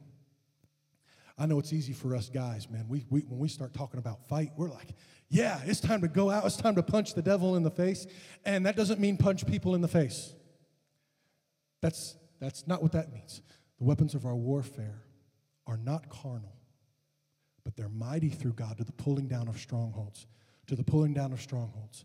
I 1.37 1.47
know 1.47 1.59
it's 1.59 1.73
easy 1.73 1.93
for 1.93 2.15
us 2.15 2.29
guys, 2.29 2.71
man. 2.71 2.87
We, 2.89 3.05
we, 3.11 3.21
when 3.23 3.41
we 3.41 3.49
start 3.49 3.75
talking 3.75 3.99
about 3.99 4.27
fight, 4.29 4.53
we're 4.57 4.71
like, 4.71 4.95
yeah, 5.29 5.61
it's 5.65 5.81
time 5.81 6.01
to 6.03 6.09
go 6.09 6.31
out. 6.31 6.45
It's 6.47 6.57
time 6.57 6.77
to 6.77 6.83
punch 6.83 7.15
the 7.15 7.23
devil 7.23 7.57
in 7.57 7.65
the 7.65 7.71
face. 7.71 8.07
And 8.45 8.67
that 8.67 8.77
doesn't 8.77 9.01
mean 9.01 9.17
punch 9.17 9.45
people 9.47 9.75
in 9.75 9.81
the 9.81 9.89
face. 9.89 10.33
That's, 11.83 12.17
that's 12.41 12.67
not 12.69 12.83
what 12.83 12.93
that 12.93 13.13
means. 13.13 13.43
The 13.79 13.85
weapons 13.85 14.15
of 14.15 14.27
our 14.27 14.37
warfare 14.37 15.03
are 15.67 15.77
not 15.77 16.09
carnal, 16.09 16.57
but 17.65 17.77
they're 17.77 17.89
mighty 17.89 18.29
through 18.29 18.53
God 18.53 18.79
to 18.79 18.85
the 18.85 18.93
pulling 18.93 19.27
down 19.27 19.49
of 19.49 19.59
strongholds, 19.59 20.27
to 20.69 20.77
the 20.77 20.85
pulling 20.85 21.15
down 21.15 21.33
of 21.33 21.41
strongholds. 21.41 22.05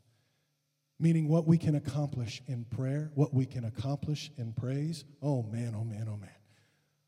Meaning 1.00 1.30
what 1.30 1.46
we 1.46 1.58
can 1.58 1.76
accomplish 1.76 2.42
in 2.48 2.66
prayer, 2.66 3.12
what 3.14 3.34
we 3.34 3.46
can 3.46 3.64
accomplish 3.64 4.32
in 4.38 4.54
praise. 4.54 5.06
Oh 5.22 5.44
man, 5.44 5.76
oh 5.78 5.84
man, 5.84 6.08
oh 6.10 6.18
man. 6.18 6.30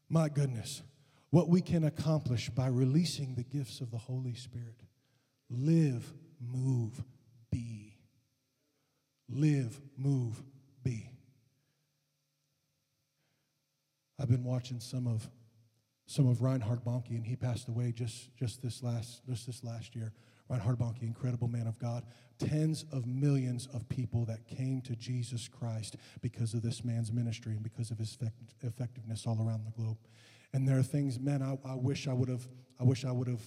My 0.07 0.29
goodness 0.29 0.83
what 1.31 1.47
we 1.49 1.61
can 1.61 1.85
accomplish 1.85 2.49
by 2.49 2.67
releasing 2.67 3.35
the 3.35 3.43
gifts 3.43 3.81
of 3.81 3.89
the 3.89 3.97
Holy 3.97 4.35
Spirit. 4.35 4.83
Live, 5.49 6.13
move, 6.39 7.03
be. 7.51 7.95
Live, 9.29 9.81
move, 9.97 10.43
be. 10.83 11.09
I've 14.19 14.29
been 14.29 14.43
watching 14.43 14.79
some 14.79 15.07
of 15.07 15.27
some 16.05 16.27
of 16.27 16.41
Reinhard 16.41 16.83
Bonnke, 16.83 17.11
and 17.11 17.25
he 17.25 17.37
passed 17.37 17.69
away 17.69 17.93
just, 17.93 18.35
just 18.35 18.61
this 18.61 18.83
last 18.83 19.25
just 19.25 19.47
this 19.47 19.63
last 19.63 19.95
year. 19.95 20.11
Reinhard 20.49 20.77
Bonnke, 20.77 21.03
incredible 21.03 21.47
man 21.47 21.67
of 21.67 21.79
God. 21.79 22.03
Tens 22.37 22.83
of 22.91 23.05
millions 23.05 23.67
of 23.73 23.87
people 23.87 24.25
that 24.25 24.45
came 24.45 24.81
to 24.81 24.97
Jesus 24.97 25.47
Christ 25.47 25.95
because 26.19 26.53
of 26.53 26.61
this 26.61 26.83
man's 26.83 27.13
ministry 27.13 27.53
and 27.53 27.63
because 27.63 27.89
of 27.91 27.97
his 27.97 28.17
effectiveness 28.61 29.25
all 29.25 29.41
around 29.41 29.65
the 29.65 29.71
globe. 29.71 29.97
And 30.53 30.67
there 30.67 30.77
are 30.77 30.83
things, 30.83 31.19
man, 31.19 31.41
I, 31.41 31.57
I 31.67 31.75
wish 31.75 32.07
I 32.07 32.13
would 32.13 32.29
have, 32.29 32.47
I 32.79 32.83
wish 32.83 33.05
I 33.05 33.11
would 33.11 33.27
have 33.27 33.41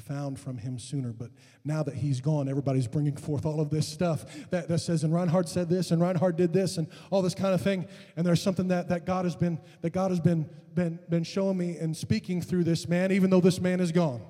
found 0.00 0.38
from 0.38 0.58
him 0.58 0.78
sooner. 0.78 1.12
But 1.12 1.30
now 1.64 1.82
that 1.82 1.94
he's 1.94 2.20
gone, 2.20 2.48
everybody's 2.48 2.86
bringing 2.86 3.16
forth 3.16 3.46
all 3.46 3.60
of 3.60 3.70
this 3.70 3.86
stuff 3.86 4.24
that, 4.50 4.68
that 4.68 4.78
says, 4.78 5.04
and 5.04 5.14
Reinhard 5.14 5.48
said 5.48 5.68
this, 5.68 5.90
and 5.90 6.00
Reinhard 6.00 6.36
did 6.36 6.52
this, 6.52 6.78
and 6.78 6.88
all 7.10 7.22
this 7.22 7.34
kind 7.34 7.54
of 7.54 7.60
thing. 7.60 7.86
And 8.16 8.26
there's 8.26 8.42
something 8.42 8.68
that, 8.68 8.88
that 8.88 9.06
God 9.06 9.24
has 9.24 9.36
been 9.36 9.60
that 9.82 9.90
God 9.90 10.10
has 10.10 10.20
been, 10.20 10.48
been, 10.74 10.98
been 11.08 11.24
showing 11.24 11.56
me 11.56 11.76
and 11.76 11.96
speaking 11.96 12.42
through 12.42 12.64
this 12.64 12.88
man, 12.88 13.12
even 13.12 13.30
though 13.30 13.40
this 13.40 13.60
man 13.60 13.80
is 13.80 13.92
gone. 13.92 14.22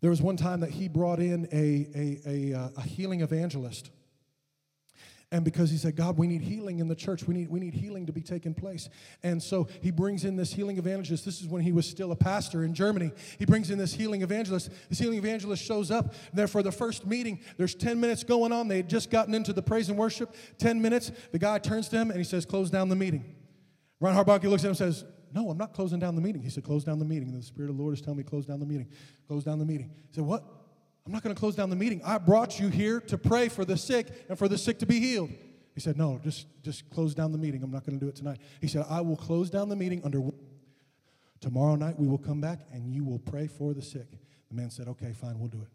There 0.00 0.10
was 0.10 0.22
one 0.22 0.36
time 0.36 0.60
that 0.60 0.70
he 0.70 0.86
brought 0.88 1.18
in 1.18 1.48
a, 1.50 1.88
a, 1.94 2.52
a, 2.52 2.58
uh, 2.58 2.68
a 2.76 2.82
healing 2.82 3.20
evangelist 3.20 3.90
and 5.30 5.44
because 5.44 5.70
he 5.70 5.76
said, 5.76 5.94
God, 5.94 6.16
we 6.16 6.26
need 6.26 6.40
healing 6.40 6.78
in 6.78 6.88
the 6.88 6.94
church. 6.94 7.24
We 7.24 7.34
need, 7.34 7.50
we 7.50 7.60
need 7.60 7.74
healing 7.74 8.06
to 8.06 8.12
be 8.12 8.22
taking 8.22 8.54
place. 8.54 8.88
And 9.22 9.42
so 9.42 9.68
he 9.82 9.90
brings 9.90 10.24
in 10.24 10.36
this 10.36 10.54
healing 10.54 10.78
evangelist. 10.78 11.26
This 11.26 11.42
is 11.42 11.46
when 11.46 11.60
he 11.60 11.70
was 11.70 11.86
still 11.86 12.12
a 12.12 12.16
pastor 12.16 12.64
in 12.64 12.72
Germany. 12.72 13.12
He 13.38 13.44
brings 13.44 13.70
in 13.70 13.76
this 13.76 13.92
healing 13.92 14.22
evangelist. 14.22 14.70
This 14.88 14.98
healing 14.98 15.18
evangelist 15.18 15.62
shows 15.62 15.90
up 15.90 16.14
there 16.32 16.48
for 16.48 16.62
the 16.62 16.72
first 16.72 17.06
meeting. 17.06 17.40
There's 17.58 17.74
10 17.74 18.00
minutes 18.00 18.24
going 18.24 18.52
on. 18.52 18.68
They 18.68 18.78
had 18.78 18.88
just 18.88 19.10
gotten 19.10 19.34
into 19.34 19.52
the 19.52 19.60
praise 19.60 19.90
and 19.90 19.98
worship. 19.98 20.34
10 20.58 20.80
minutes. 20.80 21.12
The 21.30 21.38
guy 21.38 21.58
turns 21.58 21.90
to 21.90 21.96
him 21.96 22.10
and 22.10 22.18
he 22.18 22.24
says, 22.24 22.46
Close 22.46 22.70
down 22.70 22.88
the 22.88 22.96
meeting. 22.96 23.36
Reinhard 24.00 24.26
Bonnke 24.26 24.44
looks 24.44 24.62
at 24.62 24.66
him 24.66 24.70
and 24.70 24.78
says, 24.78 25.04
No, 25.34 25.50
I'm 25.50 25.58
not 25.58 25.74
closing 25.74 25.98
down 25.98 26.14
the 26.14 26.22
meeting. 26.22 26.40
He 26.40 26.48
said, 26.48 26.64
Close 26.64 26.84
down 26.84 26.98
the 26.98 27.04
meeting. 27.04 27.28
And 27.28 27.38
the 27.38 27.44
Spirit 27.44 27.68
of 27.68 27.76
the 27.76 27.82
Lord 27.82 27.92
is 27.92 28.00
telling 28.00 28.16
me, 28.16 28.24
Close 28.24 28.46
down 28.46 28.60
the 28.60 28.66
meeting. 28.66 28.88
Close 29.26 29.44
down 29.44 29.58
the 29.58 29.66
meeting. 29.66 29.90
He 30.08 30.14
said, 30.14 30.24
What? 30.24 30.57
I'm 31.08 31.12
not 31.12 31.22
going 31.22 31.34
to 31.34 31.40
close 31.40 31.54
down 31.54 31.70
the 31.70 31.76
meeting. 31.76 32.02
I 32.04 32.18
brought 32.18 32.60
you 32.60 32.68
here 32.68 33.00
to 33.00 33.16
pray 33.16 33.48
for 33.48 33.64
the 33.64 33.78
sick 33.78 34.26
and 34.28 34.38
for 34.38 34.46
the 34.46 34.58
sick 34.58 34.78
to 34.80 34.86
be 34.86 35.00
healed. 35.00 35.30
He 35.72 35.80
said, 35.80 35.96
No, 35.96 36.20
just, 36.22 36.46
just 36.62 36.90
close 36.90 37.14
down 37.14 37.32
the 37.32 37.38
meeting. 37.38 37.62
I'm 37.62 37.70
not 37.70 37.86
going 37.86 37.98
to 37.98 38.04
do 38.04 38.10
it 38.10 38.14
tonight. 38.14 38.40
He 38.60 38.68
said, 38.68 38.84
I 38.90 39.00
will 39.00 39.16
close 39.16 39.48
down 39.48 39.70
the 39.70 39.76
meeting 39.76 40.02
under. 40.04 40.20
Tomorrow 41.40 41.76
night 41.76 41.98
we 41.98 42.06
will 42.06 42.18
come 42.18 42.42
back 42.42 42.58
and 42.72 42.92
you 42.92 43.04
will 43.04 43.20
pray 43.20 43.46
for 43.46 43.72
the 43.72 43.80
sick. 43.80 44.06
The 44.50 44.54
man 44.54 44.68
said, 44.68 44.86
Okay, 44.86 45.14
fine, 45.14 45.38
we'll 45.38 45.48
do 45.48 45.62
it. 45.62 45.68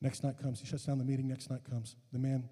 Next 0.00 0.22
night 0.22 0.38
comes. 0.40 0.60
He 0.60 0.66
shuts 0.66 0.84
down 0.84 0.98
the 0.98 1.04
meeting. 1.04 1.26
Next 1.26 1.50
night 1.50 1.64
comes. 1.68 1.96
The 2.12 2.20
man, 2.20 2.48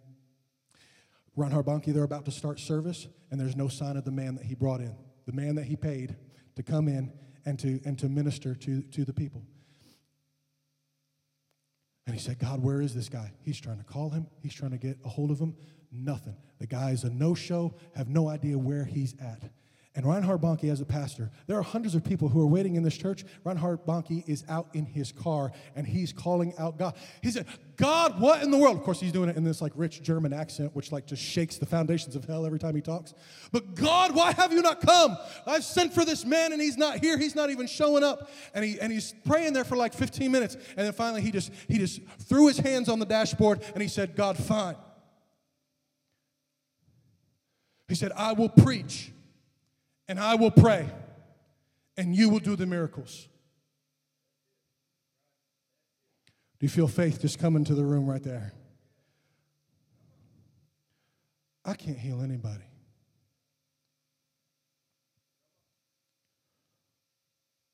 Ron 1.37 1.53
Bonnke, 1.53 1.95
they're 1.95 2.03
about 2.03 2.25
to 2.25 2.33
start 2.33 2.59
service, 2.59 3.07
and 3.31 3.41
there's 3.41 3.55
no 3.55 3.69
sign 3.69 3.97
of 3.97 4.05
the 4.05 4.11
man 4.11 4.35
that 4.35 4.47
he 4.47 4.57
brought 4.57 4.81
in, 4.81 4.97
the 5.27 5.33
man 5.33 5.55
that 5.55 5.67
he 5.67 5.77
paid 5.77 6.17
to 6.57 6.65
come 6.65 6.89
in 6.89 7.13
and 7.47 7.57
to, 7.61 7.81
and 7.85 7.97
to 8.01 8.09
minister 8.09 8.57
to, 8.57 8.83
to 8.83 9.05
the 9.05 9.13
people. 9.13 9.45
And 12.07 12.15
he 12.15 12.21
said, 12.21 12.39
God, 12.39 12.63
where 12.63 12.81
is 12.81 12.95
this 12.95 13.09
guy? 13.09 13.33
He's 13.43 13.59
trying 13.59 13.79
to 13.79 13.85
call 13.85 14.11
him, 14.11 14.27
he's 14.43 14.55
trying 14.55 14.73
to 14.73 14.79
get 14.79 14.99
a 15.05 15.09
hold 15.09 15.31
of 15.31 15.39
him. 15.39 15.57
Nothing. 15.91 16.37
The 16.59 16.67
guy 16.67 16.91
is 16.91 17.05
a 17.05 17.11
no 17.11 17.35
show, 17.35 17.75
have 17.95 18.09
no 18.09 18.29
idea 18.29 18.59
where 18.59 18.85
he's 18.85 19.15
at. 19.21 19.43
And 19.97 20.05
Reinhard 20.05 20.41
Bonnke, 20.41 20.69
as 20.73 20.81
a 20.81 20.85
pastor, 20.85 21.31
there 21.47 21.57
are 21.57 21.63
hundreds 21.63 21.95
of 21.95 22.03
people 22.03 22.29
who 22.29 22.41
are 22.41 22.47
waiting 22.47 22.75
in 22.75 22.83
this 22.83 22.97
church. 22.97 23.25
Reinhard 23.45 23.87
Bonnke 23.87 24.29
is 24.29 24.45
out 24.49 24.67
in 24.73 24.85
his 24.87 25.13
car 25.13 25.53
and 25.77 25.87
he's 25.87 26.13
calling 26.13 26.53
out 26.59 26.77
God. 26.79 26.97
He 27.23 27.31
said, 27.31 27.47
God, 27.77 28.21
what 28.21 28.43
in 28.43 28.51
the 28.51 28.59
world? 28.59 28.77
Of 28.77 28.83
course, 28.83 28.99
he's 28.99 29.13
doing 29.13 29.29
it 29.29 29.37
in 29.37 29.45
this 29.45 29.63
like 29.63 29.71
rich 29.77 30.03
German 30.03 30.33
accent, 30.33 30.75
which 30.75 30.91
like 30.91 31.07
just 31.07 31.23
shakes 31.23 31.59
the 31.59 31.67
foundations 31.67 32.17
of 32.17 32.25
hell 32.25 32.45
every 32.45 32.59
time 32.59 32.75
he 32.75 32.81
talks. 32.81 33.15
But 33.53 33.77
God, 33.77 34.17
why 34.17 34.33
have 34.33 34.53
you 34.53 34.63
not 34.63 34.81
come? 34.81 35.17
I've 35.47 35.63
sent 35.63 35.95
for 35.95 36.05
this 36.05 36.25
man 36.25 36.53
and 36.53 36.61
he's 36.61 36.77
not 36.77 36.99
here. 36.99 37.17
He's 37.17 37.37
not 37.37 37.51
even 37.51 37.69
showing 37.69 38.03
up. 38.03 38.29
And 38.53 38.65
he 38.65 38.81
and 38.81 38.93
he's 38.93 39.15
praying 39.25 39.53
there 39.53 39.65
for 39.65 39.77
like 39.77 39.95
15 39.95 40.29
minutes. 40.31 40.57
And 40.77 40.87
then 40.87 40.93
finally 40.93 41.23
he 41.23 41.31
just 41.31 41.53
he 41.69 41.79
just 41.79 42.01
threw 42.19 42.49
his 42.49 42.59
hands 42.59 42.89
on 42.89 42.99
the 42.99 43.07
dashboard 43.07 43.63
and 43.75 43.81
he 43.81 43.89
said, 43.89 44.17
God, 44.17 44.37
fine. 44.37 44.75
He 47.87 47.95
said, 47.95 48.11
I 48.17 48.33
will 48.33 48.49
preach 48.49 49.13
and 50.09 50.19
I 50.19 50.35
will 50.35 50.51
pray 50.51 50.91
and 51.97 52.15
you 52.15 52.29
will 52.29 52.41
do 52.41 52.57
the 52.57 52.67
miracles. 52.67 53.29
Do 56.59 56.67
you 56.67 56.71
feel 56.71 56.89
faith 56.89 57.21
just 57.21 57.39
coming 57.39 57.65
to 57.65 57.75
the 57.75 57.85
room 57.85 58.07
right 58.07 58.23
there? 58.23 58.53
I 61.65 61.75
can't 61.75 61.99
heal 61.99 62.23
anybody. 62.23 62.65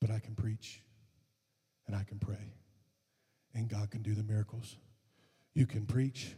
But 0.00 0.10
I 0.10 0.18
can 0.18 0.34
preach 0.34 0.82
and 1.86 1.96
I 1.96 2.04
can 2.04 2.18
pray, 2.18 2.54
and 3.52 3.68
God 3.68 3.90
can 3.90 4.02
do 4.02 4.14
the 4.14 4.22
miracles. 4.22 4.76
You 5.54 5.66
can 5.66 5.86
preach, 5.86 6.36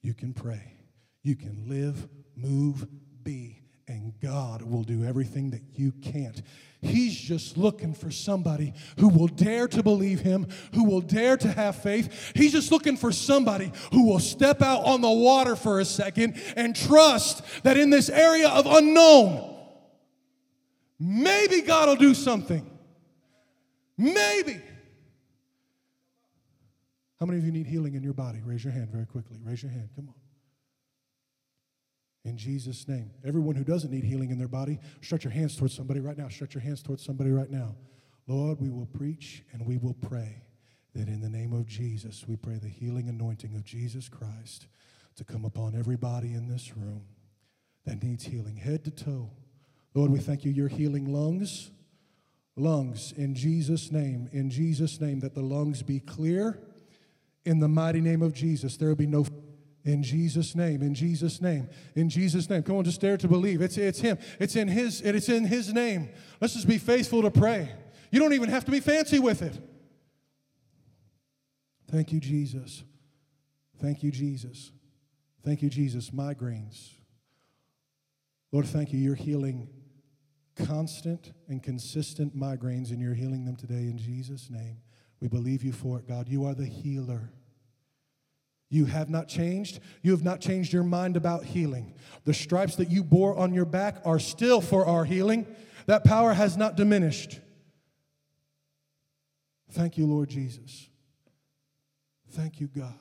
you 0.00 0.14
can 0.14 0.32
pray, 0.32 0.72
you 1.22 1.36
can 1.36 1.68
live, 1.68 2.08
move, 2.34 2.86
be, 3.22 3.63
and 3.86 4.12
God 4.20 4.62
will 4.62 4.82
do 4.82 5.04
everything 5.04 5.50
that 5.50 5.62
you 5.74 5.92
can't. 6.02 6.40
He's 6.80 7.16
just 7.16 7.56
looking 7.56 7.94
for 7.94 8.10
somebody 8.10 8.74
who 8.98 9.08
will 9.08 9.28
dare 9.28 9.68
to 9.68 9.82
believe 9.82 10.20
Him, 10.20 10.46
who 10.74 10.84
will 10.84 11.00
dare 11.00 11.36
to 11.38 11.48
have 11.48 11.76
faith. 11.76 12.32
He's 12.34 12.52
just 12.52 12.70
looking 12.70 12.96
for 12.96 13.12
somebody 13.12 13.72
who 13.92 14.06
will 14.06 14.20
step 14.20 14.62
out 14.62 14.84
on 14.84 15.00
the 15.00 15.10
water 15.10 15.56
for 15.56 15.80
a 15.80 15.84
second 15.84 16.40
and 16.56 16.76
trust 16.76 17.42
that 17.62 17.76
in 17.76 17.90
this 17.90 18.08
area 18.08 18.48
of 18.48 18.66
unknown, 18.66 19.54
maybe 20.98 21.62
God 21.62 21.88
will 21.88 21.96
do 21.96 22.14
something. 22.14 22.70
Maybe. 23.96 24.60
How 27.20 27.26
many 27.26 27.38
of 27.38 27.44
you 27.44 27.52
need 27.52 27.66
healing 27.66 27.94
in 27.94 28.02
your 28.02 28.12
body? 28.12 28.40
Raise 28.44 28.64
your 28.64 28.72
hand 28.72 28.90
very 28.90 29.06
quickly. 29.06 29.38
Raise 29.42 29.62
your 29.62 29.72
hand. 29.72 29.88
Come 29.96 30.08
on. 30.08 30.23
In 32.24 32.36
Jesus' 32.38 32.88
name. 32.88 33.10
Everyone 33.24 33.54
who 33.54 33.64
doesn't 33.64 33.90
need 33.90 34.04
healing 34.04 34.30
in 34.30 34.38
their 34.38 34.48
body, 34.48 34.78
stretch 35.02 35.24
your 35.24 35.32
hands 35.32 35.56
towards 35.56 35.74
somebody 35.74 36.00
right 36.00 36.16
now. 36.16 36.28
Stretch 36.28 36.54
your 36.54 36.62
hands 36.62 36.82
towards 36.82 37.04
somebody 37.04 37.30
right 37.30 37.50
now. 37.50 37.76
Lord, 38.26 38.60
we 38.60 38.70
will 38.70 38.86
preach 38.86 39.42
and 39.52 39.66
we 39.66 39.76
will 39.76 39.94
pray 39.94 40.42
that 40.94 41.08
in 41.08 41.20
the 41.20 41.28
name 41.28 41.52
of 41.52 41.66
Jesus, 41.66 42.24
we 42.26 42.36
pray 42.36 42.56
the 42.56 42.68
healing 42.68 43.08
anointing 43.08 43.54
of 43.54 43.64
Jesus 43.64 44.08
Christ 44.08 44.68
to 45.16 45.24
come 45.24 45.44
upon 45.44 45.76
everybody 45.76 46.32
in 46.32 46.48
this 46.48 46.76
room 46.76 47.02
that 47.84 48.02
needs 48.02 48.24
healing, 48.24 48.56
head 48.56 48.84
to 48.84 48.90
toe. 48.90 49.30
Lord, 49.92 50.10
we 50.10 50.18
thank 50.18 50.44
you. 50.44 50.50
You're 50.50 50.68
healing 50.68 51.12
lungs, 51.12 51.70
lungs 52.56 53.12
in 53.12 53.34
Jesus' 53.34 53.92
name, 53.92 54.28
in 54.32 54.50
Jesus' 54.50 55.00
name, 55.00 55.20
that 55.20 55.34
the 55.34 55.42
lungs 55.42 55.82
be 55.82 56.00
clear 56.00 56.58
in 57.44 57.60
the 57.60 57.68
mighty 57.68 58.00
name 58.00 58.22
of 58.22 58.32
Jesus. 58.32 58.76
There 58.76 58.88
will 58.88 58.96
be 58.96 59.06
no 59.06 59.26
in 59.84 60.02
Jesus' 60.02 60.54
name, 60.54 60.82
in 60.82 60.94
Jesus' 60.94 61.40
name, 61.40 61.68
in 61.94 62.08
Jesus' 62.08 62.48
name. 62.48 62.62
Come 62.62 62.76
on, 62.76 62.84
just 62.84 63.00
dare 63.00 63.18
to 63.18 63.28
believe. 63.28 63.60
It's, 63.60 63.76
it's 63.76 64.00
Him. 64.00 64.18
It's 64.40 64.56
in 64.56 64.68
His, 64.68 65.00
it's 65.02 65.28
in 65.28 65.44
His 65.44 65.72
name. 65.72 66.08
Let's 66.40 66.54
just 66.54 66.66
be 66.66 66.78
faithful 66.78 67.22
to 67.22 67.30
pray. 67.30 67.70
You 68.10 68.20
don't 68.20 68.32
even 68.32 68.48
have 68.48 68.64
to 68.64 68.70
be 68.70 68.80
fancy 68.80 69.18
with 69.18 69.42
it. 69.42 69.58
Thank 71.90 72.12
you, 72.12 72.20
Jesus. 72.20 72.82
Thank 73.80 74.02
you, 74.02 74.10
Jesus. 74.10 74.72
Thank 75.44 75.62
you, 75.62 75.68
Jesus. 75.68 76.10
Migraines. 76.10 76.90
Lord, 78.52 78.66
thank 78.66 78.92
you. 78.92 78.98
You're 78.98 79.14
healing 79.14 79.68
constant 80.56 81.32
and 81.48 81.62
consistent 81.62 82.36
migraines, 82.36 82.90
and 82.90 83.00
you're 83.00 83.14
healing 83.14 83.44
them 83.44 83.56
today 83.56 83.88
in 83.88 83.98
Jesus' 83.98 84.48
name. 84.48 84.78
We 85.20 85.28
believe 85.28 85.62
you 85.62 85.72
for 85.72 85.98
it, 85.98 86.08
God. 86.08 86.28
You 86.28 86.44
are 86.44 86.54
the 86.54 86.66
healer. 86.66 87.32
You 88.70 88.86
have 88.86 89.10
not 89.10 89.28
changed. 89.28 89.80
You 90.02 90.12
have 90.12 90.24
not 90.24 90.40
changed 90.40 90.72
your 90.72 90.82
mind 90.82 91.16
about 91.16 91.44
healing. 91.44 91.94
The 92.24 92.34
stripes 92.34 92.76
that 92.76 92.90
you 92.90 93.04
bore 93.04 93.36
on 93.36 93.54
your 93.54 93.64
back 93.64 94.00
are 94.04 94.18
still 94.18 94.60
for 94.60 94.86
our 94.86 95.04
healing. 95.04 95.46
That 95.86 96.04
power 96.04 96.32
has 96.32 96.56
not 96.56 96.76
diminished. 96.76 97.40
Thank 99.70 99.98
you, 99.98 100.06
Lord 100.06 100.28
Jesus. 100.28 100.88
Thank 102.30 102.60
you, 102.60 102.68
God. 102.68 102.94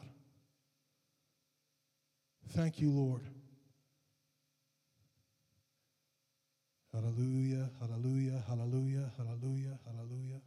Thank 2.49 2.79
you, 2.79 2.91
Lord. 2.91 3.23
Hallelujah, 6.93 7.71
hallelujah, 7.79 8.43
hallelujah, 8.47 9.11
hallelujah, 9.17 9.79
hallelujah. 9.85 10.41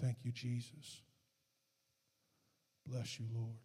Thank 0.00 0.18
you, 0.22 0.30
Jesus. 0.30 1.02
Bless 2.90 3.18
you, 3.18 3.26
Lord. 3.34 3.56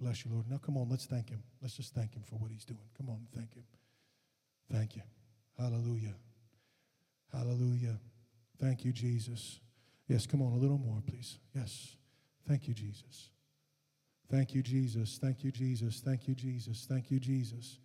Bless 0.00 0.24
you, 0.24 0.32
Lord. 0.32 0.48
Now, 0.50 0.58
come 0.58 0.76
on, 0.76 0.88
let's 0.88 1.06
thank 1.06 1.30
Him. 1.30 1.42
Let's 1.60 1.76
just 1.76 1.94
thank 1.94 2.14
Him 2.14 2.22
for 2.22 2.36
what 2.36 2.50
He's 2.50 2.64
doing. 2.64 2.88
Come 2.96 3.08
on, 3.08 3.26
thank 3.34 3.54
Him. 3.54 3.64
Thank 4.72 4.96
you. 4.96 5.02
Hallelujah. 5.58 6.14
Hallelujah. 7.32 7.98
Thank 8.60 8.84
you, 8.84 8.92
Jesus. 8.92 9.60
Yes, 10.08 10.26
come 10.26 10.40
on, 10.42 10.52
a 10.52 10.56
little 10.56 10.78
more, 10.78 11.02
please. 11.06 11.38
Yes. 11.54 11.96
Thank 12.46 12.68
you, 12.68 12.74
Jesus. 12.74 13.30
Thank 14.30 14.54
you, 14.54 14.62
Jesus. 14.62 15.18
Thank 15.20 15.44
you, 15.44 15.50
Jesus. 15.50 16.00
Thank 16.04 16.28
you, 16.28 16.34
Jesus. 16.34 16.86
Thank 16.88 17.10
you, 17.10 17.18
Jesus. 17.18 17.78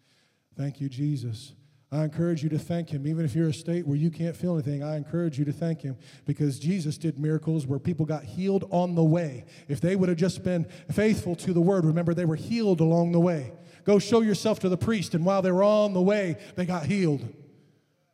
Thank 0.56 0.82
you, 0.82 0.90
Jesus. 0.90 1.54
I 1.94 2.04
encourage 2.04 2.42
you 2.42 2.50
to 2.50 2.58
thank 2.58 2.90
him. 2.90 3.06
Even 3.06 3.24
if 3.24 3.36
you're 3.36 3.50
a 3.50 3.54
state 3.54 3.86
where 3.86 3.96
you 3.96 4.10
can't 4.10 4.36
feel 4.36 4.54
anything, 4.54 4.84
I 4.84 4.98
encourage 4.98 5.38
you 5.38 5.46
to 5.46 5.54
thank 5.54 5.82
him 5.82 5.96
because 6.26 6.58
Jesus 6.58 6.98
did 6.98 7.20
miracles 7.20 7.68
where 7.68 7.78
people 7.78 8.04
got 8.04 8.24
healed 8.24 8.68
on 8.72 8.96
the 8.96 9.04
way. 9.04 9.46
If 9.68 9.80
they 9.80 9.96
would 9.96 10.10
have 10.10 10.18
just 10.18 10.44
been 10.44 10.66
faithful 10.92 11.36
to 11.36 11.54
the 11.54 11.62
word, 11.62 11.86
remember 11.86 12.16
they 12.16 12.26
were 12.26 12.36
healed 12.36 12.82
along 12.82 13.12
the 13.12 13.20
way. 13.20 13.54
Go 13.84 14.00
show 14.00 14.22
yourself 14.22 14.60
to 14.62 14.70
the 14.70 14.78
priest, 14.78 15.14
and 15.14 15.24
while 15.24 15.44
they 15.44 15.52
were 15.52 15.64
on 15.64 15.94
the 15.94 16.02
way, 16.02 16.38
they 16.56 16.66
got 16.66 16.88
healed. 16.88 17.32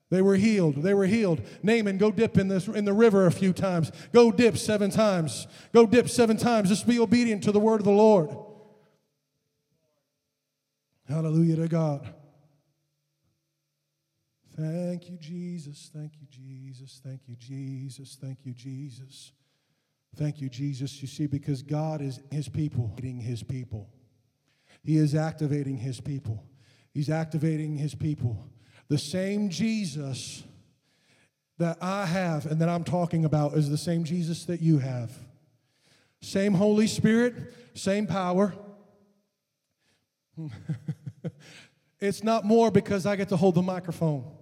They 0.09 0.21
were 0.21 0.35
healed. 0.35 0.81
They 0.81 0.93
were 0.93 1.05
healed. 1.05 1.41
Naaman, 1.63 1.99
go 1.99 2.11
dip 2.11 2.37
in, 2.37 2.49
this, 2.49 2.67
in 2.67 2.83
the 2.83 2.93
river 2.93 3.27
a 3.27 3.31
few 3.31 3.53
times. 3.53 3.93
Go 4.11 4.29
dip 4.29 4.57
seven 4.57 4.89
times. 4.89 5.47
Go 5.71 5.85
dip 5.85 6.09
seven 6.09 6.35
times. 6.35 6.67
Just 6.67 6.85
be 6.85 6.99
obedient 6.99 7.43
to 7.43 7.53
the 7.53 7.59
word 7.59 7.79
of 7.79 7.85
the 7.85 7.91
Lord. 7.91 8.35
Hallelujah 11.07 11.55
to 11.57 11.67
God. 11.69 12.13
Thank 14.59 15.09
you, 15.09 15.17
Jesus. 15.17 15.89
Thank 15.95 16.11
you, 16.19 16.27
Jesus. 16.29 16.99
Thank 17.01 17.21
you, 17.27 17.35
Jesus. 17.37 18.17
Thank 18.21 18.39
you, 18.43 18.53
Jesus. 18.53 19.31
Thank 20.17 20.41
you, 20.41 20.49
Jesus. 20.49 21.01
You 21.01 21.07
see, 21.07 21.27
because 21.27 21.61
God 21.61 22.01
is 22.01 22.19
his 22.29 22.49
people, 22.49 22.93
his 23.01 23.41
people. 23.41 23.89
He 24.83 24.97
is 24.97 25.15
activating 25.15 25.77
his 25.77 26.01
people. 26.01 26.43
He's 26.93 27.09
activating 27.09 27.77
his 27.77 27.95
people. 27.95 28.49
The 28.89 28.97
same 28.97 29.49
Jesus 29.49 30.43
that 31.57 31.77
I 31.81 32.05
have 32.05 32.45
and 32.45 32.59
that 32.59 32.67
I'm 32.67 32.83
talking 32.83 33.23
about 33.23 33.53
is 33.53 33.69
the 33.69 33.77
same 33.77 34.03
Jesus 34.03 34.43
that 34.45 34.61
you 34.61 34.79
have. 34.79 35.11
Same 36.21 36.53
Holy 36.53 36.87
Spirit, 36.87 37.33
same 37.75 38.07
power. 38.07 38.53
it's 42.01 42.25
not 42.25 42.43
more 42.43 42.71
because 42.71 43.05
I 43.05 43.15
get 43.15 43.29
to 43.29 43.37
hold 43.37 43.55
the 43.55 43.61
microphone. 43.61 44.35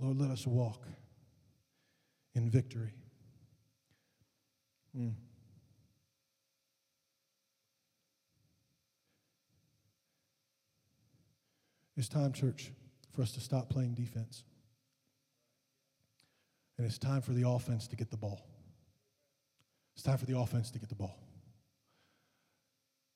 Lord, 0.00 0.18
let 0.18 0.30
us 0.30 0.46
walk 0.46 0.86
in 2.34 2.50
victory. 2.50 2.94
Mm. 4.96 5.12
It's 11.96 12.08
time, 12.08 12.32
church, 12.32 12.72
for 13.12 13.20
us 13.20 13.32
to 13.32 13.40
stop 13.40 13.68
playing 13.68 13.92
defense. 13.92 14.44
And 16.78 16.86
it's 16.86 16.96
time 16.96 17.20
for 17.20 17.32
the 17.32 17.46
offense 17.46 17.86
to 17.88 17.96
get 17.96 18.10
the 18.10 18.16
ball. 18.16 18.46
It's 19.94 20.02
time 20.02 20.16
for 20.16 20.24
the 20.24 20.38
offense 20.38 20.70
to 20.70 20.78
get 20.78 20.88
the 20.88 20.94
ball. 20.94 21.18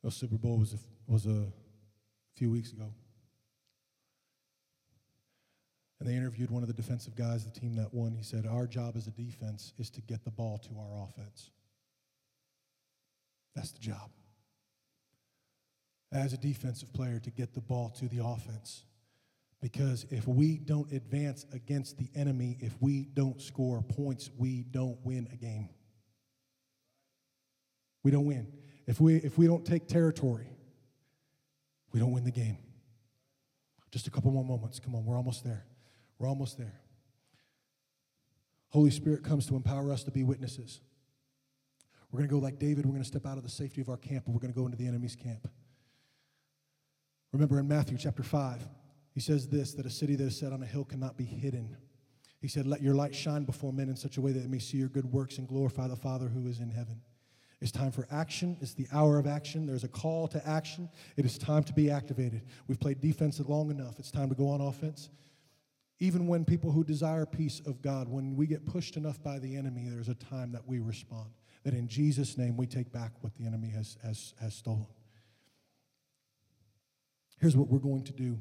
The 0.02 0.10
Super 0.10 0.36
Bowl 0.36 0.58
was 0.58 0.74
a, 0.74 0.78
was 1.06 1.24
a 1.24 1.46
few 2.36 2.50
weeks 2.50 2.72
ago. 2.72 2.92
And 6.04 6.12
they 6.12 6.18
interviewed 6.18 6.50
one 6.50 6.62
of 6.62 6.66
the 6.66 6.74
defensive 6.74 7.16
guys, 7.16 7.46
the 7.46 7.58
team 7.58 7.76
that 7.76 7.94
won. 7.94 8.14
He 8.14 8.22
said, 8.22 8.46
Our 8.46 8.66
job 8.66 8.94
as 8.94 9.06
a 9.06 9.10
defense 9.10 9.72
is 9.78 9.88
to 9.88 10.02
get 10.02 10.22
the 10.22 10.30
ball 10.30 10.58
to 10.58 10.68
our 10.78 11.02
offense. 11.02 11.50
That's 13.56 13.70
the 13.70 13.78
job. 13.78 14.10
As 16.12 16.34
a 16.34 16.36
defensive 16.36 16.92
player, 16.92 17.20
to 17.20 17.30
get 17.30 17.54
the 17.54 17.62
ball 17.62 17.88
to 18.00 18.08
the 18.08 18.22
offense. 18.22 18.84
Because 19.62 20.04
if 20.10 20.28
we 20.28 20.58
don't 20.58 20.92
advance 20.92 21.46
against 21.54 21.96
the 21.96 22.10
enemy, 22.14 22.58
if 22.60 22.74
we 22.82 23.04
don't 23.14 23.40
score 23.40 23.80
points, 23.80 24.28
we 24.36 24.62
don't 24.62 24.98
win 25.04 25.26
a 25.32 25.36
game. 25.36 25.70
We 28.02 28.10
don't 28.10 28.26
win. 28.26 28.52
If 28.86 29.00
we, 29.00 29.16
if 29.16 29.38
we 29.38 29.46
don't 29.46 29.64
take 29.64 29.88
territory, 29.88 30.48
we 31.92 32.00
don't 32.00 32.12
win 32.12 32.24
the 32.24 32.30
game. 32.30 32.58
Just 33.90 34.06
a 34.06 34.10
couple 34.10 34.32
more 34.32 34.44
moments. 34.44 34.78
Come 34.78 34.94
on, 34.94 35.06
we're 35.06 35.16
almost 35.16 35.44
there. 35.44 35.64
We're 36.18 36.28
almost 36.28 36.58
there. 36.58 36.80
Holy 38.68 38.90
Spirit 38.90 39.22
comes 39.22 39.46
to 39.46 39.56
empower 39.56 39.92
us 39.92 40.02
to 40.04 40.10
be 40.10 40.24
witnesses. 40.24 40.80
We're 42.10 42.18
going 42.18 42.28
to 42.28 42.34
go 42.34 42.40
like 42.40 42.58
David. 42.58 42.86
We're 42.86 42.92
going 42.92 43.02
to 43.02 43.08
step 43.08 43.26
out 43.26 43.38
of 43.38 43.44
the 43.44 43.50
safety 43.50 43.80
of 43.80 43.88
our 43.88 43.96
camp 43.96 44.26
and 44.26 44.34
we're 44.34 44.40
going 44.40 44.52
to 44.52 44.58
go 44.58 44.66
into 44.66 44.78
the 44.78 44.86
enemy's 44.86 45.16
camp. 45.16 45.48
Remember 47.32 47.58
in 47.58 47.66
Matthew 47.66 47.98
chapter 47.98 48.22
5, 48.22 48.68
he 49.12 49.20
says 49.20 49.48
this 49.48 49.74
that 49.74 49.86
a 49.86 49.90
city 49.90 50.14
that 50.16 50.24
is 50.24 50.38
set 50.38 50.52
on 50.52 50.62
a 50.62 50.66
hill 50.66 50.84
cannot 50.84 51.16
be 51.16 51.24
hidden. 51.24 51.76
He 52.40 52.48
said, 52.48 52.66
Let 52.66 52.82
your 52.82 52.94
light 52.94 53.14
shine 53.14 53.44
before 53.44 53.72
men 53.72 53.88
in 53.88 53.96
such 53.96 54.16
a 54.16 54.20
way 54.20 54.32
that 54.32 54.40
they 54.40 54.48
may 54.48 54.58
see 54.58 54.76
your 54.76 54.88
good 54.88 55.06
works 55.06 55.38
and 55.38 55.48
glorify 55.48 55.88
the 55.88 55.96
Father 55.96 56.28
who 56.28 56.46
is 56.46 56.60
in 56.60 56.70
heaven. 56.70 57.00
It's 57.60 57.72
time 57.72 57.90
for 57.90 58.06
action. 58.10 58.58
It's 58.60 58.74
the 58.74 58.86
hour 58.92 59.18
of 59.18 59.26
action. 59.26 59.66
There's 59.66 59.84
a 59.84 59.88
call 59.88 60.28
to 60.28 60.46
action. 60.46 60.88
It 61.16 61.24
is 61.24 61.38
time 61.38 61.62
to 61.64 61.72
be 61.72 61.90
activated. 61.90 62.42
We've 62.68 62.78
played 62.78 63.00
defense 63.00 63.40
long 63.40 63.70
enough. 63.70 63.98
It's 63.98 64.10
time 64.10 64.28
to 64.28 64.34
go 64.34 64.48
on 64.48 64.60
offense. 64.60 65.08
Even 66.00 66.26
when 66.26 66.44
people 66.44 66.72
who 66.72 66.84
desire 66.84 67.24
peace 67.24 67.60
of 67.66 67.80
God, 67.80 68.08
when 68.08 68.34
we 68.34 68.46
get 68.46 68.66
pushed 68.66 68.96
enough 68.96 69.22
by 69.22 69.38
the 69.38 69.56
enemy, 69.56 69.88
there's 69.88 70.08
a 70.08 70.14
time 70.14 70.52
that 70.52 70.66
we 70.66 70.80
respond. 70.80 71.30
That 71.62 71.74
in 71.74 71.88
Jesus' 71.88 72.36
name 72.36 72.56
we 72.56 72.66
take 72.66 72.92
back 72.92 73.12
what 73.20 73.34
the 73.36 73.46
enemy 73.46 73.68
has, 73.70 73.96
has, 74.02 74.34
has 74.40 74.54
stolen. 74.54 74.86
Here's 77.40 77.56
what 77.56 77.68
we're 77.68 77.78
going 77.78 78.04
to 78.04 78.12
do. 78.12 78.38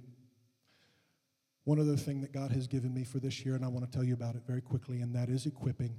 One 1.65 1.79
other 1.79 1.95
thing 1.95 2.21
that 2.21 2.33
God 2.33 2.51
has 2.51 2.67
given 2.67 2.93
me 2.93 3.03
for 3.03 3.19
this 3.19 3.45
year, 3.45 3.55
and 3.55 3.63
I 3.63 3.69
want 3.69 3.89
to 3.89 3.91
tell 3.91 4.03
you 4.03 4.13
about 4.13 4.35
it 4.35 4.41
very 4.45 4.61
quickly, 4.61 5.01
and 5.01 5.15
that 5.15 5.29
is 5.29 5.45
equipping. 5.45 5.97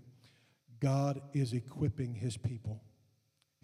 God 0.81 1.21
is 1.33 1.53
equipping 1.55 2.15
his 2.15 2.37
people. 2.37 2.83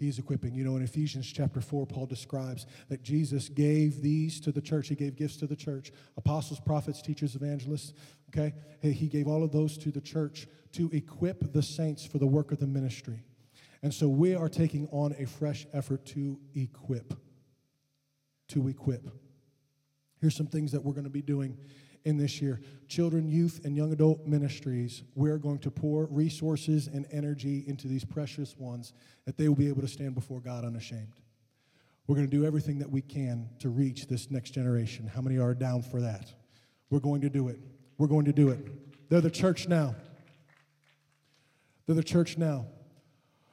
He's 0.00 0.18
equipping. 0.18 0.54
You 0.54 0.64
know, 0.64 0.76
in 0.76 0.82
Ephesians 0.82 1.30
chapter 1.30 1.60
4, 1.60 1.86
Paul 1.86 2.06
describes 2.06 2.64
that 2.88 3.02
Jesus 3.02 3.50
gave 3.50 4.00
these 4.00 4.40
to 4.40 4.50
the 4.50 4.62
church. 4.62 4.88
He 4.88 4.94
gave 4.94 5.14
gifts 5.14 5.36
to 5.36 5.46
the 5.46 5.54
church 5.54 5.92
apostles, 6.16 6.58
prophets, 6.58 7.02
teachers, 7.02 7.36
evangelists. 7.36 7.92
Okay? 8.30 8.54
He 8.80 9.08
gave 9.08 9.28
all 9.28 9.44
of 9.44 9.52
those 9.52 9.76
to 9.78 9.90
the 9.90 10.00
church 10.00 10.46
to 10.72 10.88
equip 10.92 11.52
the 11.52 11.62
saints 11.62 12.06
for 12.06 12.16
the 12.16 12.26
work 12.26 12.50
of 12.50 12.60
the 12.60 12.66
ministry. 12.66 13.22
And 13.82 13.92
so 13.92 14.08
we 14.08 14.34
are 14.34 14.48
taking 14.48 14.88
on 14.90 15.14
a 15.18 15.26
fresh 15.26 15.66
effort 15.74 16.06
to 16.06 16.38
equip. 16.54 17.12
To 18.48 18.68
equip. 18.68 19.06
Here's 20.18 20.36
some 20.36 20.46
things 20.46 20.72
that 20.72 20.82
we're 20.82 20.94
going 20.94 21.04
to 21.04 21.10
be 21.10 21.22
doing 21.22 21.58
in 22.04 22.16
this 22.16 22.40
year. 22.40 22.60
Children, 22.88 23.28
youth, 23.28 23.60
and 23.64 23.76
young 23.76 23.92
adult 23.92 24.26
ministries, 24.26 25.02
we're 25.14 25.38
going 25.38 25.58
to 25.58 25.70
pour 25.70 26.06
resources 26.06 26.86
and 26.86 27.06
energy 27.10 27.64
into 27.66 27.88
these 27.88 28.04
precious 28.04 28.56
ones 28.56 28.92
that 29.26 29.36
they 29.36 29.48
will 29.48 29.56
be 29.56 29.68
able 29.68 29.82
to 29.82 29.88
stand 29.88 30.14
before 30.14 30.40
God 30.40 30.64
unashamed. 30.64 31.20
We're 32.06 32.16
going 32.16 32.28
to 32.28 32.36
do 32.36 32.44
everything 32.44 32.78
that 32.80 32.90
we 32.90 33.02
can 33.02 33.48
to 33.60 33.68
reach 33.68 34.06
this 34.08 34.30
next 34.30 34.50
generation. 34.50 35.06
How 35.06 35.20
many 35.20 35.38
are 35.38 35.54
down 35.54 35.82
for 35.82 36.00
that? 36.00 36.32
We're 36.90 37.00
going 37.00 37.20
to 37.20 37.30
do 37.30 37.48
it. 37.48 37.60
We're 37.98 38.08
going 38.08 38.24
to 38.24 38.32
do 38.32 38.48
it. 38.48 39.08
They're 39.08 39.20
the 39.20 39.30
church 39.30 39.68
now. 39.68 39.94
They're 41.86 41.94
the 41.94 42.02
church 42.02 42.36
now. 42.36 42.66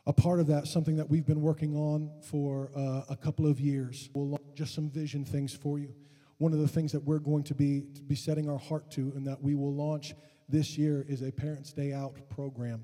A 0.08 0.14
part 0.14 0.40
of 0.40 0.48
that, 0.48 0.68
something 0.68 0.96
that 0.96 1.10
we've 1.10 1.26
been 1.26 1.42
working 1.42 1.76
on 1.76 2.10
for 2.24 2.72
uh, 2.76 3.02
a 3.10 3.16
couple 3.16 3.46
of 3.46 3.60
years. 3.60 4.10
We'll 4.14 4.40
just 4.56 4.74
some 4.74 4.90
vision 4.90 5.26
things 5.26 5.54
for 5.54 5.78
you 5.78 5.94
one 6.38 6.54
of 6.54 6.60
the 6.60 6.68
things 6.68 6.92
that 6.92 7.04
we're 7.04 7.20
going 7.20 7.44
to 7.44 7.56
be, 7.56 7.84
to 7.96 8.04
be 8.04 8.16
setting 8.16 8.50
our 8.50 8.60
heart 8.60 8.92
to 8.92 9.12
and 9.16 9.26
that 9.26 9.42
we 9.42 9.56
will 9.56 9.74
launch 9.74 10.14
this 10.50 10.78
year 10.78 11.06
is 11.08 11.22
a 11.22 11.32
Parents' 11.32 11.74
Day 11.74 11.94
Out 11.94 12.18
program. 12.30 12.84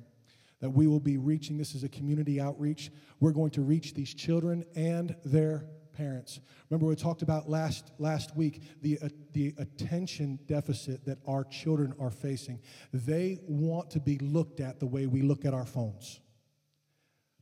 That 0.59 0.69
we 0.69 0.87
will 0.87 0.99
be 0.99 1.17
reaching, 1.17 1.57
this 1.57 1.75
is 1.75 1.83
a 1.83 1.89
community 1.89 2.39
outreach. 2.39 2.91
We're 3.19 3.31
going 3.31 3.51
to 3.51 3.61
reach 3.61 3.93
these 3.93 4.13
children 4.13 4.63
and 4.75 5.15
their 5.25 5.65
parents. 5.93 6.39
Remember, 6.69 6.87
we 6.87 6.95
talked 6.95 7.21
about 7.21 7.49
last, 7.49 7.91
last 7.99 8.35
week 8.35 8.61
the, 8.81 8.97
uh, 9.01 9.09
the 9.33 9.53
attention 9.57 10.39
deficit 10.47 11.05
that 11.05 11.19
our 11.27 11.43
children 11.43 11.93
are 11.99 12.09
facing. 12.09 12.59
They 12.91 13.39
want 13.47 13.91
to 13.91 13.99
be 13.99 14.17
looked 14.19 14.59
at 14.59 14.79
the 14.79 14.87
way 14.87 15.05
we 15.05 15.21
look 15.21 15.45
at 15.45 15.53
our 15.53 15.65
phones, 15.65 16.19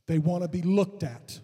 they 0.06 0.18
want 0.18 0.42
to 0.42 0.48
be 0.48 0.62
looked 0.62 1.02
at 1.02 1.40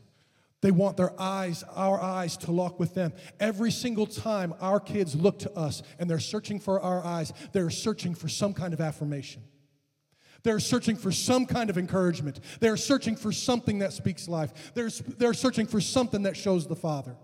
they 0.61 0.71
want 0.71 0.97
their 0.97 1.19
eyes, 1.21 1.63
our 1.75 2.01
eyes, 2.01 2.37
to 2.39 2.53
lock 2.53 2.81
with 2.81 2.95
them. 2.95 3.13
Every 3.39 3.71
single 3.71 4.07
time 4.07 4.55
our 4.61 4.81
kids 4.81 5.15
look 5.15 5.39
to 5.41 5.53
us 5.53 5.83
and 5.99 6.11
they're 6.11 6.19
searching 6.19 6.59
for 6.59 6.81
our 6.81 7.05
eyes, 7.05 7.33
they're 7.53 7.71
searching 7.71 8.15
for 8.15 8.29
some 8.29 8.55
kind 8.55 8.75
of 8.75 8.81
affirmation. 8.81 9.43
They're 10.43 10.61
searching 10.61 10.97
for 10.97 11.13
some 11.13 11.47
kind 11.47 11.71
of 11.71 11.79
encouragement. 11.79 12.41
They're 12.61 12.77
searching 12.77 13.17
for 13.17 13.33
something 13.33 13.81
that 13.81 13.93
speaks 13.93 14.29
life. 14.29 14.73
They're, 14.75 14.91
they're 15.17 15.35
searching 15.35 15.67
for 15.67 15.81
something 15.81 16.23
that 16.23 16.37
shows 16.37 16.67
the 16.67 16.77
Father. 16.77 17.17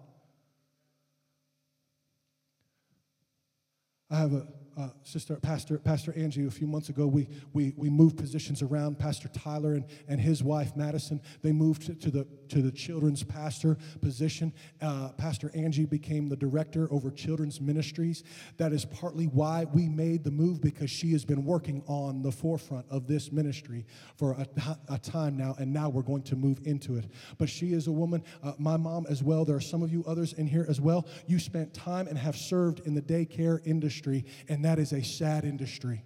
I 4.11 4.19
have 4.19 4.33
a 4.33 4.47
uh, 4.77 4.89
sister, 5.03 5.37
Pastor, 5.37 5.79
Pastor 5.79 6.13
Angie, 6.17 6.47
a 6.47 6.51
few 6.51 6.67
months 6.67 6.89
ago, 6.89 7.07
we, 7.07 7.29
we, 7.53 7.73
we 7.77 7.89
moved 7.89 8.17
positions 8.17 8.63
around. 8.63 8.99
Pastor 8.99 9.29
Tyler 9.29 9.75
and, 9.75 9.85
and 10.09 10.21
his 10.21 10.43
wife, 10.43 10.77
Madison, 10.77 11.21
they 11.43 11.53
moved 11.53 11.83
to, 11.87 11.95
to 11.95 12.11
the, 12.11 12.27
to 12.49 12.63
the 12.63 12.73
children's 12.73 13.23
pastor 13.23 13.77
position. 14.01 14.53
Uh, 14.81 15.11
pastor 15.17 15.51
Angie 15.55 15.85
became 15.87 16.29
the 16.29 16.37
director 16.37 16.89
over 16.91 17.11
children's 17.11 17.61
ministries. 17.61 18.25
That 18.57 18.73
is 18.73 18.85
partly 18.85 19.27
why 19.27 19.67
we 19.73 19.89
made 19.89 20.25
the 20.25 20.31
move 20.31 20.61
because 20.61 20.91
she 20.91 21.13
has 21.13 21.25
been 21.25 21.45
working 21.45 21.83
on 21.87 22.23
the 22.23 22.33
forefront 22.33 22.87
of 22.91 23.07
this 23.07 23.33
ministry 23.33 23.87
for 24.17 24.33
a, 24.33 24.47
a 24.89 24.99
time 24.99 25.37
now, 25.37 25.55
and 25.59 25.73
now 25.73 25.89
we're 25.89 26.03
going 26.03 26.23
to 26.23 26.37
move 26.37 26.61
into 26.65 26.97
it. 26.97 27.07
But 27.39 27.49
she 27.49 27.73
is 27.73 27.87
a 27.87 27.93
woman, 27.93 28.23
uh, 28.43 28.53
my 28.59 28.77
mom 28.77 29.07
as 29.09 29.23
well. 29.23 29.45
There 29.45 29.57
are 29.57 29.61
some 29.61 29.83
of 29.83 29.93
you 29.93 30.05
others 30.07 30.33
in 30.33 30.47
here 30.47 30.67
as 30.69 30.81
well. 30.81 31.07
You 31.27 31.39
spent 31.39 31.75
time 31.75 32.07
and 32.07 32.19
have 32.19 32.37
served 32.37 32.81
in 32.81 32.95
the 32.95 33.03
daycare 33.03 33.61
industry, 33.67 34.25
and 34.49 34.64
that 34.65 34.79
is 34.79 34.93
a 34.93 35.03
sad 35.03 35.45
industry. 35.45 36.03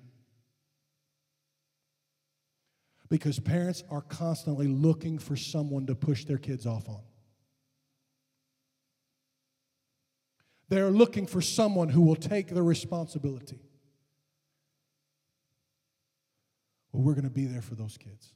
Because 3.09 3.39
parents 3.39 3.85
are 3.91 4.03
constantly 4.03 4.67
looking 4.67 5.19
for 5.19 5.37
someone 5.37 5.87
to 5.87 5.95
push 5.95 6.25
their 6.25 6.39
kids 6.39 6.67
off 6.67 6.89
on. 6.89 7.01
They're 10.69 10.91
looking 10.91 11.27
for 11.27 11.41
someone 11.41 11.89
who 11.89 12.03
will 12.03 12.17
take 12.17 12.49
the 12.49 12.63
responsibility. 12.63 13.61
Well, 16.93 17.03
we're 17.03 17.15
going 17.15 17.25
to 17.25 17.31
be 17.31 17.47
there 17.47 17.63
for 17.63 17.75
those 17.75 17.97
kids 17.97 18.33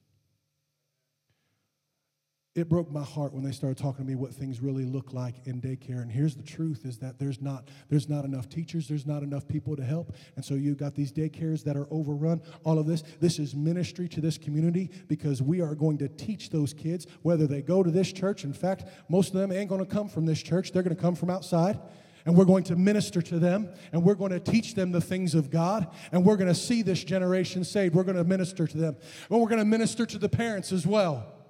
it 2.55 2.69
broke 2.69 2.91
my 2.91 3.03
heart 3.03 3.33
when 3.33 3.43
they 3.43 3.51
started 3.51 3.79
talking 3.79 4.05
to 4.05 4.09
me 4.09 4.15
what 4.15 4.35
things 4.35 4.61
really 4.61 4.85
look 4.85 5.15
like 5.15 5.35
in 5.47 5.61
daycare 5.61 6.03
and 6.03 6.13
here's 6.13 6.35
the 6.35 6.43
truth 6.43 6.85
is 6.85 6.99
that 6.99 7.19
there's 7.19 7.41
not 7.41 7.69
there's 7.89 8.11
not 8.11 8.27
enough 8.27 8.49
teachers 8.49 8.87
there's 8.87 9.07
not 9.07 9.23
enough 9.23 9.49
people 9.49 9.75
to 9.75 9.83
help 9.83 10.15
and 10.37 10.45
so 10.45 10.55
you've 10.55 10.77
got 10.77 10.95
these 10.95 11.11
daycares 11.11 11.65
that 11.65 11.77
are 11.77 11.87
overrun 11.91 12.43
all 12.65 12.79
of 12.79 12.87
this 12.87 13.03
this 13.21 13.39
is 13.39 13.55
ministry 13.55 14.07
to 14.07 14.21
this 14.21 14.37
community 14.37 14.91
because 15.09 15.41
we 15.41 15.63
are 15.63 15.75
going 15.75 15.97
to 15.97 16.09
teach 16.09 16.51
those 16.51 16.75
kids 16.75 17.07
whether 17.23 17.47
they 17.47 17.63
go 17.63 17.83
to 17.83 17.91
this 17.91 18.13
church 18.13 18.45
in 18.45 18.53
fact 18.53 18.85
most 19.09 19.29
of 19.29 19.41
them 19.41 19.51
ain't 19.51 19.71
going 19.71 19.85
to 19.85 19.91
come 19.91 20.09
from 20.09 20.27
this 20.27 20.43
church 20.43 20.73
they're 20.73 20.83
going 20.83 20.95
to 20.95 21.03
come 21.03 21.15
from 21.15 21.31
outside 21.31 21.79
and 22.27 22.37
we're 22.37 22.45
going 22.45 22.65
to 22.65 22.77
minister 22.77 23.23
to 23.23 23.39
them 23.39 23.69
and 23.93 24.05
we're 24.05 24.15
going 24.15 24.31
to 24.31 24.39
teach 24.39 24.75
them 24.75 24.93
the 24.93 25.01
things 25.01 25.35
of 25.35 25.51
God 25.51 25.89
and 26.13 26.25
we're 26.25 26.37
going 26.37 26.49
to 26.49 26.55
see 26.55 26.83
this 26.83 27.03
generation 27.03 27.65
saved. 27.65 27.97
We're 27.97 28.05
going 28.05 28.17
to 28.17 28.23
minister 28.23 28.65
to 28.69 28.79
them. 28.79 28.97
And 29.29 29.41
we're 29.41 29.49
going 29.49 29.59
to 29.59 29.65
minister 29.65 30.07
to 30.07 30.19
the 30.19 30.29
parents 30.29 30.71
as 30.71 30.87
well. 30.87 31.42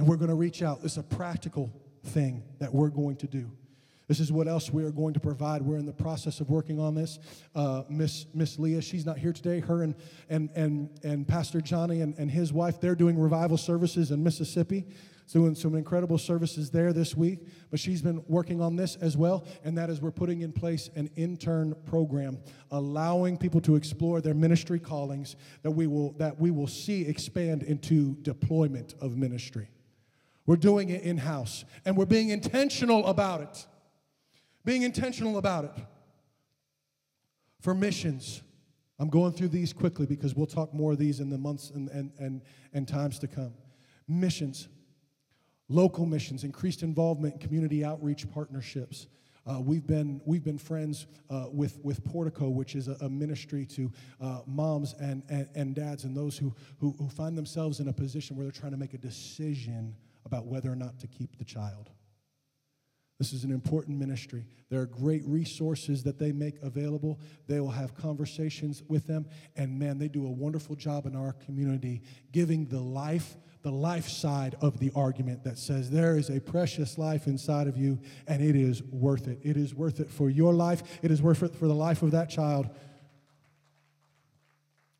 And 0.00 0.08
we're 0.08 0.16
going 0.16 0.30
to 0.30 0.34
reach 0.34 0.62
out. 0.62 0.80
It's 0.82 0.96
a 0.96 1.02
practical 1.02 1.70
thing 2.06 2.42
that 2.58 2.72
we're 2.72 2.88
going 2.88 3.16
to 3.16 3.26
do. 3.26 3.50
This 4.08 4.18
is 4.18 4.32
what 4.32 4.48
else 4.48 4.72
we 4.72 4.82
are 4.82 4.90
going 4.90 5.12
to 5.12 5.20
provide. 5.20 5.60
We're 5.60 5.76
in 5.76 5.84
the 5.84 5.92
process 5.92 6.40
of 6.40 6.48
working 6.48 6.80
on 6.80 6.94
this. 6.94 7.18
Uh, 7.54 7.82
Miss 7.90 8.24
Miss 8.32 8.58
Leah, 8.58 8.80
she's 8.80 9.04
not 9.04 9.18
here 9.18 9.34
today. 9.34 9.60
Her 9.60 9.82
and 9.82 9.94
and 10.30 10.48
and 10.54 10.88
and 11.04 11.28
Pastor 11.28 11.60
Johnny 11.60 12.00
and, 12.00 12.16
and 12.16 12.30
his 12.30 12.50
wife, 12.50 12.80
they're 12.80 12.94
doing 12.94 13.18
revival 13.18 13.58
services 13.58 14.10
in 14.10 14.24
Mississippi, 14.24 14.86
doing 15.30 15.54
some 15.54 15.74
incredible 15.74 16.16
services 16.16 16.70
there 16.70 16.94
this 16.94 17.14
week. 17.14 17.40
But 17.70 17.78
she's 17.78 18.00
been 18.00 18.24
working 18.26 18.62
on 18.62 18.76
this 18.76 18.96
as 18.96 19.18
well, 19.18 19.46
and 19.64 19.76
that 19.76 19.90
is 19.90 20.00
we're 20.00 20.12
putting 20.12 20.40
in 20.40 20.50
place 20.50 20.88
an 20.96 21.10
intern 21.16 21.76
program, 21.84 22.38
allowing 22.70 23.36
people 23.36 23.60
to 23.60 23.76
explore 23.76 24.22
their 24.22 24.32
ministry 24.32 24.80
callings 24.80 25.36
that 25.62 25.72
we 25.72 25.86
will 25.86 26.12
that 26.12 26.40
we 26.40 26.50
will 26.50 26.68
see 26.68 27.02
expand 27.02 27.64
into 27.64 28.14
deployment 28.22 28.94
of 29.02 29.18
ministry. 29.18 29.68
We're 30.50 30.56
doing 30.56 30.88
it 30.88 31.02
in 31.02 31.16
house, 31.16 31.64
and 31.84 31.96
we're 31.96 32.06
being 32.06 32.30
intentional 32.30 33.06
about 33.06 33.40
it. 33.40 33.66
Being 34.64 34.82
intentional 34.82 35.38
about 35.38 35.64
it. 35.66 35.70
For 37.60 37.72
missions, 37.72 38.42
I'm 38.98 39.10
going 39.10 39.32
through 39.32 39.50
these 39.50 39.72
quickly 39.72 40.06
because 40.06 40.34
we'll 40.34 40.48
talk 40.48 40.74
more 40.74 40.90
of 40.90 40.98
these 40.98 41.20
in 41.20 41.30
the 41.30 41.38
months 41.38 41.70
and, 41.70 41.88
and, 41.90 42.10
and, 42.18 42.42
and 42.72 42.88
times 42.88 43.20
to 43.20 43.28
come. 43.28 43.54
Missions, 44.08 44.66
local 45.68 46.04
missions, 46.04 46.42
increased 46.42 46.82
involvement 46.82 47.34
in 47.34 47.38
community 47.38 47.84
outreach 47.84 48.28
partnerships. 48.28 49.06
Uh, 49.46 49.60
we've 49.60 49.86
been 49.86 50.20
we've 50.24 50.42
been 50.42 50.58
friends 50.58 51.06
uh, 51.30 51.46
with 51.52 51.78
with 51.84 52.02
Portico, 52.02 52.48
which 52.48 52.74
is 52.74 52.88
a, 52.88 52.96
a 53.02 53.08
ministry 53.08 53.64
to 53.66 53.92
uh, 54.20 54.40
moms 54.48 54.96
and, 54.98 55.22
and, 55.28 55.48
and 55.54 55.76
dads 55.76 56.02
and 56.02 56.16
those 56.16 56.36
who, 56.36 56.52
who 56.80 56.90
who 56.98 57.08
find 57.08 57.38
themselves 57.38 57.78
in 57.78 57.86
a 57.86 57.92
position 57.92 58.34
where 58.34 58.44
they're 58.44 58.50
trying 58.50 58.72
to 58.72 58.78
make 58.78 58.94
a 58.94 58.98
decision 58.98 59.94
about 60.30 60.46
whether 60.46 60.70
or 60.70 60.76
not 60.76 61.00
to 61.00 61.08
keep 61.08 61.38
the 61.38 61.44
child. 61.44 61.90
This 63.18 63.32
is 63.32 63.42
an 63.42 63.50
important 63.50 63.98
ministry. 63.98 64.46
There 64.70 64.80
are 64.80 64.86
great 64.86 65.22
resources 65.26 66.04
that 66.04 66.18
they 66.18 66.30
make 66.30 66.54
available. 66.62 67.18
They 67.48 67.58
will 67.60 67.70
have 67.70 67.94
conversations 67.94 68.82
with 68.88 69.08
them. 69.08 69.26
And 69.56 69.78
man, 69.78 69.98
they 69.98 70.08
do 70.08 70.24
a 70.24 70.30
wonderful 70.30 70.76
job 70.76 71.04
in 71.04 71.16
our 71.16 71.34
community 71.44 72.00
giving 72.32 72.66
the 72.66 72.78
life, 72.78 73.36
the 73.62 73.72
life 73.72 74.08
side 74.08 74.56
of 74.62 74.78
the 74.78 74.92
argument 74.94 75.42
that 75.44 75.58
says 75.58 75.90
there 75.90 76.16
is 76.16 76.30
a 76.30 76.40
precious 76.40 76.96
life 76.96 77.26
inside 77.26 77.66
of 77.66 77.76
you 77.76 77.98
and 78.28 78.40
it 78.42 78.56
is 78.56 78.82
worth 78.84 79.26
it. 79.26 79.40
It 79.42 79.56
is 79.56 79.74
worth 79.74 80.00
it 80.00 80.10
for 80.10 80.30
your 80.30 80.54
life, 80.54 80.82
it 81.02 81.10
is 81.10 81.20
worth 81.20 81.42
it 81.42 81.54
for 81.56 81.66
the 81.66 81.74
life 81.74 82.02
of 82.02 82.12
that 82.12 82.30
child. 82.30 82.70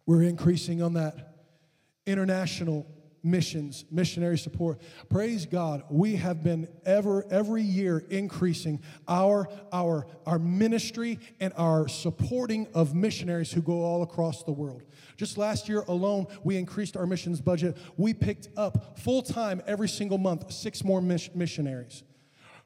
We're 0.04 0.24
increasing 0.24 0.82
on 0.82 0.94
that 0.94 1.36
international 2.04 2.86
missions, 3.22 3.84
missionary 3.90 4.38
support. 4.38 4.80
Praise 5.08 5.46
God, 5.46 5.84
we 5.90 6.16
have 6.16 6.42
been 6.42 6.68
ever 6.84 7.26
every 7.30 7.62
year 7.62 8.04
increasing 8.10 8.80
our 9.08 9.48
our 9.72 10.06
our 10.26 10.38
ministry 10.38 11.18
and 11.40 11.52
our 11.56 11.88
supporting 11.88 12.66
of 12.74 12.94
missionaries 12.94 13.52
who 13.52 13.62
go 13.62 13.82
all 13.82 14.02
across 14.02 14.42
the 14.42 14.52
world. 14.52 14.82
Just 15.16 15.36
last 15.36 15.68
year 15.68 15.84
alone, 15.88 16.26
we 16.44 16.56
increased 16.56 16.96
our 16.96 17.06
missions 17.06 17.40
budget. 17.40 17.76
We 17.96 18.14
picked 18.14 18.48
up 18.56 18.98
full 18.98 19.22
time 19.22 19.62
every 19.66 19.88
single 19.88 20.18
month 20.18 20.50
six 20.52 20.82
more 20.84 21.00
missionaries. 21.00 22.02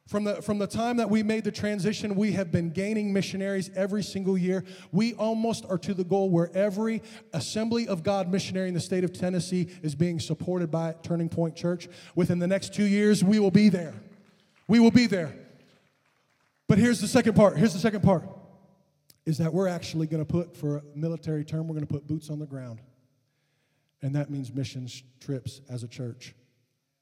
From 0.07 0.25
the, 0.25 0.43
from 0.43 0.59
the 0.59 0.67
time 0.67 0.99
that 0.99 1.09
we 1.09 1.23
made 1.23 1.45
the 1.45 1.51
transition, 1.51 2.15
we 2.15 2.33
have 2.33 2.53
been 2.53 2.69
gaining 2.69 3.11
missionaries 3.13 3.71
every 3.75 4.03
single 4.03 4.37
year. 4.37 4.63
We 4.93 5.15
almost 5.15 5.65
are 5.69 5.79
to 5.79 5.95
the 5.95 6.05
goal 6.05 6.29
where 6.29 6.55
every 6.55 7.03
Assembly 7.33 7.89
of 7.89 8.03
God 8.03 8.31
missionary 8.31 8.69
in 8.69 8.75
the 8.75 8.81
state 8.81 9.03
of 9.03 9.15
Tennessee 9.15 9.71
is 9.83 9.95
being 9.95 10.21
supported 10.21 10.71
by 10.71 10.95
Turning 11.03 11.31
Point 11.31 11.57
Church. 11.57 11.89
Within 12.15 12.39
the 12.39 12.47
next 12.47 12.75
two 12.75 12.85
years, 12.85 13.25
we 13.25 13.39
will 13.39 13.51
be 13.51 13.71
there. 13.71 13.95
We 14.69 14.79
will 14.79 14.91
be 14.91 15.07
there. 15.07 15.35
But 16.69 16.77
here's 16.77 17.01
the 17.01 17.09
second 17.09 17.35
part. 17.35 17.57
Here's 17.57 17.73
the 17.73 17.79
second 17.79 18.03
part 18.03 18.29
is 19.25 19.39
that 19.39 19.55
we're 19.55 19.69
actually 19.69 20.07
going 20.07 20.25
to 20.25 20.31
put, 20.31 20.55
for 20.55 20.77
a 20.77 20.83
military 20.95 21.47
term, 21.47 21.67
we're 21.67 21.75
going 21.75 21.87
to 21.87 21.93
put 21.93 22.07
boots 22.07 22.29
on 22.29 22.39
the 22.39 22.47
ground. 22.47 22.83
And 24.03 24.15
that 24.17 24.29
means 24.29 24.53
missions 24.53 25.03
trips 25.19 25.63
as 25.71 25.83
a 25.83 25.89
church 25.89 26.35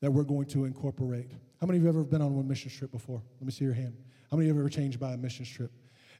that 0.00 0.12
we're 0.12 0.22
going 0.22 0.46
to 0.46 0.66
incorporate. 0.66 1.32
How 1.62 1.68
many 1.68 1.78
of 1.78 1.84
you 1.84 1.86
have 1.86 1.94
ever 1.94 2.04
been 2.04 2.22
on 2.22 2.34
one 2.34 2.48
mission 2.48 2.72
trip 2.72 2.90
before? 2.90 3.22
Let 3.38 3.46
me 3.46 3.52
see 3.52 3.64
your 3.64 3.72
hand. 3.72 3.96
How 4.32 4.36
many 4.36 4.50
of 4.50 4.56
you 4.56 4.60
have 4.60 4.66
ever 4.66 4.68
changed 4.68 4.98
by 4.98 5.12
a 5.12 5.16
mission 5.16 5.44
trip? 5.44 5.70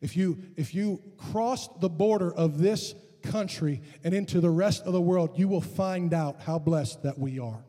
If 0.01 0.17
you 0.17 0.39
if 0.57 0.73
you 0.73 1.03
crossed 1.19 1.81
the 1.81 1.89
border 1.89 2.33
of 2.33 2.59
this 2.59 2.95
country 3.25 3.83
and 4.05 4.15
into 4.15 4.41
the 4.41 4.51
rest 4.51 4.85
of 4.85 4.93
the 4.93 5.01
world, 5.01 5.37
you 5.37 5.49
will 5.49 5.61
find 5.61 6.15
out 6.15 6.43
how 6.43 6.61
blessed 6.61 7.03
that 7.03 7.19
we 7.19 7.41
are. 7.41 7.65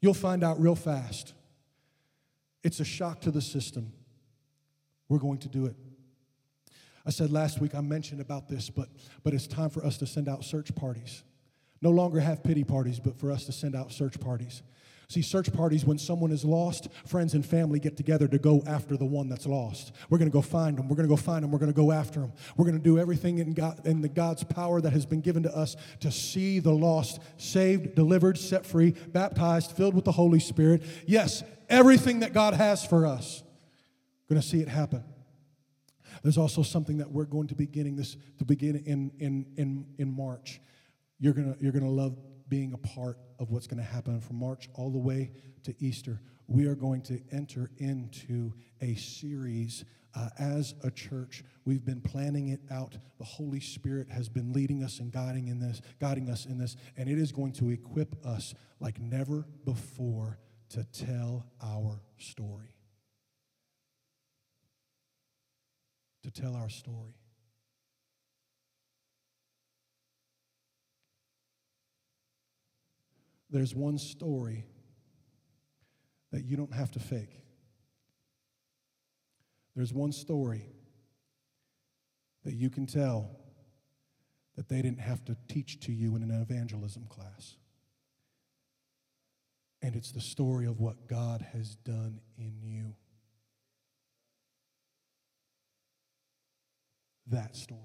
You'll 0.00 0.14
find 0.14 0.44
out 0.44 0.60
real 0.60 0.76
fast. 0.76 1.34
It's 2.62 2.78
a 2.78 2.84
shock 2.84 3.22
to 3.22 3.32
the 3.32 3.42
system. 3.42 3.92
We're 5.08 5.18
going 5.18 5.38
to 5.38 5.48
do 5.48 5.66
it. 5.66 5.74
I 7.04 7.10
said 7.10 7.32
last 7.32 7.60
week 7.60 7.74
I 7.74 7.80
mentioned 7.80 8.20
about 8.20 8.48
this, 8.48 8.70
but 8.70 8.88
but 9.24 9.34
it's 9.34 9.48
time 9.48 9.70
for 9.70 9.84
us 9.84 9.98
to 9.98 10.06
send 10.06 10.28
out 10.28 10.44
search 10.44 10.72
parties. 10.76 11.24
No 11.82 11.90
longer 11.90 12.20
have 12.20 12.44
pity 12.44 12.62
parties, 12.62 13.00
but 13.00 13.18
for 13.18 13.32
us 13.32 13.46
to 13.46 13.52
send 13.52 13.74
out 13.74 13.90
search 13.90 14.20
parties. 14.20 14.62
See, 15.08 15.22
search 15.22 15.52
parties, 15.52 15.84
when 15.84 15.98
someone 15.98 16.32
is 16.32 16.44
lost, 16.44 16.88
friends 17.06 17.34
and 17.34 17.46
family 17.46 17.78
get 17.78 17.96
together 17.96 18.26
to 18.26 18.38
go 18.38 18.62
after 18.66 18.96
the 18.96 19.04
one 19.04 19.28
that's 19.28 19.46
lost. 19.46 19.92
We're 20.10 20.18
going 20.18 20.30
to 20.30 20.32
go 20.32 20.42
find 20.42 20.76
them. 20.76 20.88
We're 20.88 20.96
going 20.96 21.08
to 21.08 21.12
go 21.14 21.16
find 21.16 21.44
them. 21.44 21.52
We're 21.52 21.60
going 21.60 21.72
to 21.72 21.76
go 21.76 21.92
after 21.92 22.20
them. 22.20 22.32
We're 22.56 22.64
going 22.64 22.76
to 22.76 22.82
do 22.82 22.98
everything 22.98 23.38
in, 23.38 23.52
God, 23.52 23.86
in 23.86 24.00
the 24.00 24.08
God's 24.08 24.42
power 24.42 24.80
that 24.80 24.92
has 24.92 25.06
been 25.06 25.20
given 25.20 25.44
to 25.44 25.56
us 25.56 25.76
to 26.00 26.10
see 26.10 26.58
the 26.58 26.72
lost 26.72 27.20
saved, 27.36 27.94
delivered, 27.94 28.36
set 28.36 28.66
free, 28.66 28.94
baptized, 29.12 29.72
filled 29.72 29.94
with 29.94 30.04
the 30.04 30.12
Holy 30.12 30.40
Spirit. 30.40 30.82
Yes, 31.06 31.44
everything 31.68 32.20
that 32.20 32.32
God 32.32 32.54
has 32.54 32.84
for 32.84 33.06
us. 33.06 33.44
We're 34.28 34.34
going 34.34 34.42
to 34.42 34.48
see 34.48 34.60
it 34.60 34.68
happen. 34.68 35.04
There's 36.24 36.38
also 36.38 36.64
something 36.64 36.98
that 36.98 37.12
we're 37.12 37.26
going 37.26 37.46
to 37.46 37.54
be 37.54 37.66
beginning 37.66 37.94
this 37.94 38.16
to 38.38 38.44
begin 38.44 38.82
in 38.86 39.12
in 39.20 39.46
in 39.56 39.86
in 39.98 40.16
March. 40.16 40.60
You're 41.20 41.34
gonna 41.34 41.54
you're 41.60 41.70
gonna 41.70 41.88
love 41.88 42.16
being 42.48 42.72
a 42.72 42.78
part 42.78 43.18
of 43.38 43.50
what's 43.50 43.66
going 43.66 43.82
to 43.82 43.88
happen 43.88 44.20
from 44.20 44.36
March 44.36 44.68
all 44.74 44.90
the 44.90 44.98
way 44.98 45.32
to 45.64 45.74
Easter. 45.78 46.20
We 46.46 46.66
are 46.66 46.74
going 46.74 47.02
to 47.02 47.20
enter 47.32 47.70
into 47.78 48.52
a 48.80 48.94
series 48.94 49.84
uh, 50.14 50.28
as 50.38 50.74
a 50.82 50.90
church. 50.90 51.44
We've 51.64 51.84
been 51.84 52.00
planning 52.00 52.48
it 52.48 52.60
out. 52.70 52.96
The 53.18 53.24
Holy 53.24 53.60
Spirit 53.60 54.08
has 54.10 54.28
been 54.28 54.52
leading 54.52 54.82
us 54.82 55.00
and 55.00 55.12
guiding 55.12 55.48
in 55.48 55.58
this, 55.58 55.82
guiding 56.00 56.30
us 56.30 56.46
in 56.46 56.58
this, 56.58 56.76
and 56.96 57.08
it 57.08 57.18
is 57.18 57.32
going 57.32 57.52
to 57.54 57.70
equip 57.70 58.24
us 58.24 58.54
like 58.80 59.00
never 59.00 59.46
before 59.64 60.38
to 60.70 60.84
tell 60.84 61.46
our 61.62 62.00
story. 62.18 62.74
To 66.22 66.30
tell 66.30 66.56
our 66.56 66.70
story. 66.70 67.14
There's 73.56 73.74
one 73.74 73.96
story 73.96 74.66
that 76.30 76.44
you 76.44 76.58
don't 76.58 76.74
have 76.74 76.90
to 76.90 76.98
fake. 76.98 77.40
There's 79.74 79.94
one 79.94 80.12
story 80.12 80.66
that 82.44 82.52
you 82.52 82.68
can 82.68 82.84
tell 82.84 83.30
that 84.56 84.68
they 84.68 84.82
didn't 84.82 85.00
have 85.00 85.24
to 85.24 85.38
teach 85.48 85.80
to 85.86 85.92
you 85.92 86.16
in 86.16 86.22
an 86.22 86.30
evangelism 86.30 87.06
class. 87.08 87.56
And 89.80 89.96
it's 89.96 90.12
the 90.12 90.20
story 90.20 90.66
of 90.66 90.78
what 90.78 91.08
God 91.08 91.40
has 91.54 91.76
done 91.76 92.20
in 92.36 92.58
you. 92.62 92.94
That 97.28 97.56
story, 97.56 97.80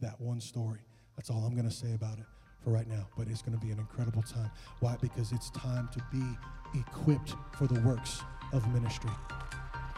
that 0.00 0.20
one 0.20 0.42
story. 0.42 0.80
That's 1.16 1.30
all 1.30 1.44
I'm 1.44 1.54
going 1.54 1.68
to 1.68 1.74
say 1.74 1.94
about 1.94 2.18
it 2.18 2.26
for 2.62 2.70
right 2.70 2.88
now, 2.88 3.06
but 3.16 3.28
it's 3.28 3.42
going 3.42 3.58
to 3.58 3.64
be 3.64 3.72
an 3.72 3.78
incredible 3.78 4.22
time. 4.22 4.50
Why? 4.80 4.96
Because 5.00 5.32
it's 5.32 5.50
time 5.50 5.88
to 5.92 6.02
be 6.12 6.24
equipped 6.78 7.34
for 7.56 7.66
the 7.66 7.80
works 7.80 8.20
of 8.52 8.66
ministry. 8.72 9.10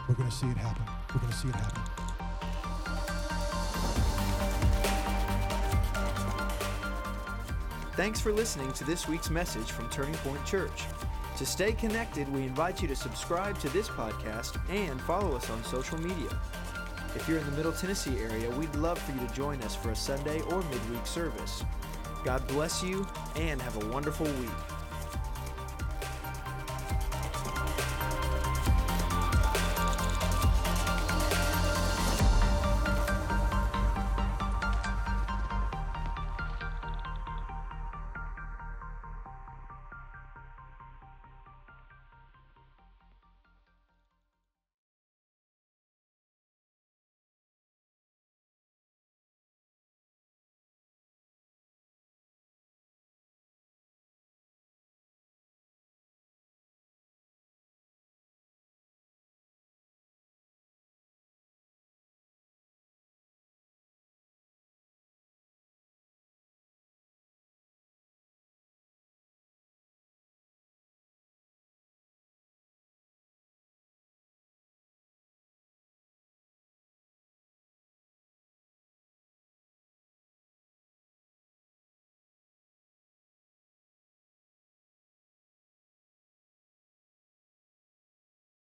We're 0.07 0.15
going 0.15 0.29
to 0.29 0.35
see 0.35 0.47
it 0.47 0.57
happen. 0.57 0.83
We're 1.13 1.21
going 1.21 1.31
to 1.31 1.37
see 1.37 1.49
it 1.49 1.55
happen. 1.55 1.81
Thanks 7.95 8.19
for 8.19 8.33
listening 8.33 8.73
to 8.73 8.83
this 8.83 9.07
week's 9.07 9.29
message 9.29 9.71
from 9.71 9.89
Turning 9.89 10.15
Point 10.15 10.45
Church. 10.45 10.83
To 11.37 11.45
stay 11.45 11.71
connected, 11.71 12.31
we 12.33 12.43
invite 12.43 12.81
you 12.81 12.87
to 12.89 12.95
subscribe 12.95 13.57
to 13.59 13.69
this 13.69 13.87
podcast 13.87 14.57
and 14.69 14.99
follow 15.01 15.35
us 15.35 15.49
on 15.49 15.63
social 15.63 15.97
media. 15.99 16.29
If 17.15 17.29
you're 17.29 17.37
in 17.37 17.45
the 17.45 17.51
Middle 17.53 17.71
Tennessee 17.71 18.17
area, 18.19 18.49
we'd 18.51 18.75
love 18.75 18.99
for 18.99 19.13
you 19.13 19.25
to 19.25 19.33
join 19.33 19.61
us 19.61 19.75
for 19.75 19.91
a 19.91 19.95
Sunday 19.95 20.41
or 20.41 20.61
midweek 20.63 21.07
service. 21.07 21.63
God 22.25 22.45
bless 22.47 22.83
you 22.83 23.05
and 23.35 23.61
have 23.61 23.81
a 23.81 23.87
wonderful 23.89 24.25
week. 24.25 24.49